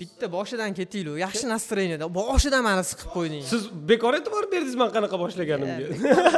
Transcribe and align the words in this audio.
bitta 0.00 0.26
boshidan 0.36 0.70
ketdinglar 0.78 1.16
yaxshi 1.24 1.46
настроениеda 1.54 2.06
boshidan 2.20 2.62
mani 2.68 2.82
siqib 2.90 3.08
qo'yding. 3.16 3.42
Siz 3.52 3.62
bekor 3.90 4.12
e'tibor 4.18 4.44
berdingiz 4.52 4.76
man 4.82 4.90
qanaqa 4.96 5.16
boshlaganimga. 5.24 5.86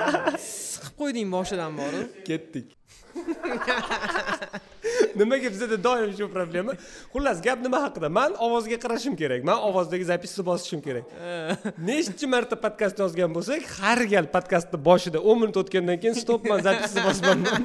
Siqib 0.75 0.95
qo'yding 1.01 1.29
boshidan 1.37 1.73
borib 1.81 2.09
ketdik. 2.29 2.69
Nimaga 5.19 5.49
bizada 5.53 5.77
doim 5.85 6.13
shu 6.17 6.29
problema? 6.33 6.73
Xullas 7.13 7.39
gap 7.45 7.59
nima 7.65 7.79
haqida? 7.85 8.09
Man 8.19 8.33
ovozga 8.47 8.79
qarashim 8.85 9.15
kerak. 9.21 9.45
Man 9.51 9.59
ovozdagi 9.69 10.05
zapisni 10.13 10.43
bosishim 10.51 10.81
kerak. 10.87 11.07
Nechta 11.91 12.27
marta 12.35 12.57
podkast 12.65 12.97
yozgan 13.03 13.31
bo'lsak 13.37 13.63
har 13.81 14.01
gal 14.15 14.27
podkastni 14.37 14.79
boshida 14.89 15.19
o'n 15.21 15.39
minut 15.43 15.57
o'tgandan 15.63 15.99
keyin 16.03 16.17
stop 16.23 16.43
man 16.51 16.61
zapisni 16.69 17.01
bosmayman. 17.07 17.63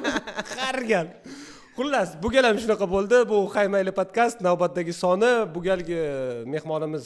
Har 0.60 0.78
gal 0.92 1.06
xullas 1.76 2.10
bu 2.22 2.28
gal 2.32 2.44
ham 2.48 2.58
shunaqa 2.62 2.86
bo'ldi. 2.94 3.18
Bu 3.30 3.38
haymayli 3.54 3.92
podkast 4.00 4.40
navbatdagi 4.46 4.92
soni. 5.02 5.32
Bu 5.54 5.60
galgi 5.68 5.98
mehmonimiz 6.54 7.04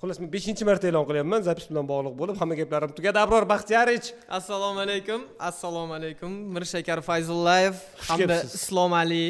xullas 0.00 0.18
men 0.22 0.30
beshinchi 0.36 0.64
marta 0.68 0.88
e'lon 0.90 1.04
qilyapman. 1.08 1.40
Zapis 1.48 1.66
bilan 1.70 1.86
bog'liq 1.92 2.14
bo'lib 2.20 2.36
hamma 2.40 2.54
gaplarim 2.60 2.92
tugadi. 2.98 3.18
Abror 3.24 3.44
baxtiyorich. 3.52 4.06
Assalomu 4.38 4.80
alaykum. 4.86 5.20
Assalomu 5.50 5.92
alaykum. 5.98 6.30
Mirshakar 6.56 7.00
fayzullayev. 7.08 7.74
Hamda 8.08 8.36
islom 8.60 8.92
ali 9.02 9.26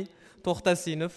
to'xtasinov. 0.47 1.13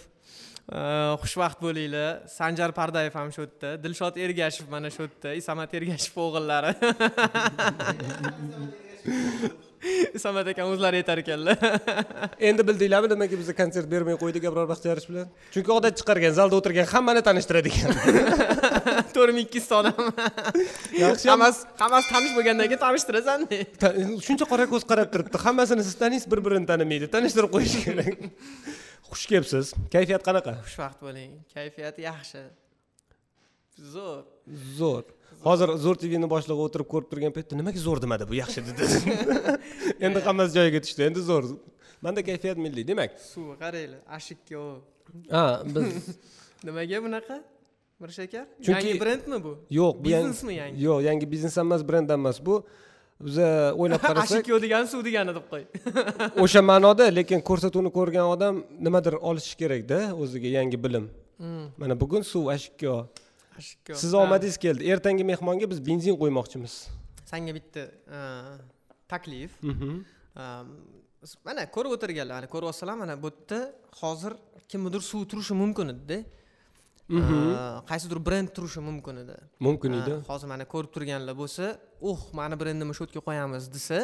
Xushvaqt 1.22 1.58
bo'linglar. 1.66 2.10
Sanjar 2.38 2.70
pardayev 2.80 3.14
ham 3.20 3.28
shu 3.34 3.40
yerda 3.46 3.70
dilshod 3.84 4.14
ergashev 4.26 4.66
mana 4.74 4.88
shu 4.94 5.02
yerda 5.06 5.30
isomat 5.40 5.70
ergashev 5.78 6.14
o'g'illari 6.26 6.72
isomat 10.16 10.48
akam 10.52 10.68
o'zlari 10.74 11.00
aytar 11.00 11.20
ekanlar. 11.22 11.56
Endi 12.48 12.64
bildinglarmi 12.68 13.08
nimaga 13.12 13.36
biza 13.40 13.54
konsert 13.56 13.88
bermay 13.92 14.16
qo'ydik 14.20 14.44
abror 14.50 14.66
baxtiyorich 14.70 15.06
bilan? 15.10 15.28
Chunki 15.54 15.72
odat 15.76 15.96
chiqargan 16.00 16.34
zalda 16.38 16.58
o'tirgan 16.60 16.88
hammani 16.92 17.22
tanishtiradigan 17.28 17.94
to'rt 19.16 19.32
ming 19.36 19.46
ikkita 19.48 19.80
odam 19.80 20.10
yaxshi. 21.02 21.30
Ham 21.30 21.40
hammasi 21.40 21.60
hammasi 21.82 22.12
tanish 22.14 22.34
bo'lgandan 22.38 22.70
keyin 22.70 22.82
tanishtirasan. 22.86 23.46
Ta- 23.82 23.94
shuncha 24.26 24.48
qora 24.52 24.68
ko'z 24.72 24.84
qarab 24.90 25.12
turibdi 25.14 25.44
hammasini 25.46 25.86
siz 25.88 25.96
taniysiz 26.02 26.28
bir 26.32 26.44
birini 26.46 26.68
tanimaydi. 26.72 27.08
Tanishtirib 27.16 27.52
qo'yish 27.56 27.76
kerak. 27.84 28.10
Xush 29.10 29.24
kelibsiz. 29.32 29.72
Kayfiyat 29.94 30.22
qanaqa? 30.28 30.58
Xushvaqt 30.66 31.00
bo'ling. 31.06 31.32
Kayfiyat 31.56 31.96
yaxshi. 32.08 32.44
Zo'r. 33.94 34.22
Zo'r 34.78 35.04
hozir 35.46 35.68
zo'r 35.84 35.96
tvni 36.02 36.28
boshlig'i 36.34 36.62
o'tirib 36.66 36.88
ko'rib 36.92 37.08
turgan 37.12 37.32
paytda 37.36 37.54
nimaga 37.60 37.80
zo'r 37.86 37.98
demadi 38.04 38.24
bu 38.30 38.34
yaxshi? 38.42 38.60
dedi. 38.68 38.82
Endi 40.06 40.18
hammasi 40.26 40.52
joyiga 40.58 40.80
tushdi. 40.84 41.02
Endi 41.08 41.20
zo'r. 41.30 41.44
Manda 42.04 42.20
kayfiyat 42.28 42.58
milliy 42.64 42.84
demak. 42.90 43.10
Suv 43.32 43.46
qaranglar 43.62 44.00
ashikka 44.16 44.60
ha 45.34 45.44
biz 45.74 45.88
nimaga 46.66 46.98
bunaqa 47.06 47.36
mirshakar 48.02 48.44
Chunki- 48.64 48.72
yangi 48.90 49.00
brendmi 49.02 49.38
bu? 49.46 49.52
yo'q 49.78 49.94
bu 50.00 50.04
biznesmi 50.08 50.54
yangi? 50.60 50.76
Yo'q 50.86 51.00
yangi 51.08 51.26
biznes 51.32 51.56
ham 51.60 51.66
emas 51.68 51.82
brend 51.88 52.08
ham 52.14 52.20
emas 52.24 52.38
bu. 52.46 52.54
Biza 53.26 53.48
o'ylab 53.80 54.00
qarasak 54.08 54.38
ashikyo 54.40 54.56
degani 54.64 54.86
suv 54.92 55.00
degani 55.08 55.32
deb 55.38 55.46
qo'y. 55.52 55.64
O'sha 56.44 56.60
ma'noda 56.70 57.04
lekin 57.18 57.40
ko'rsatuvni 57.48 57.90
ko'rgan 57.98 58.26
odam 58.34 58.54
nimadir 58.86 59.14
olishi 59.30 59.54
kerakda 59.62 59.98
o'ziga 60.22 60.48
yangi 60.58 60.78
bilim. 60.84 61.04
Mana 61.80 61.94
bugun 62.02 62.22
suv 62.32 62.44
ashikko 62.56 62.94
ashikyo 63.60 63.94
siz 64.02 64.12
omadingiz 64.22 64.56
keldi. 64.64 64.82
Ertangi 64.92 65.24
mehmonga 65.32 65.66
biz 65.72 65.80
benzin 65.88 66.16
qo'ymoqchimiz. 66.22 66.74
Sanga 67.32 67.52
bitta 67.58 67.82
a, 68.18 68.20
taklif. 69.12 69.52
Mhm. 69.62 69.90
A, 70.40 70.64
mana 71.46 71.62
ko'rib 71.74 71.92
o'tirganlar 71.96 72.34
mana 72.40 72.48
ko'ryapsizlar 72.54 72.96
mana 73.02 73.14
bu 73.24 73.30
yerda 73.30 73.58
hozir 74.02 74.32
kimnidir 74.70 75.02
suv 75.10 75.22
turishi 75.30 75.54
mumkin 75.62 75.88
edida. 75.94 76.18
A, 77.10 77.82
qaysidir 77.90 78.18
brend 78.26 78.48
turishi 78.56 78.80
mumkin 78.88 79.16
edi. 79.22 79.36
Mumkin 79.66 79.92
edi. 80.00 80.12
hozir 80.30 80.48
mana 80.52 80.64
ko'rib 80.72 80.90
turganlar 80.94 81.34
bo'lsa 81.42 81.64
uh 82.10 82.20
mani 82.38 82.56
brendimni 82.60 82.94
shu 82.98 83.04
yerga 83.06 83.20
qo'yamiz 83.28 83.64
desa 83.76 83.98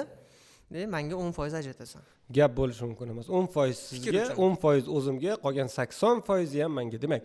de 0.75 0.81
manga 0.95 1.15
o'n 1.23 1.33
foiz 1.39 1.55
ajratasan 1.61 2.03
gap 2.37 2.53
bo'lishi 2.59 2.83
mumkin 2.89 3.07
emas. 3.15 3.27
o'n 3.39 3.47
foiz 3.55 3.77
sizga 3.91 4.25
o'n 4.45 4.55
foiz 4.63 4.85
o'zimga 4.97 5.33
qolgan 5.45 5.69
sakson 5.79 6.17
foizi 6.29 6.59
ham 6.65 6.73
manga. 6.79 6.99
Demak 7.05 7.23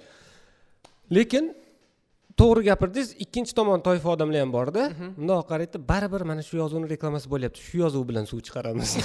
lekin 1.17 1.45
to'g'ri 2.39 2.61
gapirdingiz 2.69 3.09
ikkinchi 3.23 3.53
tomon 3.59 3.79
toifa 3.87 4.07
odamlar 4.15 4.39
ham 4.43 4.51
borda. 4.57 4.83
Mundoq 5.19 5.43
qaraydida 5.51 5.79
baribir 5.91 6.21
mana 6.29 6.41
shu 6.47 6.55
yozuvni 6.61 6.87
reklamasi 6.93 7.27
bo'lyapti. 7.33 7.59
Shu 7.69 7.75
yozuv 7.83 8.03
bilan 8.09 8.25
suv 8.31 8.39
chiqaramiz. 8.47 8.89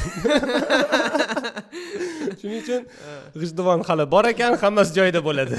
Shuning 2.40 2.60
uchun 2.64 2.82
g'ijduvon 3.40 3.80
hali 3.88 4.04
bor 4.14 4.24
ekan 4.32 4.52
hammasi 4.62 4.90
joyida 4.98 5.20
bo'ladi. 5.28 5.56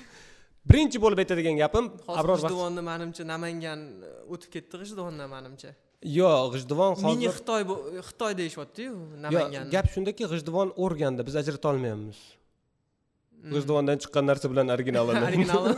Birinchi 0.70 0.98
bo'lib 1.04 1.18
aytadigan 1.22 1.56
gapim 1.62 1.84
abror 2.20 2.38
g'ijduvonni 2.42 2.82
manimcha 2.90 3.22
namangan 3.32 3.80
e, 4.08 4.10
o'tib 4.34 4.50
ketdi 4.54 4.74
g'ijduvondan 4.82 5.28
manimcha. 5.36 5.70
Yo'q 6.18 6.46
g'ijduvon 6.54 6.90
mini 7.02 7.28
hozir 7.28 7.34
xitoy 7.40 7.62
bu- 7.70 7.82
xitoy 8.08 8.32
deyishyaptiyu 8.40 8.92
namangan. 9.26 9.64
gap 9.74 9.86
shundaki 9.94 10.22
g'ijduvon 10.32 10.68
o'rganda 10.84 11.20
biz 11.28 11.34
ajrata 11.42 11.66
olmayapmiz 11.72 12.18
g'ijduvondan 13.52 13.98
chiqqan 14.02 14.24
narsa 14.30 14.46
bilan 14.52 14.66
originalini 14.76 15.22
originali 15.28 15.70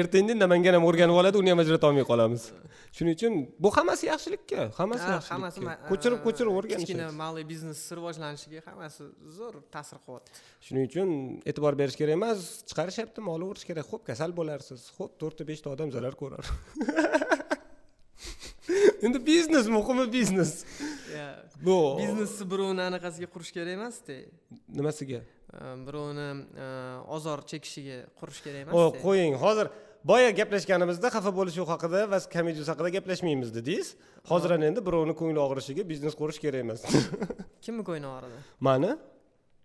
erta 0.00 0.16
indin 0.22 0.38
namangan 0.44 0.74
ham 0.78 0.84
o'rganib 0.90 1.16
oladi 1.20 1.36
uni 1.42 1.50
ham 1.52 1.60
ajrata 1.64 1.86
olmay 1.90 2.04
qolamiz 2.12 2.42
shuning 2.96 3.14
uchun 3.18 3.34
bu 3.64 3.68
hammasi 3.76 4.04
yaxshilikka 4.12 4.60
hammasi 4.80 5.06
Ha, 5.12 5.18
hammasi 5.32 5.58
ko'chirib 5.90 6.20
ko'chirib 6.26 6.50
kichkina 6.52 6.58
o'rganishimiz 6.60 7.14
malый 7.22 7.44
biznes 7.52 7.80
rivojlanishiga 7.98 8.60
hammasi 8.68 9.02
zo'r 9.38 9.54
ta'sir 9.74 9.98
qilyapti 10.06 10.30
shuning 10.66 10.84
uchun 10.90 11.08
e'tibor 11.50 11.74
berish 11.80 11.96
kerak 12.00 12.14
emas 12.20 12.38
chiqarishyaptimi 12.70 13.28
olaverish 13.36 13.64
kerak 13.70 13.86
ho'p 13.92 14.02
kasal 14.10 14.30
bo'larsiz 14.40 14.80
ho'p 14.98 15.12
to'rtta 15.22 15.42
beshta 15.50 15.66
odam 15.74 15.88
zarar 15.96 16.14
ko'rar 16.22 16.44
endi 19.06 19.18
biznes 19.30 19.66
muhimi 19.76 20.04
biznes 20.16 20.52
bu 21.66 21.76
biznesni 22.00 22.44
birovni 22.52 22.82
anaqasiga 22.90 23.28
qurish 23.34 23.52
kerak 23.56 23.72
emasda 23.78 24.16
nimasiga? 24.78 25.20
Birovni 25.86 26.28
e, 26.64 26.66
ozor 27.16 27.38
chekishiga 27.50 27.98
qurish 28.20 28.40
kerak 28.44 28.60
o 28.62 28.80
emasda 28.80 29.02
qo'ying. 29.06 29.34
Hozir 29.44 29.66
boya 30.10 30.30
gaplashganimizda 30.40 31.08
xafa 31.14 31.30
bo'lishuv 31.38 31.66
haqida 31.72 32.00
va 32.12 32.18
komedius 32.34 32.68
haqida 32.72 32.90
gaplashmaymiz 32.96 33.50
dedingiz 33.58 33.88
hozir 34.30 34.50
ana 34.56 34.64
endi 34.70 34.80
birovni 34.88 35.14
ko'ngli 35.20 35.40
og'rishiga 35.46 35.82
biznes 35.92 36.14
qurish 36.20 36.38
kerak 36.44 36.60
emas. 36.64 36.80
Kimni 37.64 37.82
ko'ngli 37.88 38.08
og'ridi? 38.14 38.38
Mani? 38.68 38.92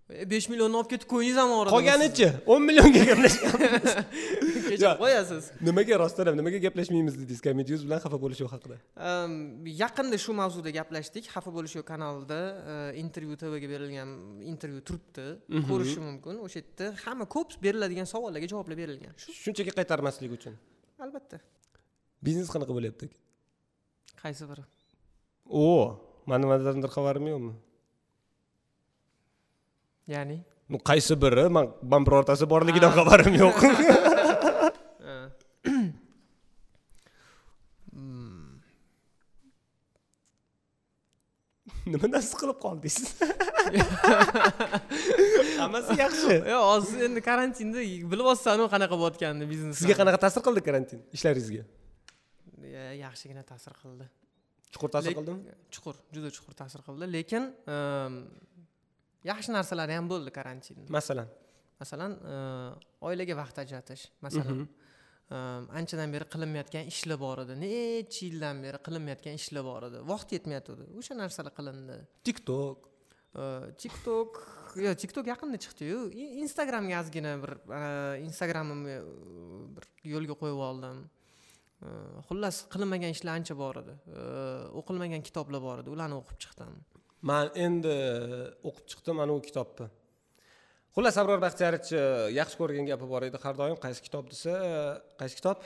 E, 0.09 0.23
besh 0.31 0.47
millionni 0.51 0.77
olib 0.79 0.89
ketib 0.93 1.07
ko'nglingiz 1.13 1.37
ham 1.41 1.51
og'ridi. 1.59 1.73
Qolganichi. 1.75 2.27
o'n 2.53 2.61
millionga 2.69 3.01
gaplashgan 3.09 3.51
kechirib 4.77 5.01
qo'yasiz 5.03 5.43
nimaga 5.69 5.97
rostdan 6.03 6.29
ham 6.29 6.37
nimaga 6.39 6.59
gaplashmaymiz 6.65 7.15
dedingiz 7.19 7.41
komedius 7.47 7.81
bilan 7.85 7.99
xafa 8.05 8.17
bo'lishuv 8.23 8.49
haqida. 8.53 8.77
Yaqinda 9.83 10.17
shu 10.25 10.31
mavzuda 10.41 10.71
gaplashdik. 10.79 11.25
Xafa 11.35 11.51
bo'lishuv 11.57 11.83
kanalida 11.91 12.39
e, 12.71 12.75
intervyu 13.03 13.35
tvga 13.41 13.67
berilgan 13.73 14.09
intervyu 14.51 14.81
turibdi. 14.87 15.27
Ko'rishi 15.69 15.99
mumkin 16.07 16.35
o'sha 16.45 16.59
yerda. 16.61 16.85
Hamma 17.05 17.25
ko'p 17.35 17.49
beriladigan 17.65 18.07
savollarga 18.13 18.47
javoblar 18.53 18.77
berilgan. 18.81 19.13
Shu 19.23 19.29
shunchaki 19.43 19.71
qaytarmaslik 19.79 20.31
uchun. 20.39 20.53
Albatta. 21.05 21.37
Biznes 22.25 22.49
qanaqa 22.53 22.73
bo'lyapti? 22.77 23.05
Qaysi 24.23 24.43
biri? 24.51 24.63
O 25.63 25.65
mani 26.29 26.41
nimadandir 26.45 26.91
xabarim 26.97 27.25
yo'qmi? 27.33 27.53
Ya'ni? 30.13 30.37
Qaysi 30.89 31.13
biri? 31.23 31.45
Man 31.55 31.65
man 31.91 32.01
birortasi 32.07 32.45
borligidan 32.53 32.91
xabarim 32.97 33.33
yo'q 33.43 33.57
e, 35.07 35.13
nimadan 41.91 42.16
siqilib 42.31 42.59
qoldingiz 42.65 42.97
hammasi 45.61 45.97
yaxshi 46.03 46.35
yo'q 46.53 46.63
hozir 46.71 46.99
endi 47.07 47.21
karantinda 47.29 47.79
bilyapsanu 48.13 48.69
qanaqa 48.73 48.95
bo'layotganini 49.01 49.45
biznes 49.51 49.81
sizga 49.81 49.95
qanaqa 50.01 50.19
ta'sir 50.25 50.41
qildi 50.47 50.61
karantin 50.67 50.99
ishlaringizga? 51.17 51.63
Yaxshigina 53.05 53.43
ta'sir 53.51 53.73
qildi. 53.81 54.05
Chuqur 54.73 54.89
ta'sir 54.95 55.15
qildimi? 55.17 55.55
Chuqur 55.73 55.95
juda 56.15 56.29
chuqur 56.35 56.53
ta'sir 56.61 56.81
qildi. 56.87 57.05
Lekin 57.17 57.43
ehm, 57.75 58.17
yaxshi 59.31 59.53
narsalari 59.57 59.93
ham 59.97 60.09
bo'ldi 60.11 60.33
karantinda. 60.37 60.87
Masalan? 60.97 61.29
Masalan 61.81 62.11
e, 62.33 62.35
oilaga 63.09 63.37
vaqt 63.41 63.63
ajratish 63.63 64.03
masalan. 64.25 64.63
E, 64.63 64.86
anchadan 65.29 66.13
beri 66.15 66.25
qilinmayotgan 66.33 66.87
ishlar 66.91 67.19
bor 67.19 67.41
edi. 67.43 67.57
Necha 67.63 68.21
yildan 68.27 68.61
beri 68.63 68.79
qilinmayotgan 68.85 69.35
ishlar 69.39 69.63
bor 69.67 69.87
edi. 69.89 70.03
Vaqt 70.11 70.29
yetmayotgandi 70.37 70.87
o'sha 71.01 71.17
narsalar 71.19 71.53
qilindi. 71.57 71.97
Tiktok. 72.27 72.87
Tiktok 73.81 74.39
yo 74.85 74.93
tiktok 75.01 75.27
yaqinda 75.33 75.59
chiqdiyu. 75.65 75.99
Instagramga 76.43 76.95
ozgina 77.01 77.35
bir 77.43 77.53
instagramimni 78.23 78.97
bir 79.75 79.85
yo'lga 80.13 80.35
qo'yib 80.41 80.63
oldim. 80.69 81.03
Xullas 82.29 82.63
qilinmagan 82.73 83.11
ishlar 83.13 83.35
ancha 83.37 83.57
bor 83.57 83.83
edi. 83.83 83.97
O'qilmagan 84.79 85.21
kitoblar 85.27 85.61
bor 85.67 85.83
edi. 85.83 85.91
Ularni 85.93 86.15
o'qib 86.21 86.39
chiqdim. 86.45 86.73
Man 87.29 87.51
endi 87.67 87.93
o'qib 88.69 88.85
chiqdim 88.91 89.19
ana 89.23 89.33
u 89.37 89.41
kitobni 89.43 89.87
xullas 90.97 91.17
abror 91.21 91.37
baxtiyorovich 91.37 91.91
yaxshi 92.33 92.57
ko'rgan 92.57 92.87
gapi 92.89 93.05
bor 93.05 93.21
edi 93.27 93.37
har 93.43 93.53
doim. 93.53 93.75
Qaysi 93.77 94.01
kitob 94.01 94.31
desa 94.31 94.53
qaysi 95.19 95.37
kitob? 95.37 95.61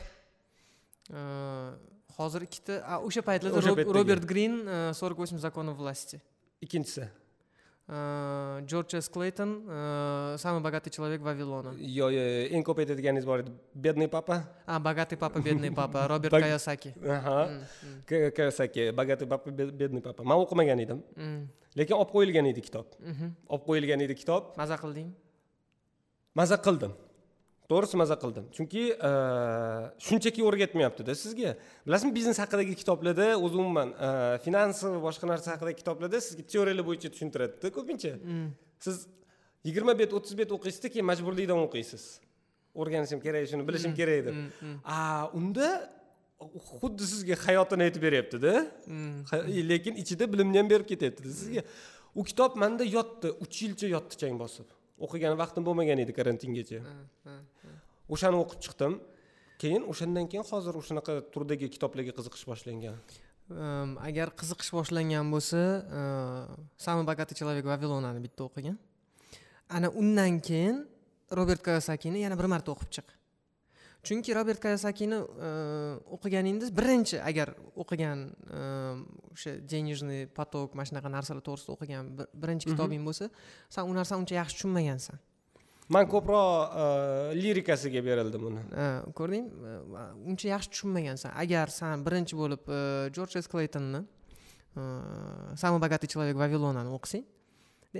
Hozir 2.18 2.44
ikkita 2.48 2.81
o'sha 3.07 3.24
paytlarda 3.24 3.88
robert 3.95 4.28
grin 4.28 4.60
сорок 5.00 5.18
восемь 5.24 5.39
законов 5.39 5.78
власти. 5.80 6.19
Ikkinchisi 6.60 7.07
jorj 7.91 8.93
s 9.01 9.09
kleyton 9.09 9.49
самый 10.38 10.61
bogатый 10.61 10.89
человек 10.91 11.21
вавилона. 11.21 11.71
Eng 12.55 12.63
ko'p 12.63 12.79
aytadiganingiz 12.79 13.25
bor 13.25 13.39
edi 13.43 13.51
бедный 13.75 14.07
папа? 14.07 14.43
А 14.65 14.79
богатый 14.79 15.17
папа 15.17 15.39
бедный 15.39 15.71
папа. 15.71 16.07
Роберт 16.11 16.31
каясаки 16.31 16.93
K- 18.07 18.31
kiyosaki 18.31 18.91
богатый 18.91 19.27
папа 19.27 19.49
бе- 19.51 19.71
бедный 19.71 20.01
папа. 20.01 20.23
Man 20.23 20.38
o'qimagan 20.43 20.79
edim 20.79 20.99
lekin 21.75 21.95
olib 21.95 22.11
qo'yilgan 22.15 22.45
edi 22.51 22.61
kitob 22.61 22.88
olib 23.49 23.63
qo'yilgan 23.67 23.99
edi 24.05 24.15
kitob 24.15 24.44
maza 24.57 24.75
qilding 24.83 25.09
maza 26.35 26.55
qildim 26.65 26.91
to'g'risi 27.71 27.97
maza 28.01 28.15
qildim. 28.23 28.45
Chunki 28.56 28.83
e, 29.09 29.12
shunchaki 30.07 30.41
o'rgatmayaptida 30.47 31.15
sizga. 31.23 31.56
Bilasizmi 31.88 32.12
biznes 32.18 32.39
haqidagi 32.44 32.75
kitoblarda 32.81 33.27
o'zi 33.45 33.57
umuman 33.63 33.94
e, 34.07 34.09
finansi 34.45 34.91
va 34.95 35.00
boshqa 35.07 35.29
narsa 35.31 35.56
haqidagi 35.56 35.77
kitoblarda 35.81 36.19
sizga 36.27 36.44
teoriyalar 36.53 36.85
bo'yicha 36.89 37.13
tushuntiradida 37.13 37.73
ko'pincha. 37.77 38.13
Mm. 38.19 38.50
siz 38.85 39.07
yigirma 39.68 39.94
bet 40.01 40.13
o'ttiz 40.18 40.38
bet 40.41 40.51
o'qiysizda 40.57 40.89
keyin 40.94 41.07
majburlikdan 41.12 41.59
o'qiysiz. 41.68 42.03
O'rganishim 42.81 43.19
kerak 43.25 43.47
shuni 43.51 43.68
bilishim 43.68 43.94
kerak 44.00 44.21
deb. 44.27 44.35
Mm, 44.35 44.51
mm, 44.68 44.77
a 44.95 45.29
unda 45.39 45.68
xuddi 46.81 47.07
sizga 47.13 47.35
hayotini 47.45 47.88
aytib 47.88 48.03
beryaptida 48.07 48.53
mm. 48.88 49.18
Ha- 49.31 49.45
lekin 49.71 50.00
ichida 50.03 50.25
bilimni 50.33 50.57
ham 50.62 50.69
berib 50.73 50.88
ketyaptida 50.91 51.33
sizga. 51.41 51.63
U 52.19 52.23
kitob 52.29 52.56
manda 52.63 52.83
yotdi 52.97 53.29
uch 53.44 53.57
yilcha 53.63 53.88
yotdi 53.95 54.18
chang 54.21 54.39
bosib 54.44 54.68
o'qigan 55.06 55.38
vaqtim 55.42 55.65
bo'lmagan 55.68 56.03
edi 56.03 56.13
karantingacha. 56.19 56.80
Ha, 56.88 56.95
ha. 57.27 57.74
o'shani 58.13 58.38
o'qib 58.44 58.59
chiqdim. 58.65 58.94
Keyin 59.62 59.83
o'shandan 59.92 60.25
keyin 60.31 60.45
hozir 60.51 60.77
o'shanaqa 60.81 61.13
turdagi 61.33 61.69
kitoblarga 61.75 62.13
qiziqish 62.18 62.45
boshlangan. 62.51 62.98
Agar 64.07 64.27
qiziqish 64.39 64.71
boshlangan 64.77 65.25
bo'lsa 65.33 65.62
самый 66.86 67.03
богатый 67.12 67.36
человек 67.36 67.65
vavilonani 67.65 68.21
bitta 68.25 68.48
o'qigan. 68.50 68.77
Ana 69.69 69.89
undan 70.01 70.39
keyin 70.48 70.86
robert 71.39 71.62
kayosakini 71.68 72.24
yana 72.25 72.36
bir 72.39 72.47
marta 72.54 72.71
o'qib 72.75 72.89
chiq 72.95 73.07
chunki 74.03 74.33
robert 74.33 74.59
kayosakini 74.65 75.18
э, 75.48 76.00
o'qiganingiz 76.15 76.69
birinchi 76.80 77.18
agar 77.30 77.53
o'qigan 77.81 78.19
э, 78.50 78.62
o'sha 79.33 79.51
денежный 79.71 80.27
поток 80.27 80.74
mana 80.75 80.86
shunaqa 80.89 81.09
narsalar 81.18 81.42
to'g'risida 81.48 81.71
o'qigan 81.75 82.03
bir- 82.18 82.31
birinchi 82.42 82.65
kitobing 82.71 83.03
bo'lsa 83.07 83.30
san 83.69 83.83
u 83.89 83.94
narsani 83.94 84.19
uncha 84.24 84.36
yaxshi 84.42 84.56
tushunmagansan. 84.57 85.18
Man 85.92 86.06
ko'proq 86.07 86.71
e, 86.81 86.86
lirikasiga 87.44 88.00
berildim 88.06 88.44
uni. 88.50 88.62
Ko'rding? 89.18 89.45
Uncha 90.30 90.47
yaxshi 90.56 90.69
tushunmagansan. 90.74 91.31
Agar 91.44 91.68
san 91.69 92.06
birinchi 92.06 92.38
bo'lib 92.42 92.63
e, 92.77 92.80
jorj 93.15 93.36
s. 93.44 93.47
Kleytonni 93.51 94.01
самый 95.56 95.80
богатый 95.83 96.07
человек 96.07 96.38
vavilonani 96.38 96.89
o'qisang 96.95 97.25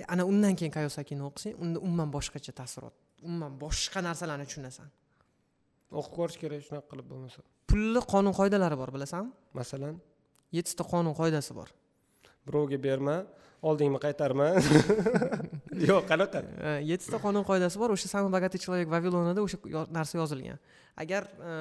ana 0.08 0.24
undan 0.24 0.56
keyin 0.56 0.72
kayosakini 0.72 1.20
o'qisang 1.28 1.56
unda 1.60 1.80
umuman 1.80 2.10
boshqacha 2.16 2.54
taassurot 2.60 2.96
umuman 3.28 3.52
boshqa 3.60 4.00
narsalarni 4.08 4.46
tushunasan 4.48 4.88
o'qib 5.92 6.14
ko'rish 6.18 6.38
kerak 6.42 6.64
shunaqa 6.68 6.88
qilib 6.92 7.08
bo'lmasa. 7.12 7.44
Pulli 7.70 8.02
qonun 8.14 8.34
qoidalari 8.40 8.78
bor 8.80 8.92
bilasanmi 8.96 9.32
masalan? 9.60 10.00
Yettita 10.58 10.84
qonun 10.94 11.16
qoidasi 11.16 11.56
bor. 11.56 11.70
Birovga 12.48 12.78
berma 12.88 13.18
oldingni 13.62 14.00
qaytarma. 14.06 14.48
Yo'q 15.90 16.04
qanaqa? 16.12 16.42
Yettita 16.92 17.18
qonun 17.26 17.46
qoidasi 17.48 17.80
bor 17.82 17.94
o'sha 17.96 18.08
самый 18.08 18.32
богатый 18.32 18.60
человек 18.60 18.88
vavilonida 18.90 19.42
o'sha 19.46 19.58
narsa 19.98 20.18
yozilgan. 20.18 20.60
Agar 20.98 21.24
e, 21.40 21.54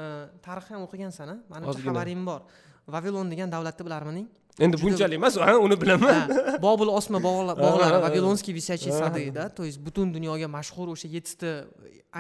tarix 0.43 0.71
ham 0.73 0.87
o'qigansan 0.87 1.29
a 1.35 1.37
manimcha 1.53 1.81
xabaring 1.87 2.25
bor. 2.25 2.43
Vavilon 2.87 3.31
degan 3.31 3.50
davlatni 3.50 3.85
bilarmiding 3.87 4.26
endi 4.65 4.77
bunchalik 4.83 5.17
emas 5.21 5.37
uni 5.65 5.77
bilaman. 5.83 6.19
Bobul 6.67 6.91
osma 6.99 7.19
bog'lari 7.29 7.99
vavilonskiy 8.05 8.61
sады 9.01 9.31
да 9.33 9.49
то 9.49 9.62
есть 9.65 9.79
butun 9.87 10.12
dunyoga 10.15 10.47
mashhur 10.59 10.87
o'sha 10.95 11.09
yettita 11.17 11.51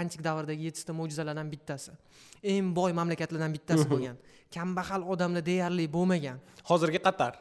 antik 0.00 0.20
davrdagi 0.22 0.62
yettita 0.68 0.92
mo'jizalardan 0.92 1.48
bittasi. 1.54 1.92
Eng 2.42 2.74
boy 2.78 2.90
mamlakatlardan 2.92 3.52
bittasi 3.56 3.84
bo'lgan. 3.92 4.16
Kambag'al 4.54 5.02
odamlar 5.12 5.42
deyarli 5.50 5.84
bo'lmagan. 5.96 6.36
Hozirgi 6.70 7.00
qatar. 7.06 7.32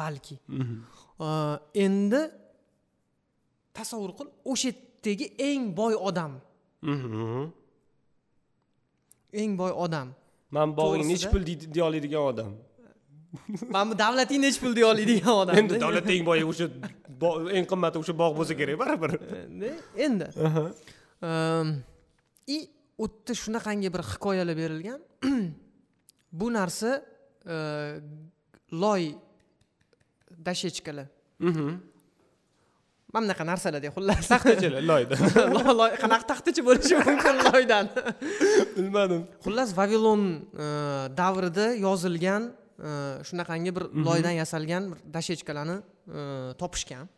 Balki. 0.00 0.36
Uh, 1.18 1.56
endi 1.84 2.20
tasavvur 3.76 4.12
qil 4.18 4.28
o'sha 4.52 4.70
yerdagi 5.06 5.26
eng 5.38 5.74
boy 5.76 5.94
odam. 5.94 6.40
Mhm. 6.82 7.52
eng 9.32 9.56
boy 9.58 9.72
odam. 9.84 10.14
Man 10.50 10.74
bog'ing 10.76 11.04
nechi 11.10 11.28
pul 11.30 11.42
deydi- 11.48 11.68
deya 11.74 11.84
oladigan 11.84 12.22
odam 12.32 12.52
mana 13.74 13.84
bu 13.90 13.94
davlating 14.04 14.40
nechi 14.44 14.58
pul 14.62 14.72
deya 14.78 14.86
oladigan 14.92 15.34
odam 15.42 15.54
endi 15.60 15.74
davlat 15.84 16.06
eng 16.14 16.24
boyi 16.30 16.42
o'sha 16.50 16.66
eng 17.56 17.66
qimmati 17.70 17.96
o'sha 18.02 18.14
bog' 18.22 18.34
bo'lsa 18.38 18.54
kerak 18.60 18.76
baribir 18.82 19.12
Endi- 20.06 20.30
и 22.56 22.58
u 23.04 23.06
yerda 23.08 23.32
shunaqangi 23.42 23.88
bir 23.94 24.02
hikoyalar 24.12 24.56
berilgan 24.62 25.00
bu 26.40 26.46
narsa 26.58 26.90
loy 28.82 29.02
dashechkalar 30.46 31.06
mana 33.12 33.22
bunaqa 33.24 33.44
narsalarda 33.52 33.88
xullas 33.96 34.24
taxtachalar 34.32 34.82
loyda 34.90 35.14
Loy- 35.56 35.74
loy 35.80 35.90
qanaqa 36.02 36.24
taxtacha 36.32 36.62
bo'lishi 36.68 36.94
mumkin 37.08 37.34
loydan 37.48 37.84
bilmadim 38.76 39.22
xullas 39.44 39.70
vavilon 39.80 40.22
davrida 41.20 41.66
yozilgan 41.86 42.42
shunaqangi 42.76 43.72
bir 43.76 43.84
loydan 44.06 44.36
yasalgan 44.36 44.90
bir 44.92 44.98
dashechkalarni 45.12 45.76
e, 45.80 46.54
topishgan 46.60 47.08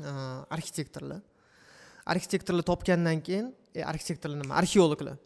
e, 0.00 0.08
arxitektorlar. 0.56 1.20
Arxitektorlar 2.06 2.64
topgandan 2.64 3.20
keyin 3.20 3.54
e, 3.74 3.84
arxitektorlar 3.84 4.40
nima? 4.42 4.54
Arxeologlar. 4.54 5.18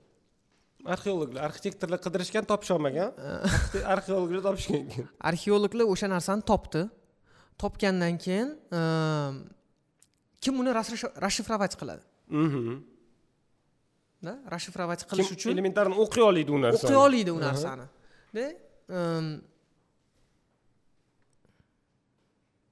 Arxeologlar. 0.84 1.44
Arxitektorlar 1.48 2.00
qidirishgan 2.02 2.48
topisholmagan 2.50 3.12
arxeologlar 3.94 4.42
topishgan 4.48 4.88
keyin. 4.90 5.08
Arxeologlar 5.30 5.86
o'sha 5.94 6.10
narsani 6.10 6.46
topdi. 6.52 6.88
Topgandan 7.60 8.16
keyin 8.18 8.54
kim 10.40 10.60
uni 10.62 10.72
расшифровать 10.74 11.76
qiladi? 11.80 12.02
Расшифровать 14.54 15.06
qilish 15.10 15.30
uchun 15.36 15.54
elementarni 15.54 15.96
o'qiy 16.02 16.24
oladi 16.24 16.50
u 16.56 16.58
narsani. 16.64 16.88
O'qiy 16.88 17.00
oladi 17.04 17.36
u 17.36 17.38
narsani 17.44 17.86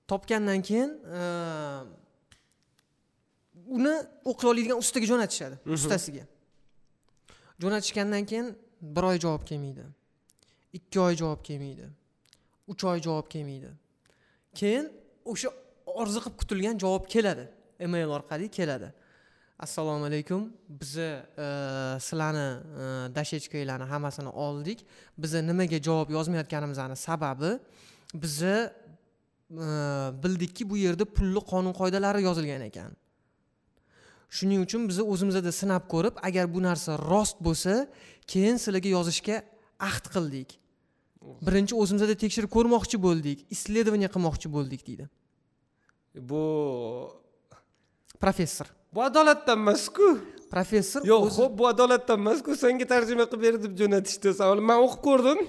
topgandan 0.08 0.62
keyin 0.68 0.90
uni 3.76 3.94
o'qiy 4.30 4.48
oladigan 4.50 4.78
ustaga 4.84 5.06
jo'natishadi 5.12 5.56
ustasiga. 5.76 6.24
Jo'natishgandan 7.62 8.24
keyin 8.30 8.46
bir 8.82 9.02
oy 9.02 9.18
javob 9.24 9.42
kelmaydi 9.50 9.84
ikki 10.72 11.00
oy 11.00 11.14
javob 11.22 11.40
kelmaydi 11.48 11.86
uch 12.68 12.84
oy 12.84 12.98
javob 13.06 13.26
kelmaydi. 13.34 13.70
Keyin 14.54 14.86
o'sha 15.24 15.48
orziqib 15.86 16.34
kutilgan 16.40 16.78
javob 16.78 17.04
keladi 17.14 17.48
email 17.80 18.08
orqali 18.18 18.48
keladi 18.48 18.92
assalomu 19.58 20.04
alaykum. 20.04 20.52
Biza 20.68 21.26
e, 21.36 21.46
sizlarni 22.00 22.48
e, 22.82 23.14
dashechkanglarni 23.14 23.84
hammasini 23.84 24.28
oldik. 24.28 24.84
Biza 25.18 25.42
nimaga 25.42 25.78
javob 25.82 26.10
yozmayotganimizni 26.10 26.96
sababi 26.96 27.58
biza 28.14 28.74
e, 29.50 29.66
bildikki 30.22 30.70
bu 30.70 30.76
yerda 30.76 31.04
pulli 31.04 31.40
qonun 31.50 31.72
qoidalari 31.80 32.22
yozilgan 32.22 32.62
ekan. 32.70 32.92
Shuning 34.30 34.62
uchun 34.66 34.88
biza 34.88 35.02
o'zimizda 35.02 35.52
sinab 35.52 35.84
ko'rib 35.92 36.14
agar 36.22 36.46
bu 36.54 36.62
narsa 36.62 36.98
rost 37.10 37.36
bo'lsa 37.46 37.88
keyin 38.26 38.56
sizlarga 38.62 38.88
yozishga 38.96 39.42
ahd 39.90 40.04
qildik. 40.14 40.58
Birinchi 41.46 41.74
o'zimizda 41.82 42.14
tekshirib 42.22 42.50
ko'rmoqchi 42.56 42.96
bo'ldik 43.06 43.38
исследование 43.54 44.08
qilmoqchi 44.14 44.48
bo'ldik 44.56 44.86
deydi. 44.88 45.04
Bu 46.30 46.42
professor 48.22 48.77
bu 48.94 49.02
adolatdan 49.02 49.58
emasku. 49.58 50.18
Professor 50.50 51.04
yo'q 51.04 51.28
ho'p 51.38 51.58
bu 51.58 51.66
adolatdan 51.68 52.18
emasku. 52.20 52.56
Senga 52.56 52.86
tarjima 52.92 53.24
qilib 53.30 53.42
ber 53.42 53.54
deb 53.64 53.72
jo'natishdi 53.80 54.34
savol 54.40 54.60
man 54.70 54.78
o'qib 54.86 55.02
ko'rdim. 55.08 55.40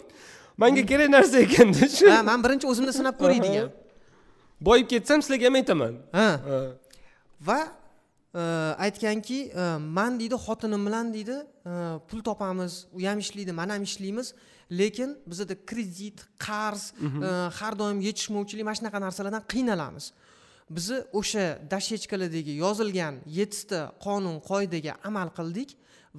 Manga 0.62 0.84
kerak 0.91 1.10
narsa 1.15 1.39
ekanda 1.46 1.88
shu. 1.98 2.08
Ha 2.12 2.19
man 2.29 2.43
birinchi 2.43 2.67
o'zimda 2.72 2.93
sinab 3.00 3.15
ko'ray 3.22 3.39
degan. 3.46 3.69
Boyib 4.67 4.88
ketsam 4.91 5.24
sizlarga 5.24 5.48
ham 5.48 5.55
aytaman. 5.62 5.93
Ha. 6.12 6.29
Va 7.48 7.60
e, 8.36 8.41
aytganki 8.86 9.39
e, 9.55 9.63
man 9.98 10.19
deydi 10.19 10.38
xotinim 10.46 10.81
bilan 10.88 11.13
deydi 11.15 11.38
e, 11.39 11.74
pul 12.10 12.19
topamiz 12.29 12.74
u 12.98 13.05
ham 13.08 13.19
ishlaydi 13.25 13.55
man 13.60 13.69
ham 13.75 13.84
ishlaymiz. 13.89 14.34
Lekin 14.79 15.15
bizada 15.29 15.55
kredit 15.69 16.25
qarz 16.48 16.91
e, 17.00 17.29
har 17.60 17.79
doim 17.79 18.01
yetishmovchilik 18.08 18.65
mana 18.67 18.79
shunaqa 18.79 19.00
narsalardan 19.05 19.48
qiynalamiz 19.53 20.12
bizni 20.69 20.99
o'sha 21.19 21.45
dashechkalardagi 21.73 22.53
yozilgan 22.63 23.15
yettita 23.39 23.79
qonun 24.05 24.38
qoidaga 24.49 24.93
amal 25.09 25.29
qildik 25.38 25.69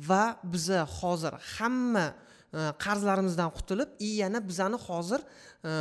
va 0.09 0.25
biza 0.53 0.81
hozir 0.99 1.35
hamma 1.57 2.07
e, 2.11 2.61
qarzlarimizdan 2.85 3.51
qutulib 3.57 3.89
и 4.07 4.09
yana 4.23 4.41
bizani 4.51 4.79
hozir 4.87 5.21
e, 5.23 5.73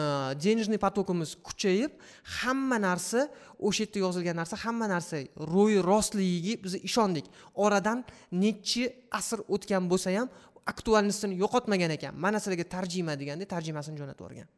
денежный 0.43 0.79
потокimiz 0.85 1.31
kuchayib 1.47 1.91
hamma 2.39 2.77
narsa 2.87 3.21
o'sha 3.67 3.83
yerda 3.85 3.99
yozilgan 4.05 4.35
narsa 4.41 4.55
hamma 4.65 4.87
narsa 4.93 5.17
ro'yi 5.53 5.79
rostligiga 5.91 6.53
biz 6.63 6.73
ishondik. 6.89 7.25
Oradan 7.65 8.05
nechi 8.43 8.83
asr 9.19 9.39
o'tgan 9.55 9.83
bo'lsa 9.91 10.09
ham 10.17 10.29
aktualnostini 10.71 11.35
yo'qotmagan 11.43 11.91
ekan. 11.97 12.13
Mana 12.25 12.37
sizlarga 12.41 12.65
tarjima 12.75 13.13
deganda 13.21 13.45
tarjimasini 13.55 13.97
jo'natib 14.01 14.23
yuborgan 14.23 14.49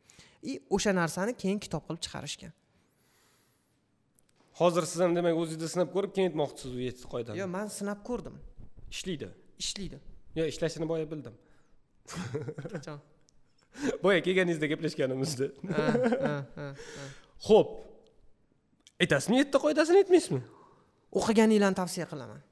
и 0.44 0.62
o'sha 0.70 0.92
narsani 1.02 1.34
keyin 1.38 1.60
kitob 1.60 1.86
qilib 1.88 2.02
chiqarishgan. 2.06 2.52
Hozir 4.60 4.84
siz 4.92 5.00
ham 5.04 5.16
demak 5.16 5.38
o'zingizda 5.42 5.70
sinab 5.76 5.94
ko'rib 5.96 6.12
keyin 6.16 6.32
aytmoqchisiz 6.32 6.74
u 6.80 6.82
yettita 6.88 7.08
qoidani 7.14 7.42
yo'q 7.42 7.52
man 7.58 7.72
sinab 7.80 8.04
ko'rdim. 8.10 8.36
Ishlaydi. 8.94 9.30
Ishlaydi. 9.64 9.98
Yo 10.40 10.44
ishlashini 10.52 10.88
boya 10.92 11.06
bildim. 11.12 11.36
Qachon 12.74 13.00
boya 14.04 14.22
kelganingizda 14.22 14.68
gaplashganimizda. 14.74 15.48
Ho'p 17.48 17.70
aytasizmi 19.02 19.42
yettita 19.42 19.62
qoidasini 19.66 20.04
aytmaysizmi? 20.04 20.42
O'qiganinglarni 21.20 21.78
tavsiya 21.82 22.08
qilaman. 22.12 22.44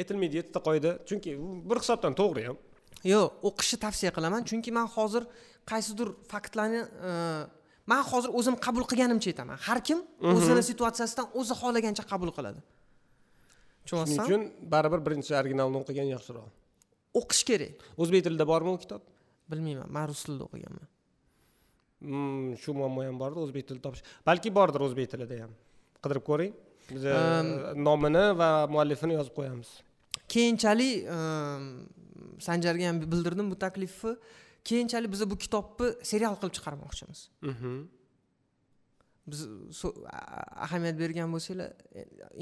Aytilmaydi 0.00 0.40
yettita 0.40 0.62
qoida. 0.68 0.94
Chunki 1.08 1.34
bir 1.70 1.82
hisobdan 1.82 2.16
to'g'ri 2.20 2.46
ham. 2.48 2.60
Yo'q 3.04 3.48
o'qishni 3.50 3.78
tavsiya 3.86 4.12
qilaman. 4.16 4.46
Chunki 4.50 4.72
man 4.78 4.88
hozir 4.96 5.26
qaysidir 5.70 6.12
faktlarni 6.30 6.82
e, 6.84 7.12
man 7.90 8.02
hozir 8.10 8.30
o'zim 8.38 8.56
qabul 8.66 8.84
qilganimcha 8.90 9.28
aytaman. 9.32 9.58
Har 9.66 9.78
kim 9.88 9.98
o'zini 10.34 10.62
situatsiyasidan 10.70 11.26
o'zi 11.40 11.54
xohlagancha 11.60 12.04
qabul 12.12 12.30
qiladi. 12.36 12.60
Shuning 13.88 14.06
tushunyapsan 14.08 14.26
uchun 14.26 14.42
baribir 14.74 15.00
birinchi 15.06 15.32
originalni 15.40 15.76
o'qigan 15.82 16.08
yaxshiroq. 16.14 16.48
O'qish 17.20 17.42
kerak. 17.50 17.86
O'zbek 18.02 18.24
tilida 18.26 18.44
bormi 18.52 18.70
u 18.76 18.78
kitob? 18.84 19.02
Bilmayman 19.50 19.88
man 19.96 20.08
rus 20.10 20.22
tilida 20.26 20.44
o'qiganman. 20.48 20.86
Hmm, 22.04 22.54
shu 22.62 22.70
muammo 22.80 23.04
ham 23.08 23.18
bordir 23.22 23.40
o'zbek 23.46 23.68
tilida 23.68 23.84
topish. 23.86 24.02
Balki 24.28 24.52
bordir 24.58 24.80
o'zbek 24.86 25.10
tilida 25.12 25.42
ham. 25.42 25.52
Qidirib 26.02 26.24
ko'ring. 26.30 26.54
Biz 26.90 27.04
nomini 27.88 28.24
va 28.40 28.48
muallifini 28.74 29.16
yozib 29.18 29.36
qo'yamiz. 29.38 29.70
Keyinchalik 30.34 31.04
e, 31.16 31.18
sanjarga 32.46 32.88
ham 32.90 33.00
bildirdim 33.12 33.50
bu 33.52 33.56
taklifni 33.64 34.14
keyinchalik 34.64 35.12
biz 35.12 35.22
bu 35.30 35.36
kitobni 35.44 35.88
serial 36.10 36.34
qilib 36.40 36.54
chiqarmoqchimiz. 36.58 37.20
Mhm. 37.50 37.76
biz 39.26 39.46
ahamiyat 40.66 40.98
bergan 40.98 41.32
bo'lsanglar 41.32 41.70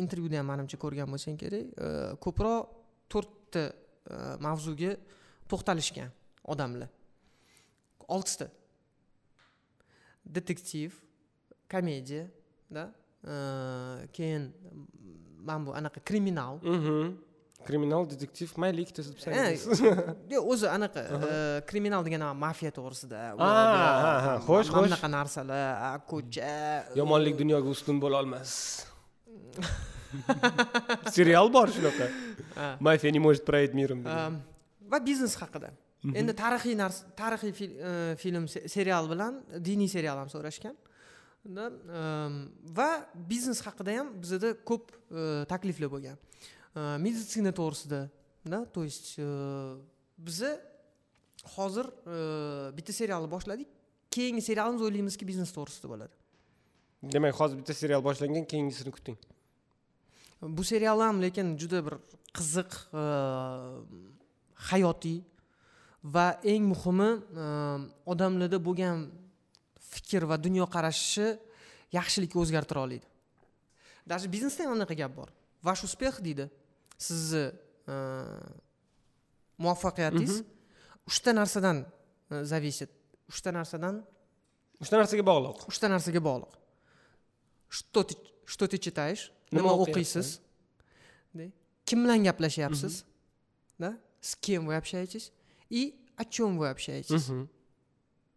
intervyuda 0.03 0.41
ham 0.41 0.49
manimcha 0.51 0.79
ko'rgan 0.85 1.09
bo'lsang 1.15 1.39
kerak. 1.43 1.67
E, 1.87 1.89
ko'proq 2.25 2.73
to'rtta 3.13 3.65
e, 3.71 4.17
mavzuga 4.47 4.97
to'xtalishgan 5.51 6.11
odamlar. 6.55 6.91
Oltita. 8.09 8.49
Detektiv 10.37 10.99
komediya 11.71 12.27
da 12.75 12.85
e, 13.33 13.35
keyin 14.17 14.51
mana 15.47 15.67
bu 15.67 15.75
anaqa 15.81 16.01
kriminal. 16.09 16.59
Mhm. 16.63 17.32
Kriminal 17.69 18.03
detektiv 18.13 18.51
mayli 18.63 18.81
ikkitasi 18.87 19.11
Eh, 19.11 19.17
desangiz 19.19 19.63
yo'q 20.35 20.45
o'zi 20.53 20.67
anaqa 20.77 21.03
kriminal 21.71 22.03
degan 22.07 22.23
mafiya 22.45 22.71
to'g'risida 22.79 23.19
ha, 23.43 24.39
xo'sh, 24.47 24.69
xo'sh. 24.71 24.85
bunaqa 24.87 25.09
narsalar 25.19 26.01
ko'cha 26.13 26.53
yomonlik 27.01 27.35
dunyoga 27.43 27.69
ustun 27.77 27.97
bo'lolmas 28.05 28.51
serial 31.17 31.49
bor 31.57 31.69
shunaqa 31.77 32.07
мафия 32.81 33.11
не 33.11 33.19
может 33.27 33.45
править 33.45 33.75
миром 33.75 34.01
va 34.93 34.99
biznes 35.09 35.35
haqida 35.43 35.71
endi 36.21 36.33
tarixiy 36.43 36.75
narsa 36.83 37.03
tarixiy 37.23 37.53
fil- 37.59 37.77
film 38.23 38.45
se- 38.55 38.67
serial 38.75 39.05
bilan 39.13 39.33
diniy 39.69 39.89
serial 39.97 40.17
ham 40.21 40.29
so'rashgan 40.35 40.75
va 42.79 42.91
biznes 43.31 43.61
haqida 43.67 43.91
ham 43.99 44.09
bizada 44.23 44.49
ko'p 44.71 44.85
takliflar 45.53 45.89
bo'lgan 45.95 46.17
meditsina 46.75 47.53
to'g'risida 47.53 48.09
da 48.53 48.65
то 48.67 48.85
есть 48.85 49.19
biza 50.19 50.51
hozir 51.57 51.87
bitta 52.77 52.93
serialni 52.93 53.29
boshladik 53.31 53.69
keyingi 54.11 54.43
serialimiz 54.43 54.83
o'ylaymizki 54.87 55.25
biznes 55.31 55.51
to'g'risida 55.57 55.89
bo'ladi 55.93 56.15
demak 57.15 57.35
hozir 57.41 57.57
bitta 57.61 57.75
serial 57.75 58.03
boshlangan 58.09 58.45
keyingisini 58.53 58.91
kuting 58.97 59.19
bu 60.43 60.65
serial 60.65 61.01
ham 61.01 61.23
lekin 61.23 61.57
juda 61.61 61.79
bir 61.87 61.95
qiziq 62.37 62.71
hayotiy 64.71 65.21
va 66.05 66.27
eng 66.43 66.65
muhimi 66.73 67.11
odamlarda 68.13 68.59
bo'lgan 68.69 69.07
fikr 69.93 70.23
va 70.31 70.37
dunyoqarashni 70.47 71.29
yaxshilikka 71.93 72.39
o'zgartira 72.43 72.81
oladi. 72.81 73.07
Даже 74.07 74.27
biznesda 74.33 74.65
ham 74.65 74.73
anaqa 74.73 74.95
gap 74.95 75.13
bor 75.17 75.29
ваш 75.63 75.85
успех 75.85 76.21
deydi 76.21 76.51
sizni 77.07 77.45
e, 77.93 77.95
muvaffaqiyatingiz 79.63 80.35
uchta 81.09 81.31
narsadan 81.39 81.77
e, 82.31 82.45
зависит 82.53 82.91
uchta 83.31 83.51
narsadan 83.59 83.95
uchta 84.83 84.97
narsaga 85.01 85.25
bog'liq. 85.31 85.57
uchta 85.71 85.87
narsaga 85.95 86.21
bog'liq. 86.29 86.53
Что 87.69 88.01
ты 88.09 88.15
что 88.53 88.65
ты 88.69 88.77
читаешь 88.79 89.33
Nima 89.53 89.73
o'qiysiz? 89.85 90.29
Да. 91.35 91.45
kim 91.89 91.99
bilan 92.05 92.21
gaplashyapsiz 92.29 93.05
да 93.79 93.99
с 94.21 94.37
кем 94.37 94.67
вы 94.67 94.77
общаетесь 94.77 95.33
и 95.71 95.81
о 96.17 96.25
чем 96.25 96.59
вы 96.59 96.69
общаетесь 96.71 97.29
Mhm. 97.29 97.49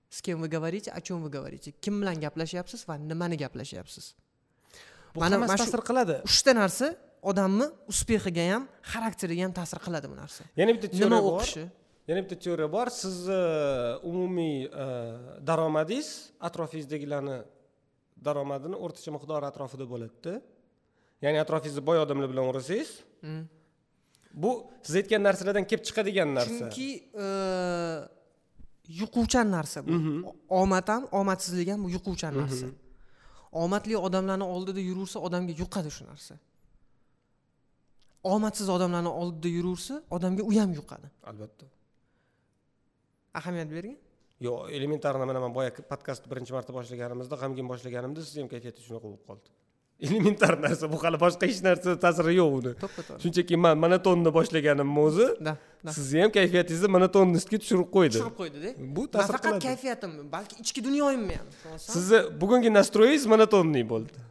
с 0.10 0.22
кем 0.22 0.42
вы 0.42 0.48
говорите 0.48 0.90
о 0.92 1.02
чем 1.02 1.22
вы 1.24 1.30
говорите 1.30 1.72
kim 1.84 1.96
bilan 2.02 2.18
gaplashyapsiz 2.26 2.82
va 2.88 2.96
nimani 2.98 3.38
gaplashyapsiz 3.44 4.06
bu 5.14 5.20
Mana- 5.20 5.36
hammasi 5.36 5.58
ta'sir 5.64 5.82
qiladi. 5.90 6.16
uchta 6.30 6.52
narsa 6.62 6.88
odamni 7.32 7.66
uspexiga 7.92 8.44
ham 8.54 8.64
xarakteriga 8.92 9.42
ham 9.46 9.54
ta'sir 9.60 9.80
qiladi 9.86 10.08
bu 10.12 10.16
narsa. 10.22 10.44
Yana 10.60 10.72
bitta 10.76 10.88
teoriya 10.98 11.22
bor. 11.28 11.40
o'qishi? 11.42 11.64
Yana 12.10 12.20
bitta 12.26 12.36
teoriya 12.46 12.70
bor. 12.76 12.88
Sizni 13.02 13.40
umumiy 14.10 14.56
e, 14.84 14.86
daromadingiz 15.50 16.10
atrofingizdagilarni 16.48 17.38
daromadini 18.28 18.76
o'rtacha 18.86 19.10
miqdori 19.16 19.46
atrofida 19.52 19.86
bo'ladida. 19.94 20.34
Ya'ni 21.24 21.38
atrofingizda 21.46 21.82
boy 21.90 21.98
odamlar 22.06 22.28
bilan 22.34 22.46
o'rasangiz 22.52 22.90
Mm. 23.30 23.44
bu 24.44 24.52
siz 24.86 24.94
aytgan 25.00 25.22
narsalardan 25.28 25.66
kelib 25.70 25.84
chiqadigan 25.88 26.30
narsa. 26.38 26.52
Chunki 26.60 26.88
e, 27.24 27.26
yuquvchan 29.02 29.48
narsa 29.58 29.80
bu. 29.88 29.92
O- 30.30 30.36
omad 30.62 30.88
ham 30.94 31.04
omadsizlik 31.22 31.70
ham 31.74 31.80
bu 31.86 31.90
yuquvchan 31.96 32.34
narsa. 32.42 32.68
Omadli 33.64 33.96
odamlarni 34.08 34.46
oldida 34.56 34.82
yuraversa 34.90 35.18
odamga 35.28 35.54
yuqadi 35.62 35.90
shu 35.98 36.04
narsa 36.12 36.34
omadsiz 38.34 38.70
odamlarni 38.76 39.12
oldida 39.22 39.50
yuraversa 39.58 40.02
odamga 40.18 40.44
u 40.50 40.52
ham 40.60 40.72
yuqadi. 40.80 41.08
Albatta. 41.32 41.66
Ahamiyat 43.40 43.72
bering 43.78 43.98
yo'q 44.48 44.72
elementarno 44.78 45.26
mana 45.26 45.40
man 45.40 45.54
boya 45.58 45.72
podkastni 45.92 46.32
birinchi 46.32 46.54
marta 46.58 46.74
boshlaganimizda 46.78 47.36
g'amgin 47.42 47.68
boshlaganimda 47.72 48.26
sizni 48.28 48.44
ham 48.44 48.50
kayfiyatingiz 48.54 48.88
shunaqa 48.90 49.08
bo'lib 49.08 49.24
qoldi. 49.30 49.50
Elementar 50.06 50.54
narsa 50.60 50.90
bu 50.92 50.98
hali 51.04 51.18
boshqa 51.22 51.48
hech 51.50 51.62
narsa 51.68 51.96
ta'siri 52.06 52.34
yo'q 52.36 52.56
uni. 52.60 52.74
To'ppa 52.84 53.02
to'g'ri 53.08 53.22
shunchaki 53.24 53.60
man 53.66 53.80
monotonni 53.84 54.34
boshlaganimni 54.38 55.06
o'zi 55.08 55.28
sizni 55.98 56.26
ham 56.26 56.34
kayfiyatingizni 56.38 56.90
monotonnostga 56.98 57.62
tushirib 57.64 57.90
qo'ydi. 57.96 58.18
Tushirib 58.18 58.38
qo'ydida 58.42 58.74
bu 58.98 59.08
ta'sir 59.16 59.38
faqat 59.38 59.60
kayfiyatim 59.68 60.18
balki 60.36 60.60
ichki 60.64 60.84
dunyoyimni 60.88 61.40
ham. 61.40 61.48
Sizni 61.88 62.20
bugungi 62.42 62.74
nastroyingiz 62.80 63.30
monotonniy 63.34 63.88
bo'ldi 63.94 64.26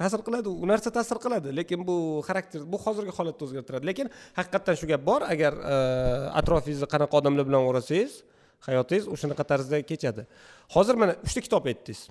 ta'sir 0.00 0.20
qiladi 0.26 0.48
u 0.48 0.68
narsa 0.70 0.90
ta'sir 0.96 1.18
qiladi 1.24 1.52
lekin 1.58 1.84
bu 1.88 1.96
xarakter 2.28 2.64
bu 2.72 2.78
hozirgi 2.84 3.12
holatni 3.18 3.46
o'zgartiradi. 3.46 3.84
Lekin 3.90 4.06
haqiqatdan 4.38 4.78
shu 4.80 4.88
gap 4.92 5.04
bor 5.10 5.26
agar 5.34 5.52
e, 5.74 5.76
atrofingizni 6.40 6.88
qanaqa 6.94 7.20
odamlar 7.20 7.44
bilan 7.48 7.68
o'rasangiz 7.70 8.22
hayotingiz 8.68 9.06
o'shanaqa 9.14 9.44
tarzda 9.52 9.82
kechadi. 9.90 10.26
Hozir 10.74 11.00
mana 11.02 11.14
uchta 11.26 11.40
kitob 11.46 11.70
aytdingiz. 11.72 12.02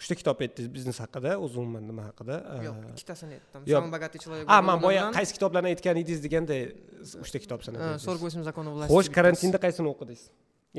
Uchta 0.00 0.14
kitob 0.20 0.44
aytdingiz 0.44 0.70
biznes 0.76 0.98
haqida 1.04 1.38
o'zi 1.44 1.60
umuman 1.62 1.84
nima 1.90 2.08
haqida 2.10 2.38
e, 2.52 2.60
yo'q 2.66 2.78
ikkitasini 2.92 3.34
aytdim. 3.38 3.60
самый 3.76 3.90
bогатый 3.96 4.18
человек 4.24 4.46
a 4.48 4.62
man 4.68 4.78
boya 4.86 5.02
qaysi 5.18 5.32
kitoblarni 5.38 5.68
aytgan 5.74 5.96
edingiz 6.02 6.20
deganda 6.26 6.56
uchta 7.24 7.38
kitob 7.44 7.60
sanab 7.66 7.78
aytdingiz. 7.82 8.06
48 8.06 8.48
законов 8.50 8.72
власти 8.76 8.92
xo'sh 8.94 9.10
karantinda 9.18 9.58
qaysini 9.64 9.88
o'qidingiz? 9.94 10.22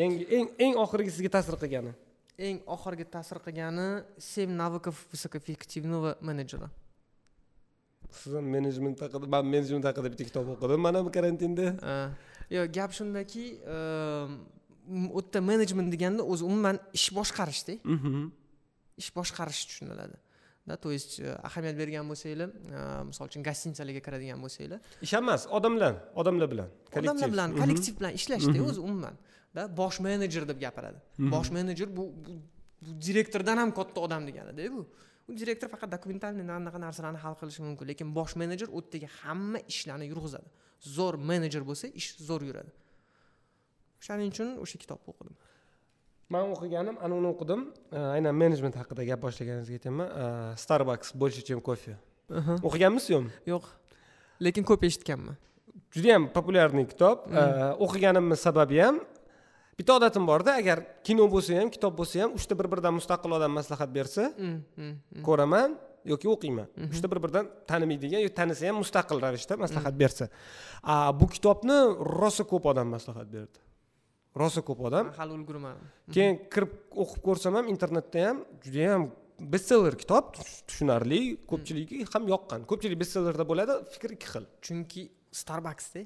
Yangi 0.02 0.24
eng 0.38 0.48
eng 0.66 0.74
oxirgi 0.84 1.12
sizga 1.16 1.32
ta'sir 1.38 1.56
qilgani 1.64 1.94
eng 2.38 2.58
oxirgi 2.76 3.06
ta'sir 3.16 3.38
qilgani 3.46 4.04
7 4.20 4.48
навыков 4.62 4.96
высокоэффективного 5.14 6.18
менеджера 6.22 6.70
siz 8.12 8.34
ham 8.36 8.46
menejment 8.56 9.00
haqida 9.02 9.28
man 9.34 9.46
menejment 9.54 9.86
haqida 9.90 10.10
bitta 10.14 10.24
kitob 10.30 10.46
o'qidim 10.54 10.82
mana 10.86 11.00
bu 11.06 11.10
karantinda. 11.18 11.66
Yo'q 12.56 12.68
gap 12.78 12.92
shundaki 12.98 13.46
u 15.16 15.20
yerda 15.20 15.40
menejment 15.52 15.90
deganda 15.94 16.22
o'zi 16.32 16.44
umuman 16.50 16.78
ish 16.98 17.10
boshqarishda 17.18 17.74
Mhm. 17.96 18.32
ish 19.02 19.10
boshqarish 19.18 19.62
tushuniladi. 19.70 20.18
Да 20.66 20.78
то 20.78 20.92
есть 20.96 21.20
e, 21.20 21.28
ahamiyat 21.48 21.76
bergan 21.82 22.06
bo'lsanglar 22.12 22.50
e, 22.78 22.80
misol 23.10 23.26
uchun 23.30 23.42
gостиницаlarga 23.48 24.02
kiradigan 24.06 24.40
bo'lsanglar. 24.44 24.80
Ish 25.06 25.14
emas 25.20 25.42
odamlar 25.58 25.94
odamlar 26.22 26.48
bilan 26.54 26.70
odamlar 27.00 27.30
bilan 27.36 27.50
Mhm. 27.52 27.60
kollektiv 27.62 27.94
bilan 28.00 28.12
ishlashda 28.20 28.58
o'zi 28.70 28.80
umuman 28.88 29.16
bosh 29.82 30.00
menejer 30.00 30.44
deb 30.48 30.60
gapiradi. 30.66 31.00
Mhm. 31.18 31.32
bosh 31.32 31.50
menejer 31.52 31.90
bu 31.98 32.04
bu- 32.26 32.42
direktordan 33.08 33.58
ham 33.58 33.72
katta 33.80 34.00
odam 34.06 34.28
deganida 34.28 34.72
bu. 34.76 34.82
U 35.30 35.32
direktor 35.42 35.68
faqat 35.74 35.90
dokumentalniy 35.96 36.44
anaqa 36.60 36.80
narsalarni 36.86 37.20
hal 37.26 37.36
qilishi 37.40 37.62
mumkin 37.68 37.86
lekin 37.92 38.08
bosh 38.18 38.34
menejer 38.42 38.68
u 38.78 38.80
yerdagi 38.82 39.08
hamma 39.22 39.60
ishlarni 39.74 40.06
yurg'izadi. 40.12 40.48
Zo'r 40.96 41.16
menejer 41.30 41.64
bo'lsa 41.70 41.86
ish 42.00 42.10
zo'r 42.28 42.42
yuradi. 42.50 42.72
O'shaning 44.02 44.30
uchun 44.34 44.50
o'sha 44.64 44.78
kitobni 44.84 45.08
o'qidim. 45.14 45.36
Man 46.34 46.52
o'qiganim 46.56 46.96
ana 47.06 47.14
uni 47.20 47.30
o'qidim 47.34 47.62
aynan 48.16 48.36
menejment 48.44 48.76
haqida 48.82 49.04
gap 49.10 49.20
boshlaganingizga 49.26 49.76
aytyapman. 49.80 50.08
Starbucks 50.64 51.10
больше 51.22 51.42
чем 51.48 51.60
кофе 51.70 51.94
o'qiganmisiz 52.68 53.10
yo'qmi 53.16 53.32
yo'q. 53.54 53.64
Lekin 54.46 54.64
ko'p 54.70 54.82
eshitganman. 54.90 55.36
Judayam 55.96 56.24
populyarniy 56.38 56.88
kitob. 56.92 57.18
E, 57.32 57.42
o'qiganimni 57.86 58.38
sababi 58.46 58.78
ham 58.86 58.96
bitta 59.78 59.98
odatim 60.00 60.28
borda 60.28 60.58
agar 60.62 60.84
kino 61.08 61.26
bo'lsa 61.34 61.60
ham 61.62 61.70
kitob 61.76 61.98
bo'lsa 62.00 62.24
ham 62.24 62.36
uchta 62.38 62.58
bir 62.60 62.68
biridan 62.72 62.94
mustaqil 63.00 63.32
odam 63.40 63.52
maslahat 63.60 63.90
bersa 63.98 64.30
Mm, 64.38 64.60
mm, 64.78 64.84
mm. 64.84 65.24
ko'raman 65.28 65.78
yoki 66.06 66.28
o'qiyman. 66.34 66.68
Uchta 66.92 67.10
bir 67.12 67.20
biridan 67.24 67.50
tanimaydigan 67.68 68.24
yo 68.26 68.30
tanisa 68.40 68.68
ham 68.70 68.80
mustaqil 68.84 69.22
ravishda 69.24 69.58
maslahat 69.66 69.96
bersa. 70.04 70.30
Bu 71.20 71.28
kitobni 71.36 71.78
rosa 72.22 72.44
ko'p 72.52 72.66
odam 72.74 72.88
maslahat 72.96 73.28
berdi. 73.36 73.60
Rosa 74.42 74.62
ko'p 74.66 74.80
odam. 74.90 75.12
Hali 75.18 75.36
ulgurmadim. 75.38 75.92
Keyin 76.16 76.40
kirib 76.54 76.74
o'qib 77.04 77.22
ko'rsam 77.28 77.60
ham 77.60 77.70
internetda 77.74 78.26
ham 78.28 78.42
judayam 78.66 79.12
bestseller 79.54 79.96
kitob 80.04 80.34
tushunarli 80.68 81.22
ko'pchiligiga 81.50 82.10
ham 82.16 82.28
yoqqan. 82.34 82.66
Ko'pchilik 82.70 83.00
bestsellerda 83.04 83.46
bo'ladi 83.52 83.78
fikr 83.94 84.18
ikki 84.18 84.28
xil. 84.34 84.50
Chunki 84.66 85.04
starbucksda 85.42 86.04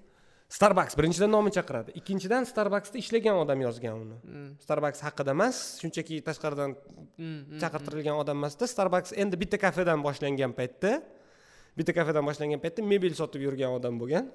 starbucks 0.48 0.96
birinchidan 0.96 1.32
nomi 1.32 1.52
chaqiradi. 1.52 1.92
Ikkinchidan 2.00 2.46
starbucksda 2.48 2.98
ishlagan 3.02 3.36
odam 3.44 3.60
yozgan 3.66 4.00
uni. 4.00 4.18
Starbucks 4.64 5.04
haqida 5.04 5.34
emas 5.36 5.58
shunchaki 5.82 6.22
tashqaridan 6.28 6.76
chaqirtirilgan 7.62 8.16
odam 8.22 8.38
emasda. 8.40 8.68
Starbucks 8.74 9.12
endi 9.22 9.36
bitta 9.42 9.60
kafedan 9.60 10.00
boshlangan 10.06 10.56
paytda 10.60 11.02
bitta 11.78 11.94
kafedan 11.98 12.24
boshlangan 12.30 12.62
paytda 12.64 12.86
mebel 12.94 13.14
sotib 13.20 13.44
yurgan 13.48 13.76
odam 13.78 14.00
bo'lgan. 14.02 14.30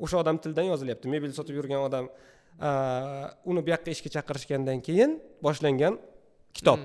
O'sha 0.00 0.22
odam 0.22 0.40
tilidan 0.40 0.70
yozilyapti. 0.72 1.08
Mebel 1.14 1.32
sotib 1.36 1.56
yurgan 1.60 1.84
odam 1.88 2.08
uni 3.50 3.60
bu 3.64 3.68
yoqqa 3.74 3.92
ishga 3.92 4.10
chaqirishgandan 4.16 4.80
keyin 4.86 5.18
boshlangan 5.44 5.98
kitob 6.56 6.80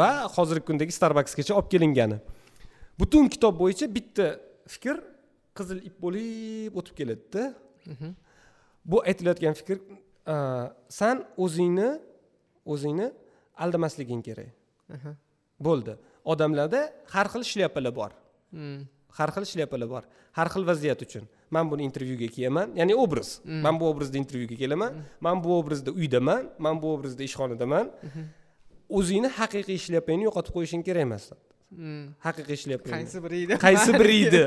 va 0.00 0.10
hozirgi 0.36 0.66
kundagi 0.66 0.92
starbucksgacha 0.98 1.54
olib 1.54 1.70
kelingani. 1.70 2.18
Butun 2.98 3.30
kitob 3.30 3.54
bo'yicha 3.62 3.86
bitta 3.96 4.26
fikr 4.74 4.98
qizil 5.56 5.78
ip 5.88 5.94
bo'lib 6.02 6.74
o'tib 6.80 6.94
keladida 6.98 7.44
bu 8.84 9.02
aytilayotgan 9.10 9.54
fikr 9.60 9.78
san 10.88 11.24
o'zingni 11.44 11.88
o'zingni 12.72 13.08
aldamasliging 13.64 14.22
kerak. 14.28 14.50
Bo'ldi. 15.66 15.96
Odamlarda 16.24 16.80
har 17.14 17.26
xil 17.32 17.42
shlyapalar 17.52 17.94
bor. 18.00 18.10
Har 19.18 19.30
xil 19.34 19.44
shlyapalar 19.52 19.88
bor. 19.94 20.02
Har 20.38 20.48
xil 20.52 20.64
vaziyat 20.70 21.02
uchun. 21.06 21.24
Man 21.50 21.70
buni 21.70 21.82
intervyuga 21.88 22.26
kiyaman 22.36 22.74
ya'ni 22.80 22.94
obraz. 23.04 23.40
Man 23.44 23.80
bu 23.80 23.84
obrazda 23.92 24.18
intervyuga 24.18 24.56
kelaman 24.62 24.92
man 25.20 25.36
bu 25.44 25.58
obrazda 25.58 25.90
uydaman 25.90 26.42
man 26.58 26.82
bu 26.82 26.86
obrazda 26.94 27.22
ishxonadaman. 27.28 27.86
O'zingni 28.98 29.28
haqiqiy 29.38 29.78
shlyapangni 29.84 30.24
yo'qotib 30.28 30.52
qo'yishing 30.56 30.82
kerak 30.88 31.02
emas 31.08 31.24
haqiqiy 32.22 32.56
shlyapangni 32.62 32.94
qaysi 32.94 33.22
biri 33.24 33.38
edi 33.44 33.56
qaysi 33.58 33.90
biri 33.98 34.16
edi 34.26 34.42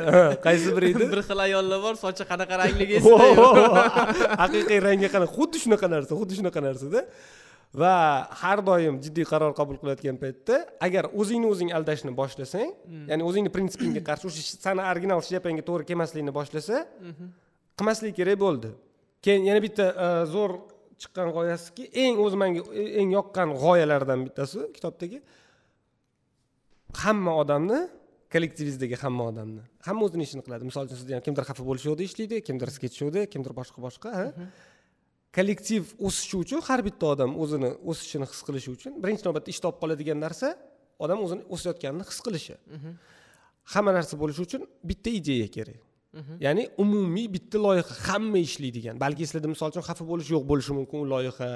qaysi 0.46 0.70
biri 0.76 0.92
edi 0.96 1.08
bir 1.14 1.22
xil 1.28 1.40
ayollar 1.46 1.82
bor 1.84 1.96
sochi 2.00 2.24
qanaqa 2.32 2.60
rangligi 2.62 3.02
haqiqiy 4.44 4.80
rangi 4.88 5.10
qanaqa 5.16 5.36
xuddi 5.36 5.60
shunaqa 5.64 5.92
narsa 5.92 6.16
xuddi 6.16 6.40
shunaqa 6.40 6.64
narsada. 6.64 7.04
Va 7.82 8.26
har 8.42 8.64
doim 8.66 8.96
jiddiy 9.04 9.26
qaror 9.30 9.52
qabul 9.54 9.78
qilayotgan 9.82 10.18
paytda 10.18 10.56
agar 10.88 11.12
o'zingni 11.14 11.48
o'zing 11.54 11.70
aldashni 11.78 12.12
boshlasang 12.22 12.72
ya'ni 13.12 13.24
o'zingni 13.30 13.52
prinsipingga 13.56 14.02
qarshi 14.10 14.26
o'sha 14.30 14.42
sani 14.66 14.82
original 14.92 15.20
shlyapangga 15.28 15.64
to'g'ri 15.68 15.86
kelmasligini 15.90 16.34
boshlasa 16.40 16.86
qilmaslik 17.78 18.16
kerak 18.20 18.40
bo'ldi. 18.46 18.72
Keyin 19.22 19.44
yana 19.50 19.62
bitta 19.62 19.86
e, 19.92 20.08
zo'r 20.34 20.56
chiqqan 21.02 21.30
g'oyasiki 21.36 21.92
eng 22.06 22.24
o'zi 22.24 22.38
manga 22.42 22.64
eng 23.02 23.14
yoqqan 23.18 23.54
g'oyalardan 23.64 24.26
bittasi 24.28 24.66
kitobdagi 24.76 25.22
hamma 26.94 27.36
odamni 27.42 27.80
kollektivizdagi 28.34 28.96
hamma 29.04 29.30
odamni. 29.32 29.62
Hamma 29.88 30.06
o'zini 30.08 30.24
ishini 30.28 30.44
qiladi. 30.46 30.68
Misol 30.70 30.86
uchun 30.88 31.00
sizda 31.02 31.18
ham 31.18 31.24
kimdir 31.28 31.44
xafa 31.50 31.64
bo'lishuvdi 31.70 32.06
ishlaydi 32.10 32.42
kimdir 32.48 32.70
sketchuvdi 32.78 33.26
kimdir 33.34 33.54
boshqa 33.60 33.80
boshqa 33.86 34.10
ha? 34.20 34.26
kollektiv 35.36 35.94
o'sishi 36.08 36.36
uchun 36.44 36.62
har 36.68 36.80
bitta 36.88 37.06
odam 37.14 37.36
o'zini 37.44 37.70
o'sishini 37.92 38.26
his 38.32 38.42
qilishi 38.48 38.70
uchun 38.78 38.98
birinchi 39.04 39.24
navbatda 39.28 39.50
ish 39.54 39.62
topib 39.66 39.80
qoladigan 39.84 40.20
narsa 40.26 40.48
odam 41.06 41.20
o'zini 41.26 41.44
o'sayotganini 41.56 42.06
his 42.10 42.20
qilishi. 42.26 42.56
Hamma 43.74 43.92
narsa 43.98 44.14
bo'lishi 44.22 44.42
uchun 44.48 44.62
bitta 44.90 45.10
ideya 45.20 45.48
kerak 45.58 45.89
ya'ni 46.46 46.64
umumiy 46.84 47.28
bitta 47.36 47.58
loyiha 47.66 47.94
hamma 48.08 48.40
ishlaydigan 48.48 48.96
balki 49.04 49.28
sizlarda 49.28 49.50
misol 49.54 49.70
uchun 49.72 49.86
xafa 49.90 50.04
bo'lish 50.12 50.30
yo'q 50.36 50.44
bo'lishi 50.52 50.74
mumkin 50.80 50.98
u 51.04 51.10
loyiha 51.14 51.50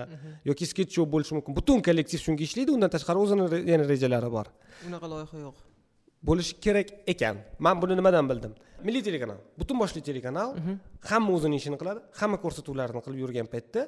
yoki 0.49 0.65
sketch 0.71 0.97
yo'q 0.99 1.09
bo'lishi 1.13 1.33
mumkin. 1.37 1.51
Butun 1.59 1.81
kollektiv 1.87 2.19
shunga 2.25 2.43
ishlaydi 2.47 2.71
undan 2.75 2.89
tashqari 2.95 3.19
o'zini 3.23 3.43
yana 3.71 3.85
rejalari 3.93 4.29
bor. 4.37 4.47
Unaqa 4.87 5.07
loyiha 5.13 5.37
yo'q. 5.47 5.57
Bo'lishi 6.27 6.53
kerak 6.65 6.87
ekan. 7.13 7.35
Man 7.65 7.81
buni 7.81 7.97
nimadan 7.99 8.29
bildim? 8.31 8.53
Milliy 8.87 9.03
telekanal 9.07 9.39
butun 9.59 9.79
boshli 9.79 10.01
telekanal 10.09 10.49
hamma 11.09 11.29
o'zini 11.37 11.55
ishini 11.61 11.77
qiladi 11.81 12.01
hamma 12.19 12.37
ko'rsatuvlarni 12.43 13.01
qilib 13.05 13.19
yurgan 13.23 13.47
paytda 13.53 13.81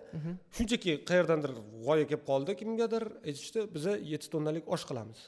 shunchaki 0.55 0.91
qayerdandir 1.09 1.51
g'oya 1.87 2.05
kelib 2.09 2.23
qoldi 2.29 2.55
kimgadir 2.61 3.03
aytishdi 3.27 3.65
biza 3.75 3.97
yetti 4.11 4.31
tonnalik 4.33 4.63
osh 4.75 4.85
qilamiz 4.89 5.19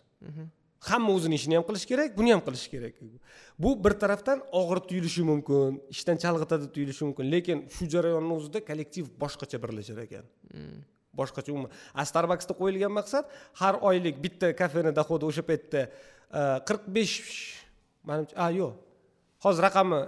hamma 0.80 1.14
o'zini 1.18 1.36
ishini 1.40 1.56
ham 1.58 1.64
qilishi 1.70 1.88
kerak 1.92 2.18
buni 2.18 2.32
ham 2.34 2.42
qilishi 2.48 2.70
kerak. 2.74 2.96
Bu 3.60 3.70
bir 3.84 3.94
tarafdan 4.02 4.44
og'ir 4.60 4.80
tuyulishi 4.90 5.24
mumkin 5.32 5.82
ishdan 5.94 6.18
chalg'itadi 6.24 6.68
tuyulishi 6.76 7.04
mumkin 7.08 7.26
lekin 7.32 7.58
shu 7.76 7.88
jarayonni 7.94 8.34
o'zida 8.38 8.60
kollektiv 8.70 9.06
boshqacha 9.24 9.58
birlashar 9.64 9.98
ekan. 10.06 10.26
Boshqacha 11.20 11.50
umuman. 11.52 11.72
A 11.94 12.06
starbucksda 12.06 12.54
qo'yilgan 12.60 12.94
maqsad 13.00 13.26
har 13.62 13.76
oylik 13.90 14.22
bitta 14.24 14.54
kafeni 14.62 14.92
dohodi 15.00 15.26
o'sha 15.30 15.44
paytda 15.50 15.82
qirq 16.68 16.84
besh 16.96 17.16
manimcha 18.08 18.36
a 18.46 18.48
yo'q. 18.60 18.74
Hozir 19.46 19.64
raqami 19.68 20.00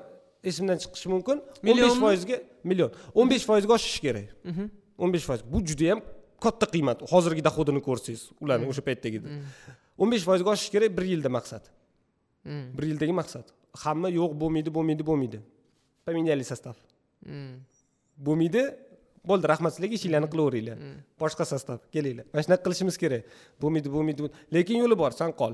esimdan 0.50 0.78
chiqishi 0.84 1.08
mumkin. 1.16 1.38
o'n 1.66 1.78
besh 1.82 1.98
foizga 2.04 2.38
million. 2.64 2.92
o'n 3.16 3.28
besh 3.32 3.46
foizga 3.50 3.74
oshishi 3.78 4.02
kerak. 4.06 4.28
O'n 5.02 5.10
besh 5.14 5.26
foiz. 5.30 5.42
Bu 5.54 5.60
judayam 5.70 6.00
katta 6.46 6.66
qiymat. 6.74 7.02
Hozirgi 7.12 7.42
dohodini 7.48 7.82
ko'rsangiz 7.88 8.22
ularni 8.44 8.66
o'sha 8.72 8.84
paytdagida 8.90 9.28
o'n 10.02 10.12
besh 10.14 10.26
foizga 10.30 10.50
oshishi 10.56 10.72
kerak 10.76 10.92
bir 10.98 11.06
yilda 11.14 11.30
maqsad. 11.38 11.64
Bir 12.78 12.86
yildagi 12.92 13.14
maqsad. 13.22 13.46
Hamma 13.84 14.10
yo'q 14.20 14.32
bo'lmaydi 14.42 14.70
bo'lmaydi 14.78 15.04
bo'lmaydi. 15.10 15.40
Поменяли 16.06 16.46
состав 16.52 16.76
bo'lmaydi 18.26 18.62
bo'ldi 19.30 19.46
rahmat 19.52 19.72
sizlarga 19.76 19.96
ishinglarni 20.00 20.30
qilaveringlar. 20.34 20.78
Boshqa 21.22 21.46
sostav 21.52 21.78
kelinglar. 21.94 22.26
Mana 22.34 22.42
shunaqa 22.46 22.64
qilishimiz 22.66 22.96
kerak. 23.04 23.24
Bo'lmaydi 23.62 23.90
bo'lmaydi 23.96 24.30
lekin 24.56 24.78
yo'li 24.84 24.96
bor 25.02 25.12
san 25.20 25.32
qol. 25.42 25.54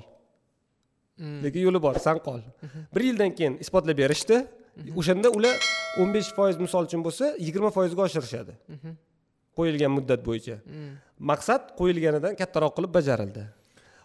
Lekin 1.46 1.62
yo'li 1.68 1.80
bor 1.86 1.96
san 2.06 2.18
qol. 2.28 2.42
Bir 2.94 3.02
yildan 3.10 3.32
keyin 3.38 3.54
isbotlab 3.64 3.98
berishdi. 4.04 4.38
O'shanda 5.00 5.30
ular 5.38 5.56
o'n 6.02 6.10
besh 6.16 6.30
foiz 6.38 6.58
misol 6.66 6.84
uchun 6.90 7.02
bo'lsa 7.08 7.26
yigirma 7.48 7.70
foizga 7.78 8.02
oshirishadi. 8.08 8.54
Qo'yilgan 9.58 9.92
muddat 9.98 10.22
bo'yicha. 10.28 10.56
Maqsad 11.32 11.62
qo'yilganidan 11.80 12.34
kattaroq 12.42 12.74
qilib 12.78 12.92
bajarildi 12.98 13.44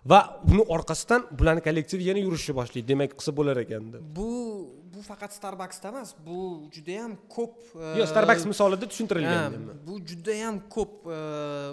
va 0.05 0.41
buni 0.45 0.65
orqasidan 0.77 1.27
bularni 1.39 1.63
kollektivi 1.67 2.09
yana 2.11 2.21
yurishni 2.27 2.55
boshlaydi 2.61 2.89
demak 2.93 3.17
qilsa 3.19 3.33
bo'lar 3.39 3.57
ekanda 3.65 3.99
bu 4.19 4.31
bu 4.95 5.03
faqat 5.11 5.33
starbucksda 5.39 5.89
emas 5.93 6.15
bu 6.27 6.39
judayam 6.75 7.13
ko'p 7.37 7.55
e, 7.75 7.99
yo'q 8.01 8.09
starbucks 8.13 8.45
misolida 8.53 8.87
tushuntirilgan 8.93 9.53
bu 9.87 9.95
judayam 10.11 10.57
ko'p 10.77 10.93
e, 11.17 11.19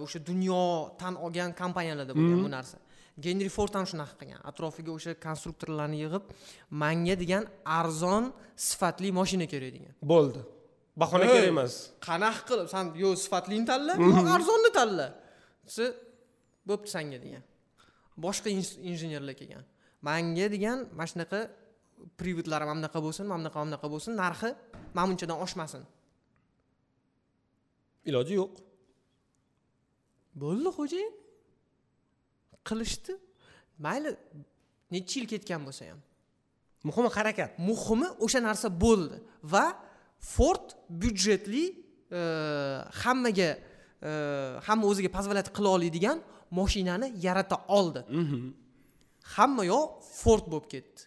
o'sha 0.06 0.20
dunyo 0.30 0.60
tan 1.02 1.14
olgan 1.26 1.56
kompaniyalarda 1.62 2.14
bo'lgan 2.20 2.44
bu 2.48 2.52
narsa. 2.58 2.78
Genri 3.26 3.50
ford 3.50 3.74
ham 3.78 3.86
shunaqa 3.92 4.16
qilgan. 4.20 4.42
Atrofiga 4.52 4.92
o'sha 4.98 5.16
konstruktorlarni 5.26 5.98
yig'ib 6.04 6.26
manga 6.84 7.16
degan 7.24 7.44
arzon 7.80 8.30
sifatli 8.70 9.10
mashina 9.20 9.48
kerak 9.54 9.72
degan. 9.78 9.94
Bo'ldi. 10.14 10.42
Bahona 11.02 11.26
kerak 11.34 11.52
emas. 11.56 11.74
qanaqa 12.10 12.42
qilib 12.50 12.68
san 12.74 12.86
yo 13.04 13.10
sifatlini 13.24 13.66
tanla 13.72 13.94
yo 14.04 14.24
arzonni 14.38 14.72
tanla 14.80 15.08
desa 15.68 15.86
bo'pti 16.70 16.90
sanga 16.96 17.18
degan 17.26 17.44
boshqa 18.26 18.50
injenerlar 18.90 19.36
kelgan. 19.40 19.64
Manga 20.08 20.48
degan 20.54 20.78
mana 20.98 21.08
shunaqa 21.12 21.40
prividlari 22.20 22.66
mana 22.70 22.78
bunaqa 22.80 23.00
bo'lsin 23.06 23.26
mana 23.32 23.40
bunaqa 23.42 23.58
mana 23.60 23.70
bunaqa 23.70 23.88
bo'lsin 23.94 24.14
narxi 24.24 24.50
mana 24.96 25.08
bunchadan 25.10 25.38
oshmasin. 25.46 25.84
Iloji 28.10 28.34
yo'q. 28.42 28.54
Bo'ldi 30.42 30.70
xo'jayin 30.78 31.14
qilishdi. 32.68 33.14
Mayli 33.86 34.12
necha 34.94 35.14
yil 35.20 35.28
ketgan 35.34 35.62
bo'lsa 35.68 35.84
ham. 35.90 36.00
Muhimi 36.88 37.10
harakat. 37.18 37.52
Muhimi 37.70 38.08
o'sha 38.26 38.40
narsa 38.48 38.68
bo'ldi 38.84 39.18
va 39.54 39.66
ford 40.34 40.66
byudjetli 41.02 41.64
e, 42.20 42.22
hammaga 43.02 43.50
e, 44.10 44.12
hamma 44.68 44.86
o'ziga 44.92 45.10
позволять 45.18 45.50
qila 45.58 45.70
oladigan 45.78 46.18
moshinani 46.52 47.08
yarata 47.26 47.58
oldi. 47.68 48.02
Hamma 49.36 49.64
yoq 49.66 49.90
ford 50.22 50.46
bo'lib 50.52 50.68
ketdi. 50.74 51.02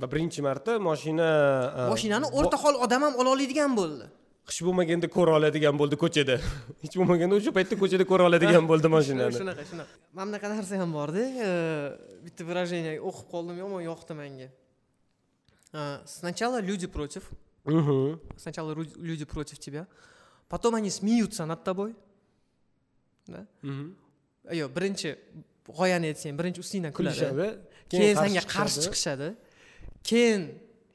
Va 0.00 0.06
birinchi 0.12 0.42
marta 0.42 0.72
moshina 0.88 1.28
e, 1.78 1.88
moshinani 1.92 2.26
bo- 2.26 2.36
o'rta 2.40 2.56
hol 2.64 2.74
odam 2.84 3.02
ham 3.06 3.14
ola 3.20 3.30
oladigan 3.36 3.72
bo'ldi. 3.80 4.06
Qish 4.48 4.60
bo'lmaganda 4.66 5.06
ko'ra 5.16 5.32
oladigan 5.38 5.74
bo'ldi 5.80 5.96
ko'chada. 6.02 6.36
Hech 6.84 6.94
bo'lmaganda 7.00 7.34
o'sha 7.38 7.52
paytda 7.58 7.74
ko'chada 7.82 8.04
ko'ra 8.10 8.24
oladigan 8.28 8.64
bo'ldi 8.70 8.88
mashinani. 8.96 9.34
Shunaqa 9.40 9.64
shunaqa. 9.70 9.92
Mana 10.16 10.26
bunaqa 10.28 10.46
narsa 10.52 10.74
ham 10.82 10.90
borda 10.98 11.22
e, 11.46 11.48
bitta 12.26 12.42
выражение. 12.48 12.94
O'qib 13.08 13.26
qoldim 13.32 13.56
yomon 13.62 13.80
yoqdi 13.90 14.12
menga 14.20 14.48
E, 15.78 15.80
сначала 16.06 16.60
люди 16.60 16.86
против. 16.86 17.22
Mhm. 17.64 18.20
сначала 18.36 18.70
люди 19.08 19.24
против 19.24 19.58
тебя. 19.58 19.86
Потом 20.48 20.74
они 20.74 20.90
смеются 20.90 21.46
над 21.46 21.64
тобой. 21.64 21.94
Да? 23.26 23.46
Mhm. 23.62 23.94
Yo'q 24.60 24.70
birinchi 24.76 25.10
g'oyani 25.78 26.12
aytsang 26.12 26.36
birinchi 26.40 26.60
ustingdan 26.64 26.92
kuladi. 26.98 27.48
Keyin 27.92 28.16
senga 28.24 28.42
qarshi 28.54 28.78
chiqishadi. 28.84 29.28
Keyin 30.10 30.42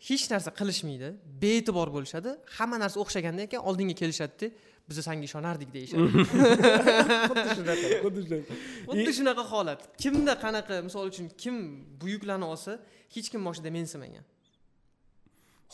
hech 0.07 0.25
narsa 0.33 0.51
qilishmaydi 0.59 1.09
bee'tibor 1.43 1.89
bo'lishadi. 1.95 2.35
Hamma 2.57 2.77
narsa 2.83 2.97
o'xshagandan 3.03 3.47
keyin 3.51 3.63
oldinga 3.69 3.95
kelishadida 4.01 4.47
biz 4.89 4.97
sanga 5.07 5.25
ishonardik 5.29 5.69
deyishadi. 5.75 6.07
Xuddi 7.29 7.49
shunaqa 7.57 7.87
xuddi 8.05 8.21
shunaqa. 8.25 8.53
Xuddi 8.89 9.11
shunaqa 9.19 9.43
holat. 9.53 9.81
Kimda 10.03 10.33
qanaqa 10.45 10.81
misol 10.87 11.05
uchun 11.11 11.27
kim 11.43 11.55
buyuklarni 12.01 12.45
olsa 12.53 12.71
hech 13.15 13.27
kim 13.33 13.41
boshida 13.47 13.69
mensimagan. 13.77 14.25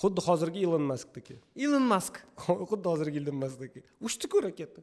Xuddi 0.02 0.22
hozirgi 0.28 0.60
ilon 0.68 0.84
maskniki 0.92 1.36
ilon 1.66 1.86
mask. 1.94 2.20
Xuddi 2.72 2.88
hozirgi 2.92 3.18
ilon 3.24 3.38
maskniki 3.44 3.80
uchdiku 4.08 4.44
raketa 4.48 4.82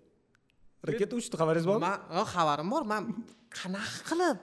raketa 0.89 1.15
uchdi 1.21 1.35
xabaringiz 1.41 1.67
bormi 1.71 1.83
man 1.87 2.25
xabarim 2.35 2.69
bor 2.75 2.83
man 2.93 3.03
qanaqa 3.59 4.01
qilib 4.11 4.39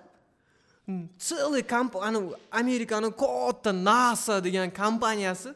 целый 1.28 1.64
komp 1.74 1.94
anavi 2.08 2.34
amerikani 2.62 3.10
katta 3.24 3.72
nasa 3.90 4.36
degan 4.46 4.70
kompaniyasi 4.82 5.50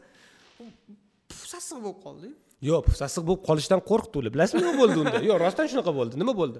sassiq 1.52 1.80
bo'lib 1.86 2.00
qoldi. 2.06 2.30
Yo'q 2.70 2.86
sassiq 3.02 3.24
bo'lib 3.28 3.42
qolishdan 3.48 3.82
qo'rqdi 3.90 4.16
ular. 4.20 4.32
Bilasizmi 4.36 4.62
nima 4.64 4.76
bo'ldi 4.82 4.98
unda? 5.04 5.18
Yo'q 5.30 5.38
rostdan 5.46 5.68
shunaqa 5.72 5.94
bo'ldi. 6.00 6.20
Nima 6.22 6.34
bo'ldi? 6.42 6.60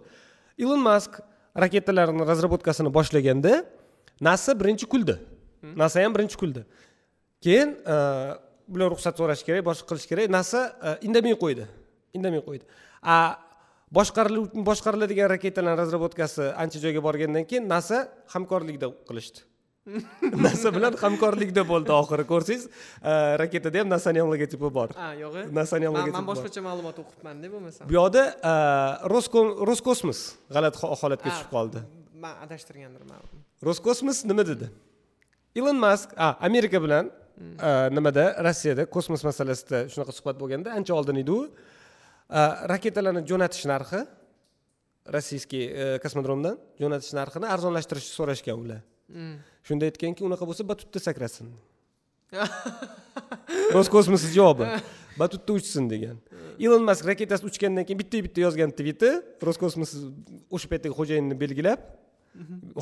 Ilon 0.64 0.82
mask 0.90 1.22
raketalarni 1.64 2.24
разработкасini 2.32 2.92
boshlaganda 2.98 3.54
nasa 4.28 4.52
birinchi 4.62 4.86
kuldi. 4.94 5.16
Nasa 5.82 6.04
ham 6.04 6.12
birinchi 6.16 6.38
kuldi. 6.42 6.66
Keyin 7.44 7.70
e, 7.94 7.96
bular 8.72 8.88
ruxsat 8.94 9.16
so'rashi 9.20 9.44
kerak 9.48 9.64
boshqa 9.70 9.86
qilish 9.90 10.08
kerak. 10.12 10.28
Nasa 10.38 10.60
e, 10.88 10.90
indamay 11.08 11.36
qo'ydi. 11.44 11.66
Indamay 12.18 12.42
qo'ydi. 12.48 12.66
A 13.16 13.18
boshqariladigan 13.94 15.28
raketalarni 15.36 15.80
разработкасы 15.84 16.46
ancha 16.64 16.80
joyga 16.84 17.02
borgandan 17.08 17.46
keyin 17.50 17.68
nasa 17.74 17.98
hamkorlikda 18.34 18.88
qilishdi. 19.10 19.40
Nasa 20.46 20.68
bilan 20.76 20.94
hamkorlikda 21.04 21.62
bo'ldi 21.72 21.92
oxiri 22.02 22.24
ko'rsangiz. 22.32 22.62
Raketada 23.42 23.78
ham 23.82 23.90
nasani 23.96 24.20
ham 24.22 24.30
logotipi 24.34 24.70
bor. 24.78 24.90
Ha 25.02 25.10
yo'q 25.24 25.34
nasani 25.60 25.86
ham 25.88 25.94
logotipi 25.98 26.18
man 26.20 26.28
boshqacha 26.32 26.62
ma'lumot 26.68 26.98
o'qibmanda 27.04 27.48
bo'lmasam 27.54 27.84
bu 27.90 27.94
yoqda 28.00 28.24
Rosko- 29.14 29.52
roskosmos 29.70 30.20
g'alati 30.56 30.78
ho- 30.82 30.94
holatga 31.02 31.30
tushib 31.30 31.50
qoldi. 31.56 31.80
man 32.24 32.34
adashtirgandirman 32.46 33.20
roskosmos 33.68 34.18
nima 34.30 34.44
dedi? 34.52 34.66
Ilon 35.60 35.78
mask 35.86 36.08
a 36.26 36.28
amerika 36.48 36.78
bilan 36.86 37.06
e, 37.68 37.70
nimada? 37.98 38.26
Rossiyada 38.48 38.84
kosmos 38.96 39.22
masalasida 39.30 39.78
shunaqa 39.94 40.12
suhbat 40.18 40.36
bo'lganda 40.42 40.70
ancha 40.78 40.94
oldin 41.00 41.18
edi 41.24 41.32
u 41.40 41.42
raketalarni 42.74 43.26
jo'natish 43.28 43.66
narxi 43.70 44.02
rossiyskiy 45.16 46.00
kosmodromdan 46.04 46.58
jo'natish 46.80 47.14
narxini 47.20 47.50
arzonlashtirishni 47.56 48.14
so'rashgan 48.20 48.58
ular. 48.60 48.82
Shunda 49.68 49.90
aytganki 49.90 50.24
unaqa 50.24 50.48
bo'lsa 50.48 50.64
batutda 50.68 51.00
sakrasin. 51.00 51.52
Roskosmos 53.74 54.24
javobi 54.34 54.66
batutda 55.18 55.54
uchsin 55.54 55.90
degan 55.92 56.18
ilon 56.58 56.86
mask 56.86 57.06
raketasi 57.06 57.46
uchgandan 57.50 57.86
keyin 57.88 58.00
bitta 58.00 58.22
bitta 58.26 58.42
yozgan 58.46 58.72
tviti 58.78 59.12
roskosmos 59.48 59.94
o'sha 60.56 60.70
paytdagi 60.72 60.96
xo'jayinni 60.98 61.38
belgilab 61.44 61.84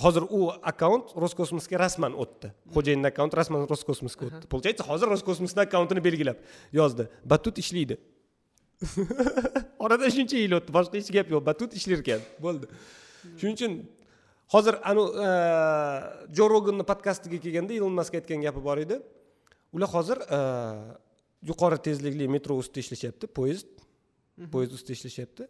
hozir 0.03 0.23
u 0.37 0.39
akkaunt 0.71 1.11
roskosmosga 1.23 1.79
rasman 1.83 2.15
o'tdi 2.23 2.53
xo'jayinni 2.75 3.11
akkaunti 3.11 3.39
rasman 3.41 3.67
roskosmosga 3.73 4.29
o'tdi 4.29 4.47
получается 4.53 4.87
hozir 4.87 5.11
roskosmosni 5.11 5.65
akkauntini 5.65 6.03
belgilab 6.07 6.37
yozdi 6.79 7.07
batut 7.33 7.59
ishlaydi 7.63 7.99
oradan 9.85 10.09
shuncha 10.17 10.37
yil 10.43 10.53
o'tdi 10.57 10.73
boshqa 10.77 10.95
hech 10.99 11.11
gap 11.17 11.27
yo'q 11.33 11.43
batut 11.49 11.71
ishlar 11.79 11.99
ekan 12.03 12.21
bo'ldi 12.45 12.65
shuning 13.39 13.55
uchun 13.57 13.73
hozir 14.53 14.75
anu 14.91 15.03
jo 16.37 16.45
roganni 16.53 16.85
podkastiga 16.91 17.37
kelganda 17.45 17.73
ilon 17.77 17.93
mask 17.99 18.13
aytgan 18.19 18.41
gapi 18.47 18.61
bor 18.67 18.77
edi 18.85 18.97
ular 19.75 19.89
hozir 19.95 20.17
e, 20.37 20.39
yuqori 21.49 21.77
tezlikli 21.87 22.25
metro 22.35 22.57
ustida 22.61 22.81
ishlashyapti 22.85 23.25
poyezd 23.39 23.69
poyezd 24.53 24.73
ustida 24.77 24.93
ishlashyapti 24.99 25.43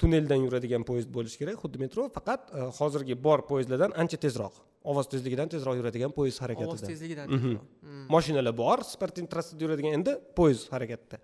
tunneldan 0.00 0.40
yuradigan 0.46 0.82
poyezd 0.90 1.10
bo'lishi 1.16 1.38
kerak 1.42 1.60
xuddi 1.62 1.78
metro 1.84 2.08
faqat 2.16 2.42
e, 2.58 2.66
hozirgi 2.80 3.14
bor 3.26 3.44
poyezdlardan 3.50 3.92
ancha 4.02 4.18
tezroq 4.26 4.54
ovoz 4.90 5.06
tezligidan 5.12 5.48
tezroq 5.54 5.76
yuradigan 5.80 6.12
poyezd 6.18 6.38
ovoz 6.38 6.44
harakatida 6.46 6.88
tezligidan 6.92 7.26
Mhm. 7.28 7.36
tezroq. 7.36 7.64
Mm. 7.84 8.04
moshinalar 8.14 8.54
bor 8.64 8.78
sportin 8.94 9.26
trassada 9.32 9.62
yuradigan 9.66 9.92
endi 9.98 10.12
poyezd 10.38 10.66
harakatda 10.74 11.18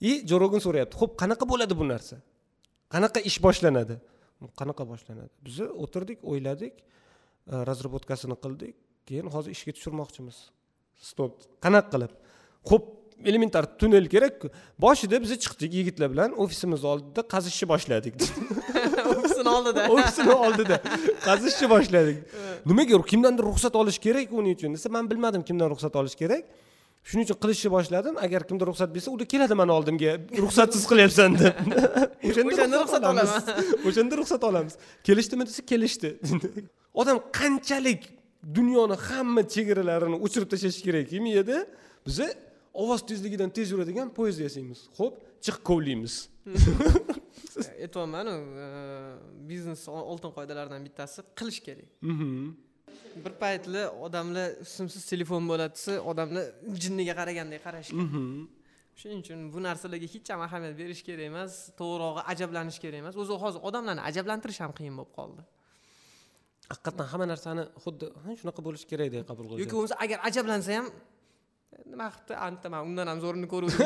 и 0.00 0.26
jo 0.28 0.38
rogan 0.42 0.60
so'rayapti 0.66 0.96
ho'p 1.00 1.12
qanaqa 1.22 1.44
bo'ladi 1.52 1.74
bu 1.80 1.84
narsa 1.92 2.16
qanaqa 2.94 3.20
ish 3.30 3.38
boshlanadi 3.46 3.96
qanaqa 4.60 4.82
boshlanadi 4.92 5.32
biz 5.46 5.60
o'tirdik 5.84 6.18
o'yladik 6.30 6.74
разработкасini 7.68 8.36
qildik 8.44 8.74
keyin 9.08 9.26
hozir 9.34 9.50
ishga 9.56 9.72
tushirmoqchimiz 9.76 10.36
stop 11.08 11.32
qanaqa 11.64 11.88
qilib 11.94 12.12
ho'p 12.70 12.84
elementar 13.30 13.64
tunnel 13.80 14.06
kerakku 14.14 14.50
boshida 14.84 15.22
biz 15.22 15.30
chiqdik 15.44 15.72
yigitlar 15.78 16.08
bilan 16.14 16.30
ofisimiz 16.44 16.84
oldida 16.92 17.20
qazishni 17.34 17.66
boshladik 17.72 18.14
ofisini 19.12 19.50
oldida 19.56 19.80
ofisini 19.94 20.34
oldida 20.46 20.76
qazishni 21.28 21.66
boshladik 21.74 22.18
nimaga 22.70 23.02
kimdandir 23.12 23.44
ruxsat 23.50 23.74
olish 23.82 23.98
kerak 24.06 24.32
uning 24.38 24.54
uchun 24.58 24.70
desa 24.76 24.88
man 24.96 25.10
bilmadim 25.10 25.42
kimdan 25.48 25.68
ruxsat 25.72 25.94
olish 26.00 26.16
kerak 26.22 26.44
shuning 27.08 27.24
uchun 27.26 27.38
qilishni 27.44 27.70
boshladim 27.76 28.14
agar 28.26 28.40
kimdir 28.48 28.66
ruxsat 28.70 28.90
bersa 28.96 29.08
ular 29.14 29.26
keladi 29.32 29.54
mani 29.60 29.72
oldimga 29.78 30.10
ruxsatsiz 30.44 30.84
qilyapsan 30.90 31.30
deb. 31.42 31.54
O'shanda 32.28 32.76
ruxsat 32.82 33.04
olamiz. 33.10 33.32
o'shanda 33.88 34.14
ruxsat 34.20 34.42
olamiz. 34.50 34.74
Kelishdimi 35.08 35.44
desa 35.48 35.62
kelishdi. 35.72 36.10
Odam 37.00 37.18
qanchalik 37.38 38.02
dunyoni 38.58 38.96
hamma 39.08 39.42
chegaralarini 39.54 40.16
o'chirib 40.24 40.48
tashlashi 40.52 40.82
kerak 40.86 41.08
miyada 41.26 41.58
biza 42.06 42.26
ovoz 42.82 43.00
tezligidan 43.10 43.50
tez 43.56 43.66
yuradigan 43.74 44.08
poyezd 44.18 44.40
yasaymiz. 44.46 44.80
Ho'p 44.98 45.14
chiq 45.44 45.56
kovlaymiz 45.68 46.14
aytyapmanu 47.84 48.34
e, 48.64 48.66
biznes 49.48 49.82
ol- 49.88 50.06
oltin 50.12 50.32
qoidalaridan 50.36 50.82
bittasi 50.86 51.20
qilish 51.38 51.60
kerak. 51.66 51.88
Mhm. 52.02 52.30
Bir 53.24 53.32
paytlar 53.42 53.86
odamlar 54.06 54.48
simsiz 54.74 55.02
telefon 55.12 55.42
bo'ladi 55.50 55.72
desa 55.78 55.92
odamlar 56.10 56.44
jinniga 56.82 57.14
qaragandek 57.20 57.60
qarashgan 57.66 57.98
Mhm. 58.04 58.24
shuning 59.00 59.20
uchun 59.24 59.38
bu 59.54 59.58
narsalarga 59.68 60.06
hech 60.14 60.28
ham 60.32 60.40
ahamiyat 60.46 60.74
berish 60.80 61.02
kerak 61.06 61.24
emas 61.32 61.52
to'g'rirog'i 61.80 62.22
ajablanish 62.32 62.78
kerak 62.82 62.98
emas. 63.02 63.14
O'zi 63.22 63.34
hozir 63.44 63.60
odamlarni 63.68 64.02
ajablantirish 64.10 64.60
ham 64.64 64.72
qiyin 64.78 64.94
bo'lib 64.98 65.12
qoldi. 65.18 65.42
Haqiqatdan 66.72 67.06
hamma 67.12 67.26
narsani 67.32 67.62
xuddi 67.84 68.06
"Ha, 68.22 68.28
shunaqa 68.40 68.60
bo'lishi 68.66 68.86
kerak 68.92 69.08
deb 69.14 69.22
qabul 69.30 69.44
yoki 69.50 69.56
qilgan 69.62 69.76
bo'lmasa 69.78 69.96
agar 70.04 70.18
ajablansa 70.28 70.70
ham 70.78 70.86
nima 71.92 72.06
qilibdi 72.14 72.34
anta 72.46 72.66
man 72.74 72.80
undan 72.88 73.06
ham 73.10 73.18
zo'rini 73.24 73.46
ko'ruvdim 73.52 73.80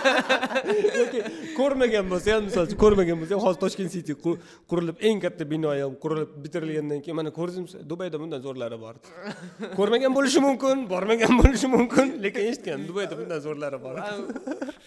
yoki 1.00 1.20
ko'rmagan 1.58 2.04
bo'lsa 2.12 2.28
ham 2.36 2.42
misol 2.48 2.64
uchun 2.68 2.78
ko'rmagan 2.84 3.16
bo'lsa 3.20 3.32
ham 3.36 3.42
hozir 3.46 3.60
toshkent 3.64 3.90
city 3.94 4.14
qu- 4.24 4.36
qurilib 4.70 4.96
eng 5.08 5.18
katta 5.24 5.44
bino 5.52 5.70
ham 5.74 5.94
qurilib 6.04 6.30
bitirilgandan 6.44 7.00
keyin 7.04 7.16
mana 7.20 7.30
ko'rdingmi 7.38 7.82
dubayda 7.92 8.16
bundan 8.22 8.40
zo'rlari 8.46 8.78
bor. 8.84 8.94
Ko'rmagan 9.78 10.12
bo'lishi 10.18 10.40
mumkin 10.46 10.76
bormagan 10.92 11.32
bo'lishi 11.40 11.68
mumkin 11.76 12.06
lekin 12.24 12.42
eshitgan 12.50 12.80
dubayda 12.90 13.14
bundan 13.20 13.40
zo'rlari 13.46 13.78
bor. 13.86 13.94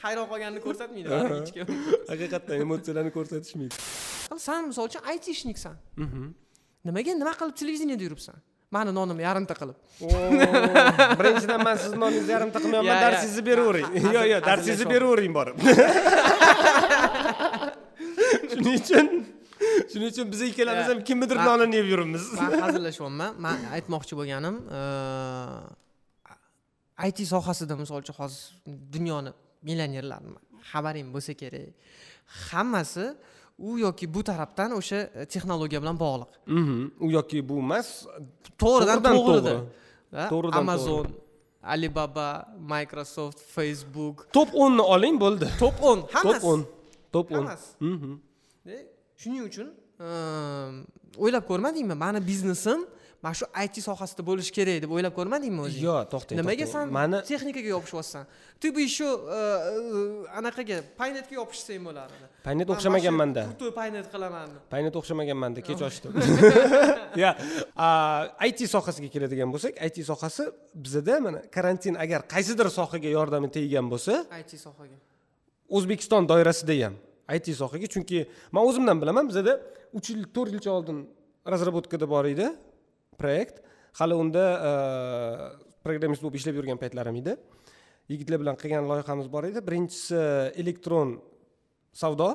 Hayron 0.03 0.25
qolganini 0.31 0.61
ko'rsatmaydi 0.67 1.07
hech 1.33 1.51
kim. 1.57 1.65
Haqiqatdan 2.11 2.55
emotsiyalarni 2.65 3.11
ko'rsatishmaydi. 3.17 3.73
San 4.47 4.61
misol 4.71 4.85
uchun 4.89 5.03
aytishniksan. 5.13 5.75
Nimaga 6.87 7.11
nima 7.21 7.33
qilib 7.39 7.55
televideniyada 7.61 8.03
yuribsan 8.07 8.37
mani 8.75 8.91
nonimni 8.97 9.23
yarimta 9.29 9.53
qilib 9.59 9.77
birinchidan 11.19 11.59
man 11.67 11.75
sizni 11.83 11.97
noningizni 12.03 12.31
yarimta 12.35 12.57
qilmayapman 12.63 12.93
Ya, 12.95 12.99
ya. 12.99 13.03
darsingizni 13.05 13.43
beravering 13.49 13.87
yo'q 14.15 14.25
yo'q 14.33 14.41
darsingizni 14.49 14.85
beravering 14.93 15.33
borib 15.37 15.55
shuning 18.51 18.75
uchun 18.81 19.07
shuning 19.91 20.09
uchun 20.11 20.25
biz 20.33 20.41
ikkalamiz 20.49 20.87
ham 20.91 20.99
kimnidir 21.09 21.37
nonini 21.49 21.75
yeb 21.81 21.87
yuribmiz. 21.93 22.23
man 22.39 22.51
hazillashyapman 22.65 23.31
man 23.45 23.57
aytmoqchi 23.77 24.13
bo'lganim 24.19 24.55
it 27.09 27.17
sohasida 27.33 27.73
misol 27.81 27.97
uchun 28.03 28.15
hozir 28.21 28.43
dunyoni 28.95 29.31
millionerlarini 29.67 30.39
xabaring 30.71 31.07
bo'lsa 31.15 31.33
kerak. 31.41 31.67
Hammasi 32.49 33.05
u 33.57 33.77
yoki 33.79 34.13
bu 34.13 34.23
tarafdan 34.23 34.71
o'sha 34.79 34.99
e, 35.15 35.25
texnologiya 35.25 35.81
bilan 35.81 35.97
bog'liq. 35.99 36.31
Mhm. 36.47 36.79
u 37.05 37.11
yoki 37.11 37.49
bu 37.49 37.55
emas 37.65 37.87
to'g'ridan 38.61 38.99
To'g'ridan 39.03 39.15
to'g'rida 39.17 39.53
to'g'ri. 39.53 39.67
Da, 40.13 40.29
To'g'ridan 40.29 40.57
amazon 40.59 41.07
alibaba 41.63 42.27
microsoft 42.73 43.39
facebook. 43.55 44.27
Top 44.33 44.49
o'nni 44.63 44.81
oling 44.81 45.15
bo'ldi. 45.23 45.47
Top 45.59 45.75
o'n. 45.89 45.99
Top 46.01 46.13
hammasi. 46.15 46.45
o'n. 46.51 46.61
Top 47.13 47.31
o'n. 47.31 47.37
Hammasi. 47.37 47.67
Mhm. 47.79 48.11
Shuning 49.21 49.43
uchun 49.49 49.67
ehm, 49.99 50.73
o'ylab 51.23 51.43
ko'rmadingmi 51.49 51.95
mani 52.03 52.19
biznesim 52.27 52.79
mana 53.23 53.33
shu 53.39 53.45
it 53.63 53.75
sohasida 53.87 54.21
bo'lishi 54.29 54.51
kerak 54.57 54.81
deb 54.83 54.91
o'ylab 54.95 55.13
ko'rmadingmi 55.19 55.61
o'zing? 55.65 55.83
Yo'q 55.87 56.09
to'xtang 56.13 56.37
nimaga 56.41 56.67
san 56.73 56.91
mani 56.99 57.17
texnikaga 57.29 57.69
yopishyapsan 57.75 58.25
ты 58.63 58.71
бы 58.71 58.81
еще 58.81 59.07
anaqaga 60.39 60.77
paynetga 60.99 61.35
yopishsang 61.39 61.83
bo'lardi 61.87 62.25
paynet 62.47 62.67
o'xshamaganmanda 62.73 63.41
kruтой 63.49 63.71
paynet 63.79 64.07
qilaman. 64.13 64.49
Paynet 64.73 64.95
o'xshamaganmanda 64.99 65.59
kech 65.67 65.81
ochdim. 65.87 66.11
Ya 67.23 67.31
it 68.47 68.59
sohasiga 68.73 69.09
keladigan 69.15 69.49
bo'lsak 69.53 69.73
it 69.87 69.97
sohasi 70.11 70.43
bizada 70.85 71.19
mana 71.25 71.39
karantin 71.55 71.95
agar 72.03 72.21
qaysidir 72.33 72.67
sohaga 72.79 73.09
yordami 73.17 73.49
teggan 73.55 73.85
bo'lsa 73.93 74.13
it 74.39 74.51
sohaga. 74.65 74.97
O'zbekiston 75.75 76.23
doirasida 76.31 76.75
ham 76.85 76.95
it 77.35 77.47
sohaga. 77.61 77.87
Chunki 77.95 78.27
man 78.51 78.63
o'zimdan 78.69 78.97
bilaman 79.01 79.25
bizada 79.31 79.53
uch 79.97 80.07
yil 80.11 80.23
to'rt 80.35 80.51
yilcha 80.55 80.71
oldin 80.77 80.97
разработкада 81.53 82.07
bor 82.13 82.25
edi 82.33 82.47
proyekt 83.21 83.61
hali 83.99 84.15
unda 84.23 84.43
programmist 85.85 86.23
bo'lib 86.23 86.39
ishlab 86.39 86.55
yurgan 86.59 86.79
paytlarim 86.83 87.19
edi 87.21 87.35
yigitlar 88.11 88.41
bilan 88.43 88.55
qilgan 88.61 88.87
loyihamiz 88.91 89.27
bor 89.35 89.47
edi 89.49 89.61
birinchisi 89.67 90.17
elektron 90.61 91.17
savdo 92.01 92.29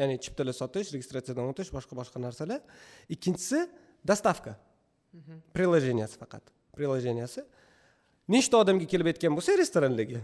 ya'ni 0.00 0.18
chiptalar 0.24 0.54
sotish 0.60 0.92
registratsiyadan 0.96 1.50
o'tish 1.52 1.70
boshqa 1.76 1.94
boshqa 2.00 2.22
narsalar 2.26 2.60
ikkinchisi 3.14 3.62
dostavka 4.10 4.56
приложенияsi 5.56 6.16
faqat 6.22 6.44
приложенияsi 6.76 7.44
nechta 8.34 8.60
odamga 8.62 8.86
kelib 8.92 9.12
aytgan 9.12 9.36
bo'lsa 9.38 9.56
restoranlarga 9.62 10.22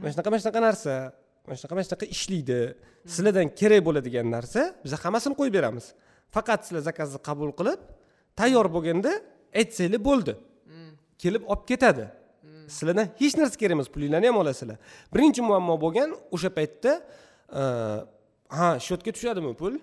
mana 0.00 0.12
shunaqa 0.12 0.30
mana 0.32 0.42
shunaqa 0.44 0.62
narsa 0.68 0.94
mana 1.46 1.56
shunaqa 1.58 1.74
mana 1.78 1.86
shunaqa 1.88 2.06
ishlaydi 2.16 2.60
sizlardan 3.14 3.48
kerak 3.60 3.82
bo'ladigan 3.88 4.26
narsa 4.36 4.62
biz 4.84 4.92
hammasini 5.04 5.34
qo'yib 5.40 5.54
beramiz 5.58 5.86
faqat 6.36 6.66
sizlar 6.66 6.82
zakazni 6.90 7.20
qabul 7.28 7.52
qilib 7.58 7.80
tayyor 8.40 8.66
bo'lganda 8.76 9.12
aytsanglar 9.60 10.04
bo'ldi. 10.08 10.36
Kelib 11.18 11.42
olib 11.52 11.64
ketadi. 11.70 12.06
Sizlardan 12.68 13.08
hech 13.20 13.34
narsa 13.38 13.56
kerak 13.60 13.76
emas 13.78 13.88
pulinglarni 13.94 14.26
ham 14.30 14.36
olasizlar. 14.42 14.78
Birinchi 15.14 15.42
muammo 15.42 15.74
bo'lgan 15.84 16.14
o'sha 16.34 16.50
paytda 16.58 16.92
e, 17.60 17.62
ha 18.58 18.68
счетga 18.86 19.10
tushadimi 19.16 19.54
pul? 19.60 19.78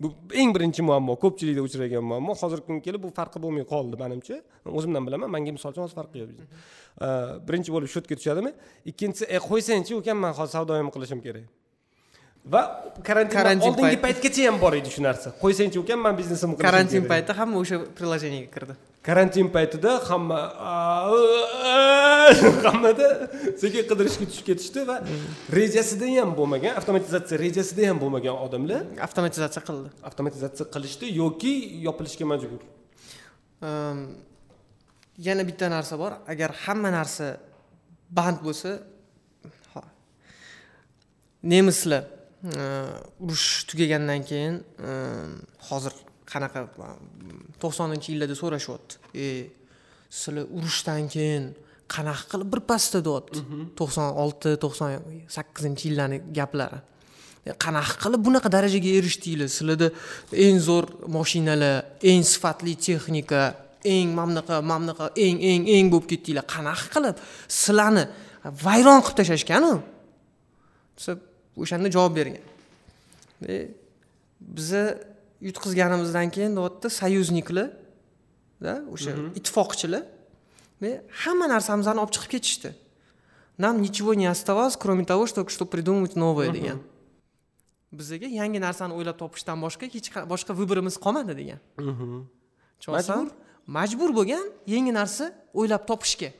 Bu 0.00 0.08
eng 0.40 0.50
birinchi 0.56 0.82
muammo 0.82 1.16
ko'pchilikda 1.24 1.62
uchragan 1.68 2.04
muammo. 2.10 2.36
Hozirgi 2.42 2.66
kunga 2.66 2.82
kelib 2.86 3.02
bu 3.06 3.10
farqi 3.18 3.38
bo'lmay 3.44 3.64
qoldi 3.72 3.96
manimcha. 4.02 4.36
O'zimdan 4.78 5.06
bilaman 5.06 5.30
manga 5.34 5.52
misol 5.56 5.72
uchun 5.72 5.84
hozir 5.86 5.96
farqi 6.00 6.22
yo'q 6.22 6.30
e, 6.36 7.08
birinchi 7.48 7.70
bo'lib 7.74 7.88
счетga 7.94 8.14
tushadimi? 8.20 8.52
Ikkinchisi 8.90 9.24
e 9.36 9.38
qo'ysangchi 9.48 9.92
ukam 10.00 10.18
man 10.24 10.32
hozir 10.38 10.52
savdoyim 10.58 10.88
qilishim 10.94 11.20
kerak. 11.26 11.46
Va 12.44 12.62
karantin 13.04 13.60
oldingi 13.68 13.96
payt- 13.96 14.02
paytgacha 14.06 14.46
ham 14.48 14.56
bor 14.62 14.72
edi 14.74 14.90
shu 14.94 15.02
narsa. 15.02 15.28
Qo'ysangchi 15.42 15.78
ukam 15.84 16.00
man 16.06 16.14
biznesimni 16.20 16.56
karantin 16.66 17.02
kerak. 17.02 17.10
payti 17.12 17.32
hamma 17.38 17.56
o'sha 17.62 17.76
приложениеga 17.98 18.48
kirdi. 18.54 18.74
Karantin 19.08 19.46
paytida 19.56 19.92
hamma 20.08 20.38
hammada 22.66 23.08
sekin 23.62 23.82
qidirishga 23.90 24.24
tushib 24.30 24.46
ketishdi 24.50 24.80
va 24.90 24.96
rejasida 25.58 26.06
ham 26.18 26.30
bo'lmagan 26.38 26.72
avtomatizatsiya 26.80 27.36
rejasida 27.44 27.82
ham 27.90 27.98
bo'lmagan 28.02 28.34
odamlar 28.46 28.82
avtomatizatsiya 29.06 29.62
qildi. 29.68 29.88
avtomatizatsiya 30.08 30.66
qilishdi 30.74 31.06
yoki 31.22 31.54
yopilishga 31.86 32.24
majbur. 32.32 32.60
Ehm, 33.68 33.98
yana 35.26 35.42
bitta 35.50 35.66
narsa 35.76 35.94
bor. 36.02 36.12
Agar 36.32 36.50
hamma 36.64 36.90
narsa 36.98 37.26
band 38.18 38.38
bo'lsa 38.46 38.70
nemislar 41.52 42.02
urush 42.42 43.64
tugagandan 43.70 44.22
keyin 44.26 44.54
hozir 45.68 45.94
qanaqa 46.32 46.60
to'qsoninchi 47.62 48.08
yillarda 48.12 48.36
so'rashyapti 48.42 48.94
e 49.14 49.26
sizlar 50.10 50.44
urushdan 50.58 51.06
keyin 51.14 51.44
qanaqa 51.94 52.24
qilib 52.32 52.48
birpasda 52.54 52.98
deyapti 53.08 53.40
to'qson 53.78 54.08
olti 54.24 54.50
to'qson 54.64 54.90
sakkizinchi 55.36 55.84
yillarni 55.88 56.18
gaplari 56.38 56.80
qanaqa 57.64 57.94
qilib 58.04 58.20
bunaqa 58.26 58.48
darajaga 58.56 58.90
erishdinglar 58.98 59.50
sizlarda 59.58 59.88
eng 60.46 60.58
zo'r 60.68 60.86
moshinalar 61.16 61.74
eng 62.10 62.22
sifatli 62.32 62.74
texnika 62.86 63.42
eng 63.94 64.08
mamnaqa 64.18 64.62
mamnaqa 64.72 65.06
eng 65.26 65.38
eng 65.50 65.62
eng 65.76 65.86
bo'lib 65.92 66.06
ketdinglar 66.12 66.46
qanaqa 66.54 66.86
qilib 66.94 67.16
sizlarni 67.62 68.04
vayron 68.64 69.00
qilib 69.04 69.18
tashlashganu 69.20 69.74
desa 70.96 71.12
o'shanda 71.56 71.88
javob 71.90 72.16
bergan. 72.16 72.44
E, 73.48 73.68
biza 74.40 74.82
yutqizganimizdan 75.40 76.30
keyin 76.34 76.56
deyapti 76.56 76.88
союзникlar 77.00 77.68
да 78.62 78.72
o'sha 78.94 79.12
ittifoqchilar 79.38 80.02
e, 80.82 80.90
hamma 81.24 81.46
narsamizni 81.54 82.00
olib 82.02 82.12
chiqib 82.14 82.30
ketishdi. 82.36 82.70
Нам 83.58 83.82
ничего 83.82 84.14
не 84.14 84.26
оставалось 84.26 84.76
кроме 84.76 85.04
того 85.04 85.26
чтобы 85.26 85.50
что 85.50 85.66
придумать 85.66 86.16
новое 86.16 86.50
degan 86.50 86.78
bizaga 87.92 88.26
yangi 88.40 88.60
narsani 88.66 88.92
o'ylab 88.96 89.16
topishdan 89.22 89.58
boshqa 89.64 89.84
hech 89.94 90.08
qa- 90.14 90.26
boshqa 90.32 90.52
выборimiz 90.60 90.96
qolmadi 91.04 91.34
degan. 91.40 91.60
Tushunyapsan 92.80 93.30
majbur? 93.76 94.10
Bo'lgan 94.18 94.44
yangi 94.74 94.92
narsa 95.00 95.24
o'ylab 95.60 95.82
topishga. 95.90 96.30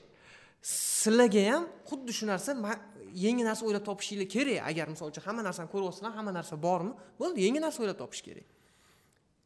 Sizlarga 0.63 1.43
ham 1.51 1.65
xuddi 1.89 2.13
shu 2.19 2.25
narsa 2.33 2.51
yangi 3.27 3.45
narsa 3.49 3.63
o'ylab 3.67 3.85
topishinglar 3.89 4.29
kerak 4.35 4.59
agar 4.71 4.87
misol 4.95 5.07
uchun 5.13 5.23
hamma 5.27 5.43
narsani 5.49 5.69
ko'ryapsizlar 5.75 6.13
hamma 6.19 6.33
narsa 6.39 6.55
bormi? 6.67 6.93
Bo'ldi 7.21 7.39
yangi 7.47 7.61
narsa 7.67 7.79
o'ylab 7.83 7.99
topish 8.03 8.23
kerak. 8.29 8.47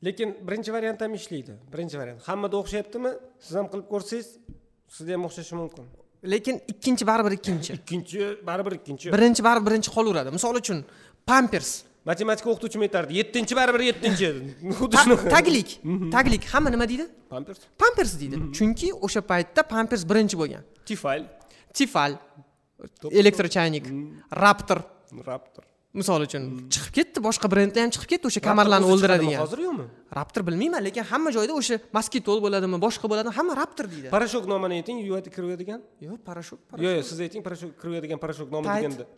Lekin 0.07 0.29
birinchi 0.48 0.70
variant 0.76 1.00
ham 1.00 1.14
ishlaydi. 1.20 1.52
Birinchi 1.72 1.96
variant. 2.00 2.20
Hammada 2.29 2.57
o'xshayaptimi? 2.62 3.11
Siz 3.46 3.55
ham 3.59 3.66
qilib 3.72 3.87
ko'rsangiz 3.92 4.26
sizda 4.96 5.12
ham 5.16 5.24
o'xshashi 5.29 5.55
mumkin. 5.62 5.85
Lekin 6.33 6.57
ikkinchi 6.72 7.05
baribir 7.11 7.33
ikkinchi. 7.38 7.72
Ikkinchi 7.81 8.20
baribir 8.48 8.72
ikkinchi. 8.79 9.07
Birinchi 9.16 9.42
baribir 9.48 9.66
birinchi 9.70 9.90
qolaveradi. 9.96 10.31
Misol 10.38 10.55
uchun 10.62 10.79
pampers. 11.31 11.70
Matematika 12.11 12.48
o'qituvchim 12.52 12.83
aytardi 12.87 13.12
yettinchi 13.20 13.55
baribir 13.61 13.83
yettinchi. 13.90 14.26
Xuddi 14.79 14.94
Ta- 14.96 15.02
shunaqa 15.07 15.29
taglik 15.37 15.68
taglik. 16.16 16.42
Hamma 16.52 16.70
nima 16.74 16.87
deydi? 16.92 17.07
Pampers. 17.33 17.59
Pampers 17.83 18.12
deydi. 18.20 18.37
Chunki 18.59 18.88
o'sha 19.07 19.20
paytda 19.33 19.62
pampers 19.74 20.02
birinchi 20.11 20.37
bo'lgan. 20.42 20.62
Tifal 20.88 21.22
tifal 21.79 22.12
elektrochaynik 23.22 23.88
raptor 24.42 24.84
raptor 25.30 25.64
misol 25.96 26.24
uchun 26.26 26.42
chiqib 26.72 26.92
ketdi 26.98 27.22
boshqa 27.26 27.48
brendlar 27.52 27.86
ham 27.86 27.92
chiqib 27.94 28.10
ketdi 28.12 28.28
o'sha 28.30 28.42
kamarlarni 28.46 28.88
o'ldiradigan. 28.92 29.40
hozir 29.42 29.62
yo'qmi? 29.66 29.86
Raptor 30.18 30.42
bilmayman 30.48 30.84
lekin 30.86 31.06
hamma 31.10 31.32
joyda 31.36 31.56
o'sha 31.60 31.78
moskitol 31.98 32.42
bo'ladimi 32.44 32.80
boshqa 32.86 33.10
bo'ladimi 33.12 33.34
hamma 33.38 33.56
raptor 33.60 33.88
deydi. 33.92 34.10
Parashok 34.16 34.44
nomini 34.52 34.80
ayting 34.80 35.00
yuvadi 35.06 35.32
kiruyadigan 35.36 35.80
yo'q 36.08 36.20
parashut 36.28 36.60
yo'q 36.84 36.92
yo'q 36.98 37.06
siz 37.12 37.22
ayting 37.28 37.46
parashok 37.46 37.72
kiruyadigan 37.80 38.20
parashok 38.24 38.52
nomi 38.56 38.68
deganda. 38.68 39.08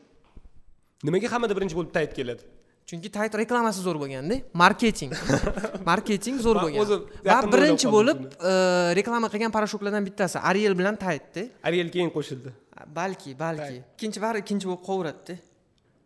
Nimaga 1.09 1.35
hammada 1.35 1.59
birinchi 1.59 1.79
bo'lib 1.79 1.92
tayt 1.99 2.14
keladi? 2.18 2.47
Chunki 2.88 3.11
tayt 3.12 3.35
reklamasi 3.42 3.83
zo'r 3.85 3.99
bo'lganda 4.03 4.38
marketing. 4.62 5.11
Marketing 5.90 6.38
zo'r 6.47 6.62
bo'lgan 6.62 6.94
va 7.27 7.40
birinchi 7.55 7.90
bo'lib 7.97 8.23
e, 8.38 8.53
reklama 8.99 9.29
qilgan 9.35 9.53
parashoklardan 9.57 10.07
bittasi 10.09 10.40
ariel 10.51 10.79
bilan 10.79 10.97
taytda 11.05 11.44
ariel 11.68 11.90
keyin 11.94 12.11
qo'shildi 12.16 12.55
balki 12.87 13.38
balki. 13.38 13.83
Ikkinchi 13.95 14.21
bari 14.23 14.38
ikkinchi 14.45 14.67
bo'lib 14.69 14.83
qolaveradida 14.88 15.35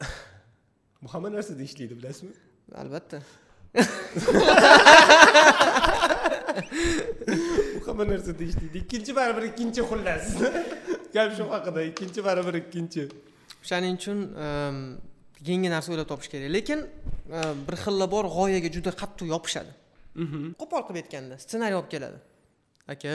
bu 1.03 1.09
hamma 1.15 1.29
narsada 1.33 1.63
ishlaydi 1.63 1.95
bilasizmi? 1.99 2.35
Albatta. 2.83 3.23
Bu 7.81 7.87
hamma 7.89 8.05
narsada 8.09 8.45
ishlaydi 8.45 8.79
ikkinchi 8.85 9.17
baribir 9.17 9.45
ikkinchi 9.51 9.81
xullas. 9.91 10.25
Gap 11.15 11.31
shu 11.37 11.45
haqida. 11.53 11.81
Ikkinchi 11.91 12.21
baribir 12.25 12.55
ikkinchi. 12.63 13.03
O'shaning 13.63 13.95
uchun 14.01 14.19
yangi 15.51 15.69
narsa 15.75 15.93
o'ylab 15.93 16.09
topish 16.13 16.31
kerak. 16.33 16.51
Lekin 16.57 16.81
bir 17.67 17.77
xillar 17.85 18.09
bor 18.15 18.25
g'oyaga 18.37 18.69
juda 18.77 18.93
qattiq 19.03 19.27
yopishadi. 19.35 19.73
Qo'pol 20.61 20.83
qilib 20.89 21.01
aytganda 21.03 21.39
ssenariy 21.45 21.77
olib 21.81 21.91
keladi. 21.95 22.19
Aka 22.95 23.13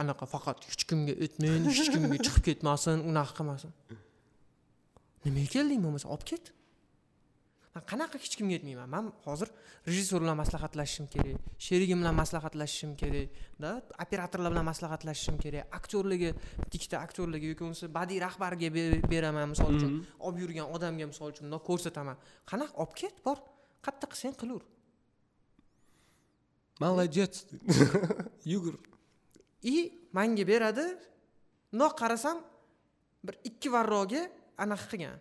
anaqa 0.00 0.26
faqat 0.34 0.64
hech 0.70 0.84
kimga 0.90 1.14
aytmang 1.24 1.66
hech 1.68 1.90
kimga 1.94 2.16
chiqib 2.24 2.44
ketmasin 2.48 2.98
unaqa 3.10 3.32
qilmasin. 3.38 3.70
Nimaga 5.24 5.48
kelding 5.54 5.80
bo'lmasa 5.84 6.06
olib 6.14 6.24
ket. 6.30 6.52
Man 7.74 7.84
qanaqa 7.90 8.16
hech 8.22 8.34
kimga 8.38 8.54
aytmayman 8.58 8.88
man 8.94 9.04
hozir 9.26 9.48
rejissyor 9.88 10.20
bilan 10.24 10.36
maslahatlashishim 10.42 11.06
kerak 11.14 11.38
sherigim 11.66 11.98
bilan 12.02 12.14
maslahatlashishim 12.22 12.92
kerakda 13.02 13.70
operatorlar 14.04 14.50
bilan 14.54 14.66
maslahatlashishim 14.72 15.36
kerak 15.44 15.64
aktyorlarga 15.78 16.30
ikkita 16.76 16.96
aktyorlarga 17.06 17.46
yoki 17.52 17.62
bo'lmasa 17.64 17.86
badiiy 17.98 18.20
rahbarga 18.26 18.68
be- 18.76 19.02
beraman 19.12 19.48
misol 19.52 19.70
uchun 19.78 19.92
olib 20.26 20.38
yurgan 20.44 20.66
odamga 20.76 21.06
misol 21.12 21.28
uchun 21.32 21.44
bundoq 21.46 21.62
ko'rsataman. 21.70 22.16
Qanaqa 22.50 22.74
olib 22.82 22.94
ket 23.00 23.16
bor. 23.26 23.38
Qayerda 23.84 24.06
qilsang 24.12 24.34
qilaver 24.40 24.64
молодец 26.80 27.34
yugur 28.52 28.74
и 29.62 29.92
manga 30.12 30.44
beradi. 30.46 30.86
Mundoq 31.72 31.94
qarasam 32.00 32.38
bir 33.26 33.34
ikki 33.48 33.68
varroga 33.72 34.22
anaqa 34.58 34.86
qilgan 34.92 35.18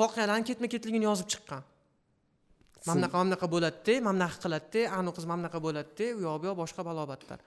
voqealarni 0.00 0.44
ketma 0.50 0.66
ketligini 0.74 1.06
yozib 1.10 1.28
chiqqan. 1.32 1.62
Mana 2.86 2.96
bunaqa 2.98 3.16
mana 3.18 3.26
bunaqa 3.28 3.46
bo'ladida 3.54 3.94
mana 4.06 4.16
bunaqa 4.16 4.38
qiladida 4.44 4.80
anavi 4.98 5.14
qiz 5.16 5.24
mana 5.30 5.40
bunaqa 5.40 5.58
bo'ladida 5.66 6.06
u 6.16 6.20
yoq 6.26 6.36
bu 6.40 6.44
yoq 6.48 6.56
boshqa 6.62 6.82
balo 6.88 7.02
battar 7.12 7.38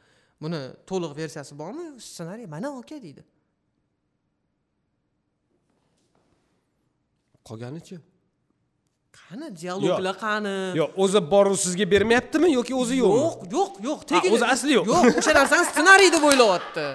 buni 0.41 0.59
to'liq 0.89 1.11
versiyasi 1.21 1.53
bormi? 1.61 1.85
Ssenariy 2.07 2.47
mana 2.55 2.67
aka 2.81 2.97
deydi. 3.05 3.23
Qolganichi 7.47 7.95
qani 9.19 9.47
dialoglar 9.61 10.15
qani? 10.25 10.55
Yo'q 10.81 10.91
o'zi 11.03 11.19
boru 11.33 11.55
sizga 11.65 11.85
bermayaptimi 11.93 12.47
yoki 12.57 12.73
o'zi 12.81 12.95
yo'qmi? 13.03 13.21
Yo'q 13.21 13.39
yo'q 13.57 13.71
yo'q 13.87 13.99
Ha, 14.01 14.07
tegili 14.11 14.33
o'zi 14.37 14.45
asli 14.55 14.71
yo'q. 14.77 14.85
yo'q 14.91 15.17
o'sha 15.21 15.33
narsani 15.39 15.63
ssenariy 15.71 16.09
deb 16.15 16.23
o'ylayapti. 16.29 16.85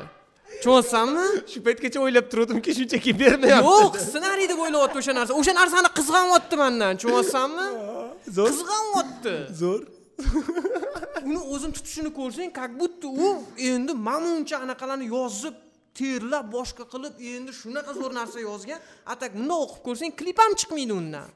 Tushunyapsanmi 0.62 1.24
shu 1.52 1.59
paytgacha 1.66 1.98
o'ylab 2.05 2.26
turdimki 2.33 2.70
shunchaki 2.79 3.11
bermayapti. 3.22 3.68
Yo'q 3.68 3.94
ssenariy 4.09 4.46
deb 4.52 4.61
o'ylayapti 4.64 4.96
o'sha 5.02 5.12
narsa. 5.18 5.33
O'sha 5.40 5.52
narsani 5.61 5.88
qizg'anyapti 5.98 6.55
mandan 6.62 6.92
tushunyapsanmi 7.00 7.66
zo'r. 8.37 8.50
Qizg'anyapti. 8.52 9.35
Zo'r. 9.61 9.83
Uni 11.29 11.40
o'zini 11.55 11.72
tutishini 11.76 12.11
ko'rsang 12.18 12.50
как 12.61 12.70
будто 12.81 13.07
u 13.26 13.29
endi 13.70 13.92
mamuncha 14.09 14.57
anaqalarni 14.64 15.07
yozib 15.16 15.55
terlab 15.98 16.46
boshqa 16.57 16.85
qilib 16.92 17.14
endi 17.35 17.52
shunaqa 17.61 17.92
zo'r 18.00 18.12
narsa 18.20 18.38
yozgan. 18.48 18.81
A 19.11 19.12
так 19.20 19.31
bundoq 19.38 19.61
o'qib 19.64 19.83
ko'rsang 19.88 20.11
klip 20.20 20.38
ham 20.42 20.52
chiqmaydi 20.61 20.94
undan 21.02 21.29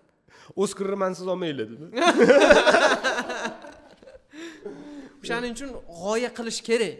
oskarni 0.56 0.96
mansiz 0.96 1.26
olmaylar 1.26 1.68
dedi. 1.72 1.84
O'shaning 5.22 5.52
uchun 5.56 5.70
g'oya 6.02 6.30
qilish 6.38 6.60
kerak. 6.68 6.94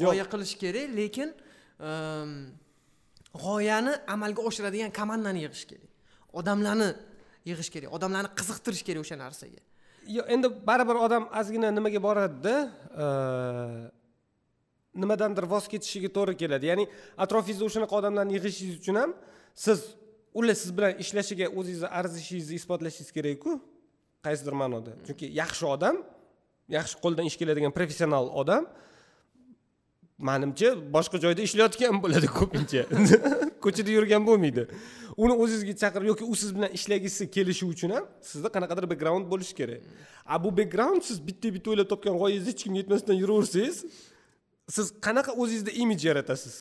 G'oya 0.00 0.24
qilish 0.32 0.54
kerak 0.62 0.86
lekin 0.98 1.28
ehm, 1.88 2.32
g'oyani 3.44 3.92
amalga 4.14 4.42
oshiradigan 4.48 4.90
komandani 4.98 5.40
yig'ish 5.46 5.66
kerak. 5.70 5.90
Odamlarni 6.40 6.90
yig'ish 7.50 7.70
kerak 7.74 7.90
odamlarni 7.96 8.30
qiziqtirish 8.38 8.82
kerak 8.88 9.00
o'sha 9.04 9.16
narsaga. 9.24 9.60
Yo 10.16 10.22
endi 10.34 10.48
baribir 10.68 10.96
odam 11.06 11.24
ozgina 11.40 11.68
nimaga 11.78 12.00
boradida 12.08 12.54
nimadandir 15.02 15.44
voz 15.54 15.64
kechishiga 15.72 16.10
to'g'ri 16.16 16.34
keladi. 16.42 16.64
Ya'ni 16.70 16.84
atrofingizda 17.24 17.64
o'shanaqa 17.68 17.94
odamlarni 18.00 18.32
yig'ishingiz 18.38 18.76
uchun 18.82 18.96
ham 19.02 19.10
siz 19.64 19.78
ular 20.34 20.54
siz 20.54 20.70
bilan 20.76 20.92
ishlashiga 21.04 21.46
o'zingizni 21.58 21.88
arzishingizni 22.00 22.54
isbotlashingiz 22.60 23.10
kerakku. 23.16 23.60
Qaysidir 24.26 24.54
ma'noda. 24.62 24.92
Chunki 25.06 25.26
yaxshi 25.40 25.64
odam 25.74 25.96
yaxshi 26.76 26.96
qo'ldan 27.04 27.24
ish 27.30 27.36
keladigan 27.40 27.72
professional 27.78 28.26
odam 28.40 28.66
manimcha 30.18 30.68
boshqa 30.96 31.20
joyda 31.24 31.42
ishlayotgan 31.48 32.02
bo'ladi 32.04 32.28
ko'pincha. 32.38 32.82
Ko'chada 33.64 33.90
yurgan 33.96 34.22
bo'lmaydi. 34.28 34.66
Uni 35.22 35.34
o'zingizga 35.42 35.74
chaqirib 35.82 36.06
yoki 36.12 36.24
u 36.32 36.34
siz 36.40 36.50
bilan 36.56 36.70
ishlagisi 36.78 37.30
kelishi 37.36 37.64
uchun 37.72 37.90
ham 37.96 38.04
sizda 38.30 38.48
qanaqadir 38.56 38.84
background 38.92 39.24
bo'lishi 39.32 39.54
kerak. 39.60 39.80
A 40.26 40.44
bu 40.44 40.56
background 40.58 41.02
siz 41.08 41.18
bitta 41.28 41.54
bitta 41.54 41.70
o'ylab 41.72 41.88
topgan 41.92 42.14
g'oyangizni 42.20 42.52
hech 42.52 42.62
kimga 42.64 42.78
aytmasdan 42.82 43.16
yuraversangiz 43.22 43.76
siz 44.76 44.86
qanaqa 45.06 45.32
o'zingizda 45.42 45.72
imij 45.82 46.04
yaratasiz? 46.10 46.54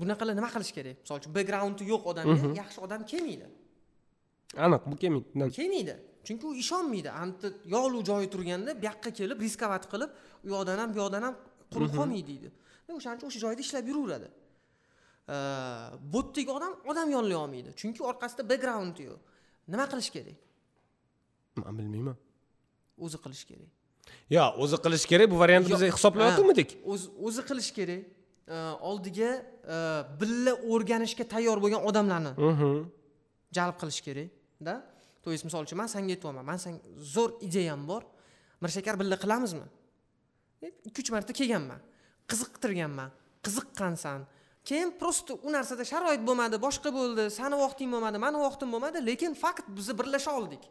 Bunaqalar 0.00 0.34
nima 0.38 0.50
qilish 0.54 0.72
kerak? 0.78 0.96
Misol 1.02 1.16
uchun 1.20 1.32
backgroundi 1.38 1.82
yo'q 1.92 2.02
odamga 2.12 2.52
yaxshi 2.60 2.78
odam 2.86 3.00
kelmaydi. 3.12 3.46
Aniq 4.64 4.82
bu 4.90 4.96
kelmaydi 5.02 5.50
kelmaydi. 5.58 5.94
Chunki 6.26 6.44
u 6.50 6.54
ishonmaydi. 6.62 7.10
Anta 7.22 7.46
yolg'iz 7.74 8.02
joyi 8.10 8.28
turganda 8.34 8.70
bu 8.80 8.84
yoqqa 8.90 9.10
kelib 9.18 9.38
riskovat 9.46 9.84
qilib 9.92 10.10
u 10.44 10.48
yoqdan 10.54 10.78
ham 10.82 10.90
bu 10.94 10.98
yoqdan 11.02 11.22
ham 11.26 11.34
quruq 11.72 11.92
qolmaydi 11.98 12.26
deydi. 12.32 12.48
O'shaning 12.98 13.18
uchun 13.20 13.28
o'sha 13.30 13.40
joyda 13.44 13.60
ishlab 13.66 13.86
yuraveradi. 13.92 14.28
Bu 16.12 16.20
yerdagi 16.20 16.50
odam 16.58 16.72
odam 16.90 17.08
yollay 17.16 17.36
olmaydi. 17.44 17.70
Chunki 17.80 18.00
orqasida 18.10 18.42
backgroundi 18.50 19.02
yo'q. 19.10 19.20
Nima 19.72 19.84
qilish 19.92 20.10
kerak? 20.16 20.36
Man 21.60 21.72
bilmayman. 21.78 22.16
O'zi 23.04 23.18
qilish 23.24 23.44
kerak. 23.50 23.70
Yo 24.36 24.44
o'zi 24.62 24.76
qilish 24.84 25.04
kerak 25.10 25.28
bu 25.32 25.36
variantni 25.42 25.72
biz 25.74 25.82
hisoblayotganmidik 25.96 26.70
ha, 26.74 26.78
o'zi 26.92 27.06
o'zi 27.26 27.42
qilish 27.48 27.70
kerak 27.78 28.02
oldiga 28.90 29.30
e, 29.74 29.76
birga 30.20 30.54
o'rganishga 30.72 31.24
tayyor 31.34 31.58
bo'lgan 31.64 31.82
odamlarni 31.88 32.32
jalb 33.56 33.76
qilish 33.80 34.00
kerakda 34.06 34.74
то 35.24 35.32
есть 35.32 35.44
misol 35.44 35.62
uchun 35.66 35.76
man 35.76 35.88
sanga 35.88 36.12
aytyapman 36.14 36.44
man 36.50 36.58
sanga 36.58 36.80
zo'r 37.14 37.30
ideyam 37.46 37.82
bor 37.90 38.02
mirshakar 38.62 38.94
birga 39.00 39.18
qilamizmi? 39.24 39.66
Ikki 40.88 41.02
uch 41.02 41.10
marta 41.14 41.32
kelganman. 41.40 41.80
Qiziqtirganman 42.30 43.10
qiziqqansan. 43.44 44.26
Keyin 44.68 44.90
просто 45.00 45.38
u 45.46 45.52
narsada 45.52 45.84
sharoit 45.90 46.22
bo'lmadi 46.28 46.56
boshqa 46.66 46.90
bo'ldi 46.98 47.28
sani 47.38 47.56
vaqting 47.64 47.92
bo'lmadi 47.94 48.18
mani 48.24 48.38
vaqtim 48.46 48.72
bo'lmadi 48.74 49.04
lekin 49.10 49.34
fakt 49.44 49.66
biz 49.76 49.88
birlasha 49.98 50.30
oldik. 50.38 50.62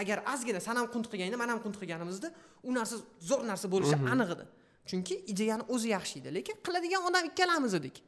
Agar 0.00 0.18
ozgina 0.32 0.60
san 0.60 0.76
ham 0.76 0.86
qunt 0.94 1.06
qilganingda 1.12 1.38
man 1.42 1.48
ham 1.52 1.60
qunt 1.64 1.76
qilganimizda 1.80 2.28
u 2.68 2.70
narsa 2.78 2.96
zo'r 3.30 3.42
narsa 3.50 3.66
bo'lishi 3.74 3.96
aniq 4.12 4.30
edi 4.34 4.44
chunki 4.88 5.14
ideyani 5.32 5.64
o'zi 5.74 5.88
yaxshi 5.96 6.20
edi. 6.20 6.34
Lekin 6.38 6.56
qiladigan 6.66 7.02
odam 7.08 7.24
ikkalamiz 7.30 7.74
edik. 7.80 8.02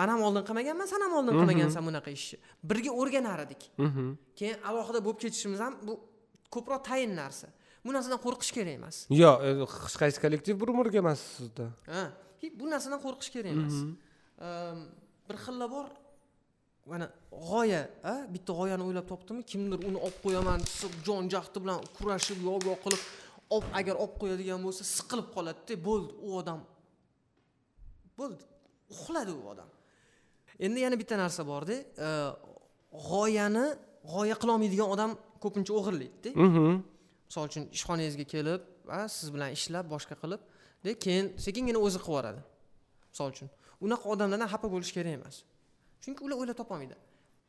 Man 0.00 0.08
ham 0.08 0.22
oldin 0.26 0.44
qilmaganman 0.48 0.88
san 0.92 1.00
ham 1.04 1.12
oldin 1.18 1.34
qilmagansan 1.40 1.82
bunaqa 1.88 2.10
ishni. 2.18 2.38
Birga 2.70 2.92
o'rganar 3.00 3.44
edik. 3.46 3.62
Keyin 4.38 4.56
alohida 4.68 5.00
bo'lib 5.06 5.20
ketishimiz 5.24 5.60
ham 5.64 5.76
bu 5.88 5.98
ko'proq 6.54 6.82
tayin 6.88 7.12
narsa. 7.22 7.48
Bu 7.84 7.90
narsadan 7.96 8.20
qo'rqish 8.26 8.52
kerak 8.56 8.78
emas. 8.78 8.96
Yo 9.22 9.30
e, 9.46 9.50
hech 9.62 9.96
qaysi 10.02 10.18
kollektiv 10.24 10.54
bir 10.60 10.68
umrga 10.74 10.98
emas 11.04 11.20
sizda. 11.36 11.66
Ha 11.94 12.04
bu 12.60 12.70
narsadan 12.72 13.00
qo'rqish 13.06 13.30
kerak 13.34 13.52
emas. 13.56 13.76
Ehm, 14.48 14.78
bir 15.28 15.36
xilla 15.44 15.66
bor 15.74 15.86
mana 16.86 17.06
g'oya 17.48 17.82
a 18.12 18.14
bitta 18.34 18.52
g'oyani 18.58 18.82
o'ylab 18.88 19.06
topdimi 19.12 19.42
kimdir 19.52 19.78
uni 19.88 19.98
olib 20.06 20.18
qo'yaman 20.24 20.64
desa 20.66 20.88
jon 21.06 21.28
jahdi 21.34 21.58
bilan 21.64 21.78
kurashib 21.96 22.38
yoq 22.48 22.66
yoq 22.70 22.80
qilib 22.84 23.02
olib 23.54 23.68
agar 23.80 23.94
olib 24.02 24.16
qo'yadigan 24.22 24.60
bo'lsa 24.66 24.82
siqilib 24.96 25.28
qoladida 25.36 25.74
bo'ldi 25.88 26.12
u 26.26 26.28
odam. 26.40 26.60
Bo'ldi. 28.20 28.44
Uxladi 28.94 29.32
u 29.40 29.42
odam. 29.52 29.68
Endi 30.66 30.78
yana 30.84 30.96
bitta 31.02 31.16
narsa 31.22 31.42
borda 31.52 31.76
e, 32.06 32.08
g'oyani 33.08 33.66
g'oya 34.12 34.36
qilolmaydigan 34.42 34.88
odam 34.94 35.10
ko'pincha 35.44 35.72
o'g'irlaydida. 35.78 36.30
Misol 37.28 37.44
uchun 37.50 37.64
ishxonangizga 37.76 38.26
kelib 38.34 38.60
a 38.98 39.00
siz 39.16 39.28
bilan 39.34 39.50
ishlab 39.56 39.86
boshqa 39.94 40.14
qilib 40.22 40.42
keyin 41.04 41.26
sekingina 41.44 41.78
o'zi 41.86 41.98
qilib 41.98 42.12
yuboradi. 42.12 42.40
Misol 43.12 43.28
uchun 43.34 43.48
unaqa 43.84 44.04
odamlardan 44.14 44.48
xafa 44.54 44.68
bo'lish 44.74 44.92
kerak 44.96 45.14
emas. 45.20 45.36
Chunki 46.02 46.20
ular 46.26 46.36
o'ylab 46.42 46.58
topolmaydi 46.62 46.96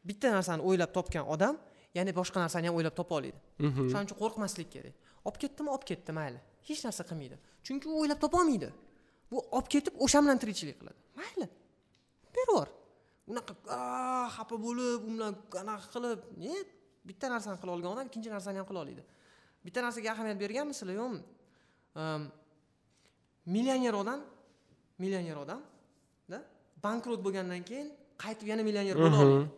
bitta 0.07 0.31
narsani 0.35 0.63
o'ylab 0.67 0.91
topgan 0.97 1.25
odam 1.35 1.57
yana 1.97 2.11
boshqa 2.19 2.43
narsani 2.43 2.67
ham 2.69 2.75
o'ylab 2.79 2.95
topa 2.99 3.15
oladi. 3.19 3.39
Shuning 3.59 4.05
uchun 4.07 4.17
qo'rqmaslik 4.21 4.69
kerak 4.75 4.95
olib 5.25 5.39
ketdimi? 5.43 5.69
Olib 5.75 5.85
ketdi 5.91 6.11
mayli. 6.19 6.39
Hech 6.67 6.81
narsa 6.85 7.03
qilmaydi. 7.09 7.39
Chunki 7.65 7.89
u 7.91 7.99
o'ylab 8.01 8.19
topolmaydi 8.25 8.69
bu 9.31 9.37
olib 9.57 9.69
ketib 9.75 9.93
o'sha 10.05 10.21
bilan 10.23 10.37
tirikchilik 10.43 10.77
qiladi. 10.81 10.99
Mayli. 11.19 11.47
Beribor 12.35 12.67
unaqa 13.31 13.53
xafa 14.35 14.55
bo'lib 14.65 14.99
u 15.07 15.09
bilan 15.15 15.33
anaqa 15.63 15.87
qilib 15.95 16.19
ne? 16.45 16.55
Bitta 17.09 17.29
narsani 17.35 17.57
qila 17.61 17.71
olgan 17.75 17.91
odam 17.95 18.05
ikkinchi 18.09 18.29
narsani 18.35 18.57
ham 18.61 18.67
qila 18.69 18.79
oladi. 18.85 19.03
Bitta 19.65 19.79
narsaga 19.85 20.09
ahamiyat 20.15 20.39
berganmisizlar 20.43 20.95
yo'qmi 21.01 21.21
Ehm, 21.95 22.25
millioner 23.45 23.93
odam 23.93 24.21
millioner 24.97 25.37
odam 25.37 25.61
da? 26.29 26.39
Bankrot 26.83 27.21
bo'lgandan 27.25 27.61
keyin 27.69 27.91
qaytib 28.17 28.47
yana 28.49 28.63
millioner 28.65 28.97
bo'la 28.97 29.19
olmaydi 29.23 29.51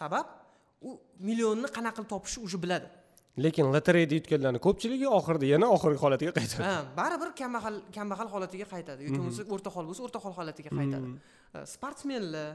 sabab 0.00 0.26
u 0.88 0.90
millionni 1.28 1.68
qanaqa 1.76 1.96
qilib 1.96 2.10
topishni 2.12 2.44
уже 2.46 2.58
biladi 2.64 2.88
lekin 3.38 3.66
lotereyada 3.74 4.14
yutganlarni 4.18 4.60
ko'pchiligi 4.66 5.06
oxirida 5.18 5.46
yana 5.54 5.66
oxirgi 5.76 6.00
holatiga 6.04 6.32
qaytadi. 6.38 6.62
Ha 6.62 6.76
baribir 7.00 7.30
kambag'al 7.40 7.80
kambag'al 7.96 8.28
holatiga 8.34 8.66
qaytadi. 8.74 9.00
Yoki 9.06 9.18
bo'lmasa 9.18 9.42
o'rta 9.54 9.70
hol 9.74 9.84
bo'lsa 9.90 10.02
o'rta 10.06 10.18
hol 10.24 10.34
holatiga 10.38 10.70
qaytadi. 10.78 11.08
Sportsmenlar 11.74 12.48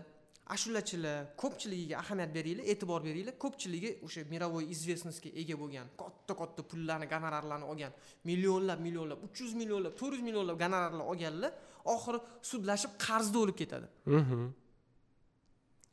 ashulachilar 0.56 1.18
ko'pchiligiga 1.42 1.96
ahamiyat 2.04 2.32
beringlar 2.38 2.66
e'tibor 2.72 3.02
beringlar 3.08 3.36
ko'pchiligi 3.44 3.90
o'sha 4.06 4.22
мировой 4.34 4.64
известностьga 4.74 5.30
ega 5.42 5.56
bo'lgan 5.62 5.88
katta 6.02 6.34
katta 6.42 6.62
pullarni 6.72 7.08
gonorarlarni 7.14 7.66
olgan 7.72 7.92
millionlab 8.30 8.80
millionlab 8.88 9.20
uch 9.28 9.38
yuz 9.44 9.54
millionlab 9.62 9.94
to'rt 10.00 10.14
yuz 10.18 10.24
millionlab 10.28 10.58
gonorarlar 10.64 11.06
olganlar 11.12 11.52
oxiri 11.96 12.20
sudlashib 12.52 12.92
qarzda 13.06 13.38
o'lib 13.44 13.58
ketadi. 13.62 13.88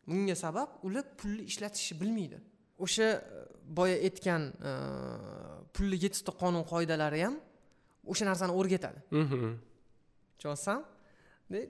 Bunga 0.08 0.36
sabab 0.44 0.68
ular 0.86 1.04
pulni 1.20 1.42
ishlatishni 1.50 1.94
bilmaydi 2.02 2.38
o'sha 2.84 3.08
boya 3.78 3.96
aytgan 4.06 4.42
e, 4.68 4.70
pulli 5.74 5.96
yettita 6.04 6.32
qonun 6.42 6.64
qoidalari 6.72 7.20
ham 7.26 7.36
o'sha 8.12 8.24
narsani 8.30 8.52
o'rgatadi. 8.60 9.00
Mhm. 9.22 9.50
tushunyapsan 10.38 10.78
e, 11.58 11.60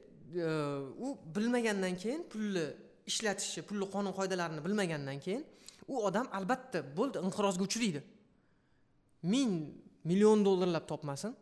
u 1.04 1.08
bilmagandan 1.36 1.94
keyin 2.02 2.22
pulni 2.32 2.64
ishlatishni 3.10 3.62
pulni 3.68 3.86
qonun 3.94 4.12
qoidalarini 4.18 4.60
bilmagandan 4.66 5.18
keyin 5.24 5.42
u 5.92 5.94
odam 6.08 6.26
albatta 6.38 6.78
bo'ldi 6.98 7.16
inqirozga 7.26 7.62
uchraydi. 7.68 8.00
Ming 9.32 9.52
million 10.04 10.38
dollarlab 10.44 10.84
topmasin. 10.92 11.32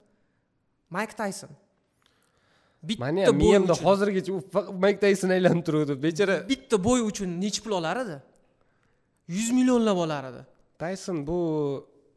Mayk 0.97 1.13
tayson 1.21 1.53
bo'y 2.89 3.33
miyamda 3.33 3.75
hozirgacha 3.87 4.33
u 4.33 4.41
mayk 4.85 5.01
tayson 5.05 5.31
aylanib 5.37 5.65
turuvdi 5.67 5.95
bechora. 6.07 6.37
Bitta 6.53 6.77
bo'y 6.89 7.01
uchun 7.11 7.29
nechi 7.45 7.61
pul 7.65 7.73
olar 7.81 7.97
edi 8.05 8.17
yuz 9.29 9.51
millionlab 9.59 9.99
olar 10.05 10.25
edi 10.31 10.43
tayson 10.83 11.17
bu 11.29 11.39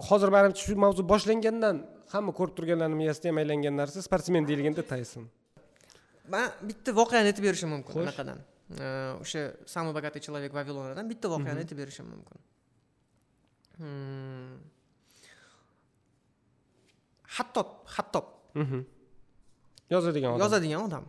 hozir 0.10 0.30
manimcha 0.36 0.62
shu 0.68 0.76
mavzu 0.86 1.01
boshlangandan 1.14 1.78
hamma 2.14 2.32
ko'rib 2.39 2.53
turganlarni 2.58 2.97
miyasida 3.01 3.28
ham 3.32 3.38
aylangan 3.41 3.74
narsa 3.82 3.99
sportsmen 4.08 4.43
deyilganda 4.49 4.84
tayson. 4.93 5.24
Man 6.34 6.45
bitta 6.70 6.89
voqeani 6.99 7.28
aytib 7.32 7.43
berishim 7.47 7.70
mumkin 7.76 7.93
anaqadan 8.03 8.39
o'sha 9.24 9.41
самый 9.74 9.93
богатый 9.97 10.20
человек 10.28 10.51
vavilondan 10.60 11.05
bitta 11.12 11.28
voqeani 11.34 11.60
aytib 11.64 11.78
berishim 11.82 12.05
mumkin. 12.14 12.39
Hmm. 13.80 14.55
hattob 17.38 17.68
hattob 17.95 18.26
Mhm. 18.62 18.80
yozadigan 19.93 20.30
odam. 20.34 20.41
Yozadigan 20.43 20.82
odam. 20.88 21.03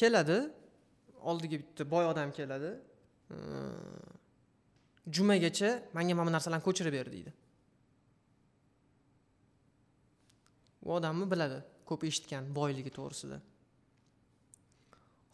Keladi 0.00 0.38
oldiga 1.30 1.56
bitta 1.62 1.82
boy 1.94 2.04
odam 2.12 2.28
keladi 2.38 2.70
jumagacha 5.16 5.82
manga 5.94 6.14
mana 6.14 6.28
bu 6.28 6.32
narsalarni 6.36 6.64
ko'chirib 6.68 6.92
ber 6.98 7.06
deydi. 7.14 7.32
U 10.86 10.88
odamni 10.98 11.26
biladi 11.32 11.58
ko'p 11.88 12.04
eshitgan 12.08 12.44
boyligi 12.58 12.90
to'g'risida. 12.98 13.38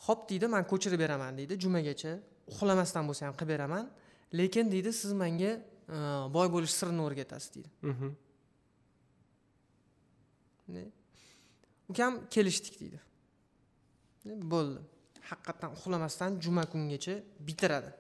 Ho'p 0.07 0.21
deydi 0.31 0.47
man 0.55 0.65
ko'chirib 0.73 1.01
beraman 1.05 1.33
deydi. 1.39 1.55
Jumagacha 1.65 2.13
uxlamasdan 2.53 3.05
bo'lsa 3.09 3.23
ham 3.27 3.35
qilib 3.39 3.51
beraman. 3.55 3.85
Lekin 4.41 4.67
deydi 4.75 4.93
siz 5.01 5.13
menga 5.23 5.53
e, 5.97 5.99
boy 6.37 6.49
bo'lish 6.55 6.75
sirini 6.81 7.03
o'rgatasiz 7.07 7.51
deydi. 7.57 7.71
Mhm. 7.91 8.09
Ukam 11.89 12.13
kelishdik 12.35 12.75
deydi. 12.81 12.99
Bo'ldi 14.53 14.81
haqiqatdan 15.31 15.71
uxlamasdan 15.77 16.31
juma 16.45 16.65
kungacha 16.73 17.15
bitiradi. 17.47 17.91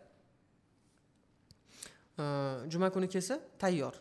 Juma 2.72 2.88
kuni 2.94 3.08
kelsa 3.14 3.36
tayyor. 3.62 3.94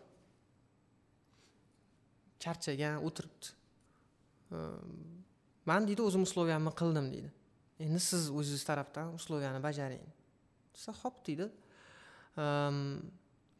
Charchagan 2.43 2.95
o'tiribdi. 3.07 3.47
Man 5.69 5.81
deydi 5.87 6.01
o'zim 6.07 6.23
usloviyamni 6.27 6.71
qildim 6.79 7.07
deydi. 7.13 7.29
Endi 7.85 7.99
siz 8.09 8.23
o'zingiz 8.39 8.63
tarafdan 8.69 9.07
usloviyani 9.19 9.59
bajaring. 9.67 10.03
Desa 10.75 10.91
ho'p 11.01 11.15
deydi. 11.27 11.45
"Ehm, 12.43 12.77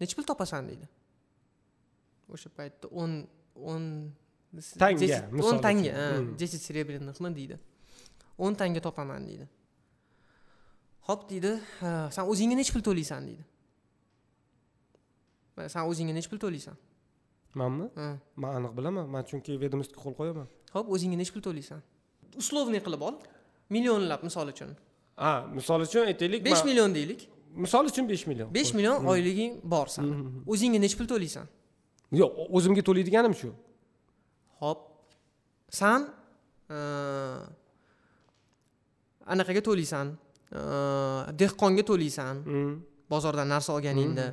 nechi 0.02 0.14
pul 0.18 0.26
topasan 0.32 0.64
deydi. 0.70 0.88
O'sha 2.34 2.50
paytda 2.58 2.88
o'n 3.02 3.14
o'n 3.72 3.86
Tanga, 4.80 5.18
o'n 5.48 5.58
tanga 5.68 5.92
uchun. 5.92 5.96
ha, 6.00 6.06
Mm. 6.18 6.38
десять 6.42 6.62
серебряныхmi 6.68 7.30
deydi 7.40 7.56
o'n 8.44 8.54
tanga 8.60 8.82
topaman 8.88 9.22
deydi. 9.30 9.46
Ho'p 11.08 11.22
deydi 11.30 11.52
"Ha, 11.82 12.10
san 12.16 12.26
o'zingga 12.32 12.56
nechi 12.60 12.72
pul 12.76 12.84
to'laysan 12.88 13.22
deydi. 13.30 13.44
"Mana 15.56 15.70
san 15.76 15.84
o'zingga 15.90 16.14
nechi 16.18 16.30
pul 16.32 16.40
to'laysan? 16.46 16.76
Manmi? 17.60 17.86
Man 18.42 18.52
aniq 18.58 18.74
bilaman. 18.78 19.06
Man 19.14 19.24
chunki 19.30 19.52
vedomostiga 19.64 20.00
qo'l 20.04 20.16
qo'yaman. 20.20 20.48
Ho'p 20.76 20.88
o'zingga 20.96 21.18
nechi 21.22 21.32
pul 21.36 21.44
to'laysan? 21.48 21.80
Uslovniy 22.42 22.82
qilib 22.86 23.02
ol. 23.08 23.16
Millionlab 23.76 24.22
misol 24.28 24.48
uchun. 24.54 24.70
A 25.28 25.30
misol 25.58 25.80
uchun 25.88 26.04
aytaylik 26.12 26.42
besh 26.50 26.64
million 26.70 26.90
deylik. 26.98 27.22
Misol 27.64 27.86
uchun 27.92 28.06
besh 28.12 28.26
million. 28.30 28.48
Besh 28.58 28.72
million 28.78 28.98
oyliging 29.14 29.54
bor 29.74 29.88
san. 29.96 30.06
O'zingga 30.52 30.80
nechi 30.84 30.96
pul 31.00 31.08
to'laysan? 31.14 31.46
Yo'q 32.22 32.34
o'zimga 32.58 32.82
to'laydiganim 32.88 33.34
shu. 33.42 33.50
Ho'p 34.62 34.80
san 35.80 36.00
anaqaga 39.34 39.62
to'laysan. 39.70 40.08
Dehqonga 41.42 41.84
to'laysan. 41.92 42.36
Mm. 42.46 42.76
bozordan 43.14 43.48
narsa 43.54 43.72
olganingda 43.78 44.26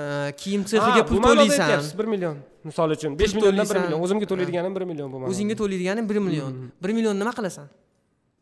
E, 0.00 0.32
kiyim 0.40 0.62
sexiga 0.66 1.02
pul 1.06 1.20
to'laysan. 1.22 1.80
bir 1.98 2.04
million. 2.12 2.36
Misol 2.64 2.90
uchun 2.94 3.12
besh 3.18 3.34
milliondan 3.34 3.66
bir 3.70 3.78
million. 3.82 4.00
O'zimga 4.04 4.26
to'laydiganim 4.32 4.72
bir 4.76 4.84
million 4.90 5.08
bu 5.12 5.16
o'zingga 5.30 5.54
to'laydiganing 5.62 6.06
bir 6.10 6.18
million. 6.26 6.52
Bir 6.82 6.90
million 6.96 7.14
nima 7.20 7.32
qilasan? 7.38 7.66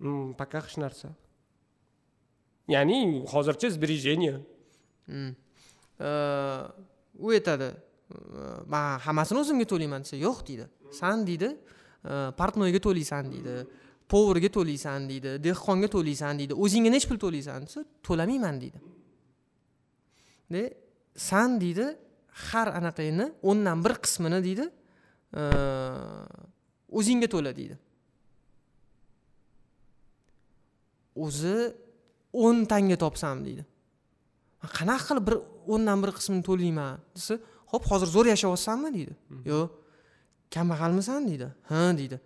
Mm, 0.01 0.32
пока 0.40 0.59
hech 0.66 0.76
narsa. 0.84 1.09
Ya'ni 2.74 3.24
hozircha 3.32 3.68
сбережение 3.76 4.36
Mm. 5.09 5.32
U 7.24 7.28
aytadi. 7.36 7.68
Man 8.72 8.99
hammasini 9.07 9.38
o'zimga 9.42 9.66
to'layman 9.72 10.01
desa 10.05 10.16
yo'q 10.26 10.38
deydi. 10.49 10.64
San 11.01 11.26
deydi. 11.28 11.49
Portnoyga 12.38 12.80
to'laysan 12.86 13.24
deydi 13.32 13.55
povurga 14.12 14.48
to'laysan 14.57 15.09
deydi 15.11 15.30
dehqonga 15.46 15.88
to'laysan 15.94 16.38
deydi 16.40 16.54
o'zingga 16.64 16.90
nechi 16.94 17.09
pul 17.11 17.18
to'laysan? 17.24 17.59
desa 17.66 17.80
to'lamayman 18.07 18.57
deydi. 18.62 18.78
De 20.52 20.62
san 21.28 21.50
deydi 21.62 21.86
har 22.50 22.68
anaqangni 22.78 23.26
o'ndan 23.50 23.78
bir 23.84 23.94
qismini 24.04 24.40
deydi 24.48 24.64
o'zingga 26.98 27.28
to'la 27.34 27.52
deydi. 27.59 27.76
O'zi 31.24 31.57
o'n 32.44 32.59
tanga 32.72 32.96
topsam 33.04 33.36
deydi. 33.46 33.62
"Man 34.62 34.70
qanaqa 34.78 35.04
qilib 35.09 35.24
bir 35.28 35.36
o'ndan 35.72 35.98
bir 36.02 36.11
qismini 36.18 36.42
to'layman? 36.48 36.94
desa 37.16 37.34
ho'p 37.72 37.84
hozir 37.90 38.09
zo'r 38.14 38.26
yashayapsanmi? 38.34 38.88
deydi. 38.96 39.14
Yo'q 39.50 39.66
kambag'almisan 40.54 41.20
deydi. 41.30 41.48
Ha 41.70 41.82
deydi 42.00 42.18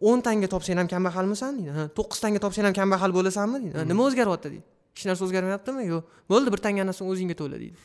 o'n 0.00 0.20
tanga 0.22 0.48
topsang 0.54 0.78
ham 0.80 0.88
kambag'almisan 0.94 1.58
deydi. 1.58 1.72
Ha 1.76 1.84
to'qqiz 1.98 2.20
tanga 2.24 2.40
topsang 2.44 2.68
ham 2.68 2.74
kambag'al 2.80 3.12
bo'lasanmi 3.18 3.62
deydi. 3.64 3.76
"Ha, 3.78 3.84
nima 3.90 4.02
o'zgaryapti 4.08 4.48
deydi. 4.54 4.66
Hech 4.94 5.06
narsa 5.08 5.22
o'zgarmayaptimi? 5.26 5.82
Yo'q. 5.92 6.02
Bo'ldi 6.32 6.48
bir 6.54 6.60
tanganasini 6.66 7.06
o'zingga 7.12 7.36
to'la 7.40 7.56
deydi. 7.62 7.78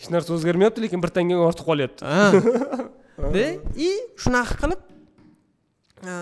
Hech 0.00 0.08
narsa 0.14 0.34
o'zgarmayapti 0.36 0.84
lekin 0.84 1.00
bir 1.04 1.10
tangaga 1.16 1.42
ortib 1.50 1.64
qolyapti. 1.70 2.02
И 3.86 3.88
shunaqa 4.22 4.54
qilib 4.62 4.80
e, 6.10 6.14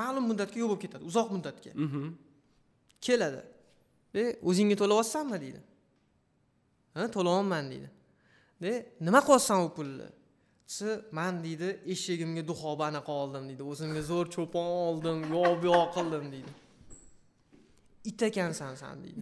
ma'lum 0.00 0.24
muddatga 0.30 0.56
yo'l 0.62 0.70
bo'lib 0.72 0.82
ketadi 0.84 1.04
uzoq 1.10 1.28
muddatga. 1.36 1.70
Mhm. 1.74 2.04
keladi. 3.06 3.42
De 4.14 4.22
o'zingga 4.48 4.76
to'layapsanmi 4.82 5.38
deydi. 5.44 5.60
Ha 6.96 7.02
to'layapman 7.16 7.64
deydi. 7.72 7.88
De 8.62 8.72
nima 9.06 9.20
qilyapsan 9.26 9.58
u 9.66 9.68
pulni 9.76 10.08
desa 10.68 11.00
man 11.12 11.34
deydi 11.44 11.68
eshagimga 11.94 12.42
duxoba 12.50 12.84
anaqa 12.90 13.12
oldim 13.22 13.44
deydi. 13.48 13.62
O'zimga 13.72 14.02
zo'r 14.10 14.26
cho'pon 14.34 14.66
oldim 14.88 15.18
yoq 15.34 15.52
bu 15.62 15.66
yoq 15.72 15.88
qildim 15.96 16.24
deydi. 16.34 16.52
It 18.10 18.22
ekansan 18.28 18.74
san 18.82 18.96
deydi. 19.04 19.20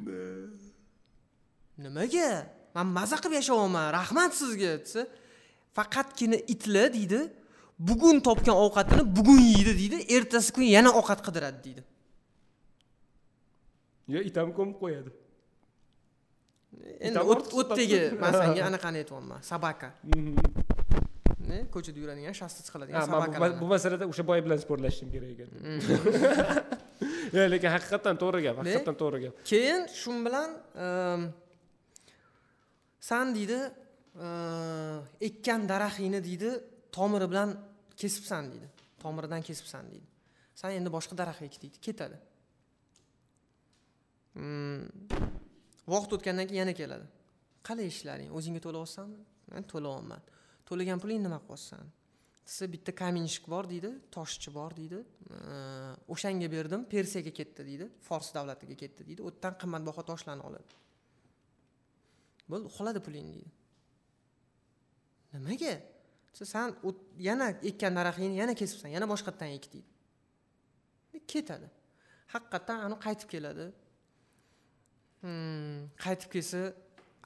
Nimaga? 1.84 2.28
Man 2.74 2.86
maza 2.98 3.16
qilib 3.22 3.36
yashayapman 3.40 3.86
rahmat 3.98 4.32
sizga 4.40 4.70
desa 4.84 5.02
faqatgina 5.76 6.38
itlar 6.54 6.88
deydi 6.96 7.20
bugun 7.88 8.16
topgan 8.28 8.56
ovqatini 8.64 9.02
bugun 9.16 9.40
yeydi 9.52 9.72
deydi 9.80 9.98
ertasi 10.16 10.50
kun 10.56 10.66
yana 10.76 10.90
ovqat 11.00 11.20
qidiradi 11.26 11.58
deydi. 11.66 11.82
Yo 14.14 14.20
it 14.28 14.36
ham 14.36 14.50
ko'mib 14.58 14.76
qo'yadi. 14.82 15.10
Endi 17.06 17.20
o'tdagi 17.60 17.98
man 18.22 18.32
sanga 18.40 18.62
anaqani 18.70 18.98
aytyapman. 19.02 19.40
Ne, 20.10 20.34
ko'chada 21.74 21.98
yuradigan 22.02 22.34
shasta 22.40 22.60
Ha, 22.60 22.66
chiqiladigan 22.66 23.08
man 23.42 23.52
bu- 23.60 23.68
masalada 23.74 24.04
o'sha 24.12 24.24
boy 24.30 24.40
bilan 24.46 24.58
sportlashishim 24.64 25.08
kerak 25.14 25.30
ekan. 25.34 25.48
Mm. 25.68 25.80
yo'q 27.36 27.48
lekin 27.54 27.70
haqiqatdan 27.76 28.16
to'g'ri 28.22 28.40
gap 28.46 28.56
haqiqatdan 28.60 28.96
to'g'ri 29.02 29.18
gap. 29.24 29.34
Keyin 29.50 29.82
shu 30.00 30.10
bilan 30.26 30.50
ehm, 30.86 31.22
san 33.08 33.26
deydi 33.36 33.58
ehm, 34.26 34.98
ekkan 35.28 35.60
daraxtingni 35.72 36.20
deydi 36.28 36.50
tomiri 36.96 37.26
bilan 37.32 37.48
kesibsan 38.00 38.42
deydi. 38.52 38.68
Tomiridan 39.02 39.42
kesibsan 39.48 39.84
deydi. 39.92 40.06
San 40.60 40.70
endi 40.78 40.90
boshqa 40.96 41.14
daraxt 41.20 41.42
ek 41.48 41.54
deydi. 41.62 41.76
Ketadi. 41.86 42.16
Mm, 44.34 44.80
vaqt 45.92 46.10
o'tgandan 46.16 46.46
keyin 46.48 46.60
yana 46.64 46.74
keladi. 46.80 47.06
Qalay 47.66 47.86
ishlaring? 47.92 48.30
O'zingga 48.36 48.60
to'layapsanmi 48.66 49.20
man 49.52 49.62
to'layapman 49.72 50.20
to'lagan 50.68 50.98
pulingni 51.02 51.28
nima 51.28 51.40
qilsan 51.48 51.84
desa 52.46 52.68
bitta 52.74 52.92
kamenshik 53.02 53.46
bor 53.48 53.64
deydi 53.72 53.90
toshchi 54.16 54.52
bor 54.58 54.72
deydi. 54.76 55.00
O'shanga 56.14 56.48
berdim 56.56 56.84
persiyaga 56.94 57.32
ketdi 57.40 57.66
deydi 57.70 57.88
fors 58.08 58.28
davlatiga 58.36 58.76
ketdi 58.82 59.06
deydi. 59.08 59.20
U 59.26 59.30
yerdan 59.30 59.56
qimmatbaho 59.62 60.04
toshlarni 60.10 60.44
oladi. 60.48 60.80
Bo'ldi 62.50 62.70
uxladi 62.70 63.00
puling 63.06 63.30
deydi. 63.36 63.52
Nimaga? 65.34 65.74
Desa 66.32 66.46
san 66.52 66.76
yana 67.28 67.48
ekkan 67.70 67.96
daraxtingni 67.98 68.36
yana 68.42 68.54
kesibsan 68.60 68.90
yana 68.96 69.06
boshqatdan 69.12 69.56
ek 69.56 69.66
deydi. 69.72 69.90
E, 71.14 71.18
ketadi. 71.32 71.68
Haqiqatdan 72.34 72.78
anavi 72.86 73.00
qaytib 73.06 73.28
keladi. 73.34 73.66
Hmm, 75.22 75.78
qaytib 76.04 76.30
kelsa 76.34 76.60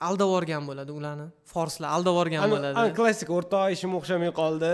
aldab 0.09 0.29
yuborgan 0.31 0.67
bo'ladi 0.71 0.93
ularni. 0.99 1.27
Forslar 1.55 1.89
aldab 1.97 2.15
yuborgan 2.15 2.51
bo'ladi. 2.55 2.75
klassik 2.99 3.31
o'rtoq 3.39 3.73
ishim 3.77 3.93
o'xshamay 3.99 4.31
qoldi 4.41 4.71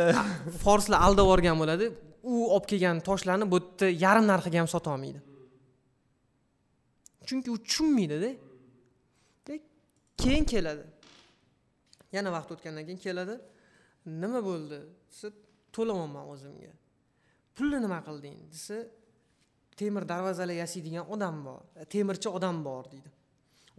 forslar 0.65 0.99
aldab 1.07 1.25
yuborgan 1.29 1.57
bo'ladi. 1.63 1.87
U 2.33 2.35
olib 2.55 2.67
kelgan 2.71 3.01
toshlarni 3.09 3.47
bu 3.53 3.59
yerda 3.61 3.87
yarim 4.05 4.27
narxiga 4.33 4.59
ham 4.63 4.69
sotolmaydi 4.77 5.21
chunki 7.29 7.51
u 7.51 7.59
tushunmaydida 7.67 8.31
keyin 10.23 10.45
keladi. 10.53 10.85
Yana 12.17 12.31
vaqt 12.37 12.51
o'tgandan 12.55 12.85
keyin 12.89 13.01
keladi. 13.07 13.35
Nima 14.23 14.41
bo'ldi? 14.49 14.79
Desa 15.11 15.29
to'lamayapman 15.75 16.25
o'zimga. 16.33 16.73
Pulni 17.57 17.79
nima 17.85 17.99
qilding? 18.09 18.37
Desa 18.55 18.77
temir 19.81 20.05
darvozalar 20.13 20.57
yasaydigan 20.63 21.05
odam 21.15 21.37
bor 21.47 21.61
temirchi 21.95 22.29
odam 22.39 22.57
bor 22.69 22.85
deydi 22.93 23.11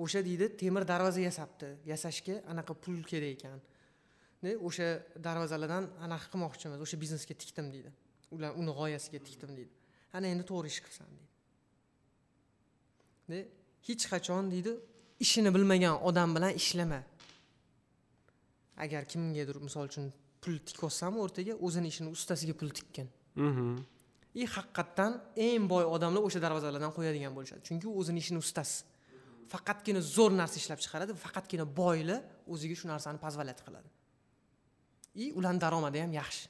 o'sha 0.03 0.19
deydi 0.27 0.45
temir 0.61 0.83
darvoza 0.91 1.21
yasabdi. 1.29 1.67
Yasashga 1.91 2.35
anaqa 2.51 2.73
pul 2.83 2.99
kerak 3.11 3.31
ekan. 3.37 3.59
O'sha 4.67 4.87
darvozalardan 5.27 5.85
anaqa 6.05 6.27
qilmoqchimiz 6.33 6.79
o'sha 6.85 6.97
biznesga 7.03 7.35
tikdim 7.41 7.67
deydi. 7.73 7.89
Ular 8.35 8.51
uni 8.61 8.71
g'oyasiga 8.79 9.19
tikdim 9.27 9.51
deydi. 9.57 9.73
Ana 10.15 10.25
endi 10.33 10.43
to'g'ri 10.51 10.67
ish 10.73 10.81
qilsan 10.85 11.07
deydi. 13.29 13.39
Hech 13.87 14.05
qachon 14.13 14.43
deydi 14.53 14.71
ishini 15.25 15.49
bilmagan 15.55 15.95
odam 16.09 16.29
bilan 16.35 16.51
ishlama. 16.61 17.01
Agar 18.83 19.01
kimgadir 19.11 19.57
misol 19.67 19.83
uchun 19.89 20.05
pul 20.43 20.55
tikyapsanmi 20.69 21.19
o'rtaga 21.25 21.53
o'zini 21.65 21.87
ishini 21.93 22.09
ustasiga 22.17 22.53
pul 22.59 22.69
tikkan 22.77 23.07
и 24.35 24.43
haqiqatdan 24.55 25.11
eng 25.47 25.63
boy 25.71 25.85
odamlar 25.95 26.21
o'sha 26.27 26.39
darvozalardan 26.45 26.91
qo'yadigan 26.97 27.31
bo'lishadi. 27.37 27.61
Chunki 27.67 27.85
u 27.91 27.93
o'zini 28.01 28.19
ishini 28.23 28.39
ustasi 28.45 28.83
faqatgina 29.53 30.01
zo'r 30.15 30.31
narsa 30.41 30.57
ishlab 30.61 30.79
chiqaradi 30.83 31.13
faqatgina 31.25 31.65
boylar 31.81 32.21
o'ziga 32.53 32.75
shu 32.79 32.85
narsani 32.93 33.17
позволять 33.25 33.61
qiladi. 33.67 33.89
И 35.23 35.25
ularni 35.37 35.59
daromadi 35.65 35.97
ham 36.03 36.11
yaxshi. 36.21 36.47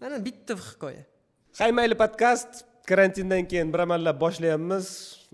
Mana 0.00 0.16
bitta 0.26 0.54
hikoya. 0.68 1.04
Hay 1.60 1.70
mayli 1.78 1.94
podkast 2.02 2.50
karantindan 2.90 3.44
keyin 3.50 3.68
bir 3.72 3.80
amallab 3.86 4.16
boshlayapmiz. 4.24 4.86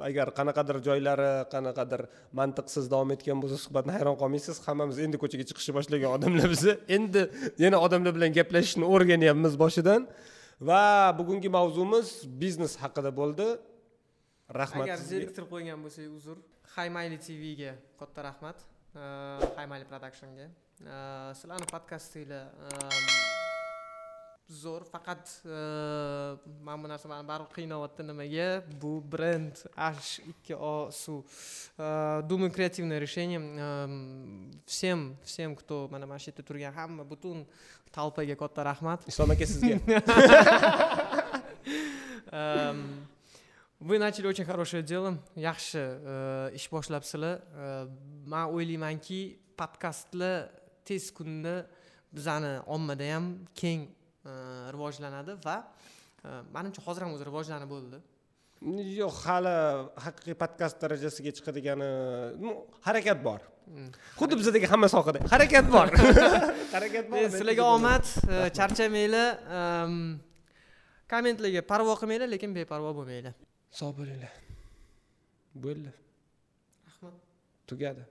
Agar 0.09 0.27
qanaqadir 0.39 0.77
joylari 0.87 1.33
qanaqadir 1.55 2.01
mantiqsiz 2.39 2.85
davom 2.93 3.11
etgan 3.15 3.39
bo'lsa 3.43 3.59
suhbatni 3.65 3.93
hayron 3.97 4.17
qolmaysiz. 4.23 4.57
Hammamiz 4.67 4.97
endi 5.05 5.17
ko'chaga 5.23 5.45
chiqishni 5.51 5.73
boshlagan 5.79 6.11
odamlar 6.17 6.49
biz 6.55 6.65
endi 6.97 7.23
yana 7.65 7.79
odamlar 7.87 8.13
bilan 8.17 8.31
gaplashishni 8.39 8.85
o'rganyapmiz 8.95 9.55
boshidan. 9.63 10.01
Va 10.69 10.83
bugungi 11.19 11.49
mavzumiz 11.59 12.07
biznes 12.43 12.75
haqida 12.83 13.11
bo'ldi. 13.21 13.47
Rahmat 14.55 14.87
agar 14.87 14.99
zeriktirib 15.13 15.49
qo'ygan 15.51 15.79
bo'lsak 15.85 16.07
uzr. 16.19 16.39
Haymayli 16.77 17.19
tvga 17.27 17.73
katta 18.01 18.21
rahmat. 18.31 18.59
Haymayli 19.59 19.87
productionga 19.91 20.47
sizlarni 21.39 21.67
podkastinglar 21.71 22.47
zo'r 24.63 24.85
faqat 24.85 25.25
mana 26.67 26.77
bu 26.83 26.89
narsa 26.93 27.09
mani 27.09 27.25
baribir 27.29 27.51
qiynayapti 27.57 28.03
nimaga? 28.07 28.49
Bu 28.83 28.93
brend 29.13 29.55
h 29.77 30.21
ikki 30.33 30.55
o 30.55 30.91
su 30.93 31.25
думаю 32.29 32.51
креативное 32.51 32.99
решение 32.99 33.41
всем 34.67 35.17
всем 35.25 35.57
кто 35.57 35.89
mana 35.91 36.07
mana 36.07 36.19
shu 36.19 36.31
yerda 36.31 36.43
turgan 36.43 36.73
hamma 36.79 37.05
butun 37.05 37.47
толпаga 37.91 38.37
katta 38.37 38.63
rahmat. 38.71 39.01
Islom 39.11 39.31
aka 39.31 39.47
sizga 39.47 39.77
вы 43.85 43.99
начали 43.99 44.27
очень 44.27 44.45
хорошее 44.45 44.83
дело. 44.83 45.19
Yaxshi 45.37 46.55
ish 46.57 46.69
boshlabsizlar 46.73 47.43
man 48.27 48.49
o'ylaymanki 48.49 49.39
podkastlar 49.61 50.49
tez 50.87 51.11
kunda 51.13 51.67
bizani 52.13 52.53
ommada 52.67 53.05
ham 53.15 53.25
keng 53.61 53.81
rivojlanadi 54.75 55.37
va 55.45 55.57
manimcha 56.55 56.81
hozir 56.87 57.03
ham 57.05 57.13
o'zi 57.17 57.25
rivojlanib 57.29 57.69
bo'ldi 57.75 57.99
yo'q 59.01 59.15
hali 59.27 59.57
haqiqiy 60.07 60.35
podkast 60.43 60.77
darajasiga 60.83 61.31
chiqadigani 61.37 61.89
harakat 62.87 63.19
bor 63.27 63.41
xuddi 64.19 64.35
bizadagi 64.41 64.67
hamma 64.73 64.89
sohada 64.97 65.19
harakat 65.35 65.67
bor 65.75 65.89
harakat 66.75 67.05
bor 67.11 67.19
sizlarga 67.35 67.65
omad 67.77 68.05
charchamanglar 68.59 69.29
kommentlarga 71.13 71.61
parvo 71.73 71.93
qilmanglar 72.01 72.29
lekin 72.35 72.51
beparvo 72.61 72.91
bo'lmanglar 73.01 73.35
sog' 73.79 73.95
bo'linglar. 73.99 74.35
Bo'ldi. 75.65 75.93
Rahmat. 76.89 77.15
Tugadi 77.69 78.05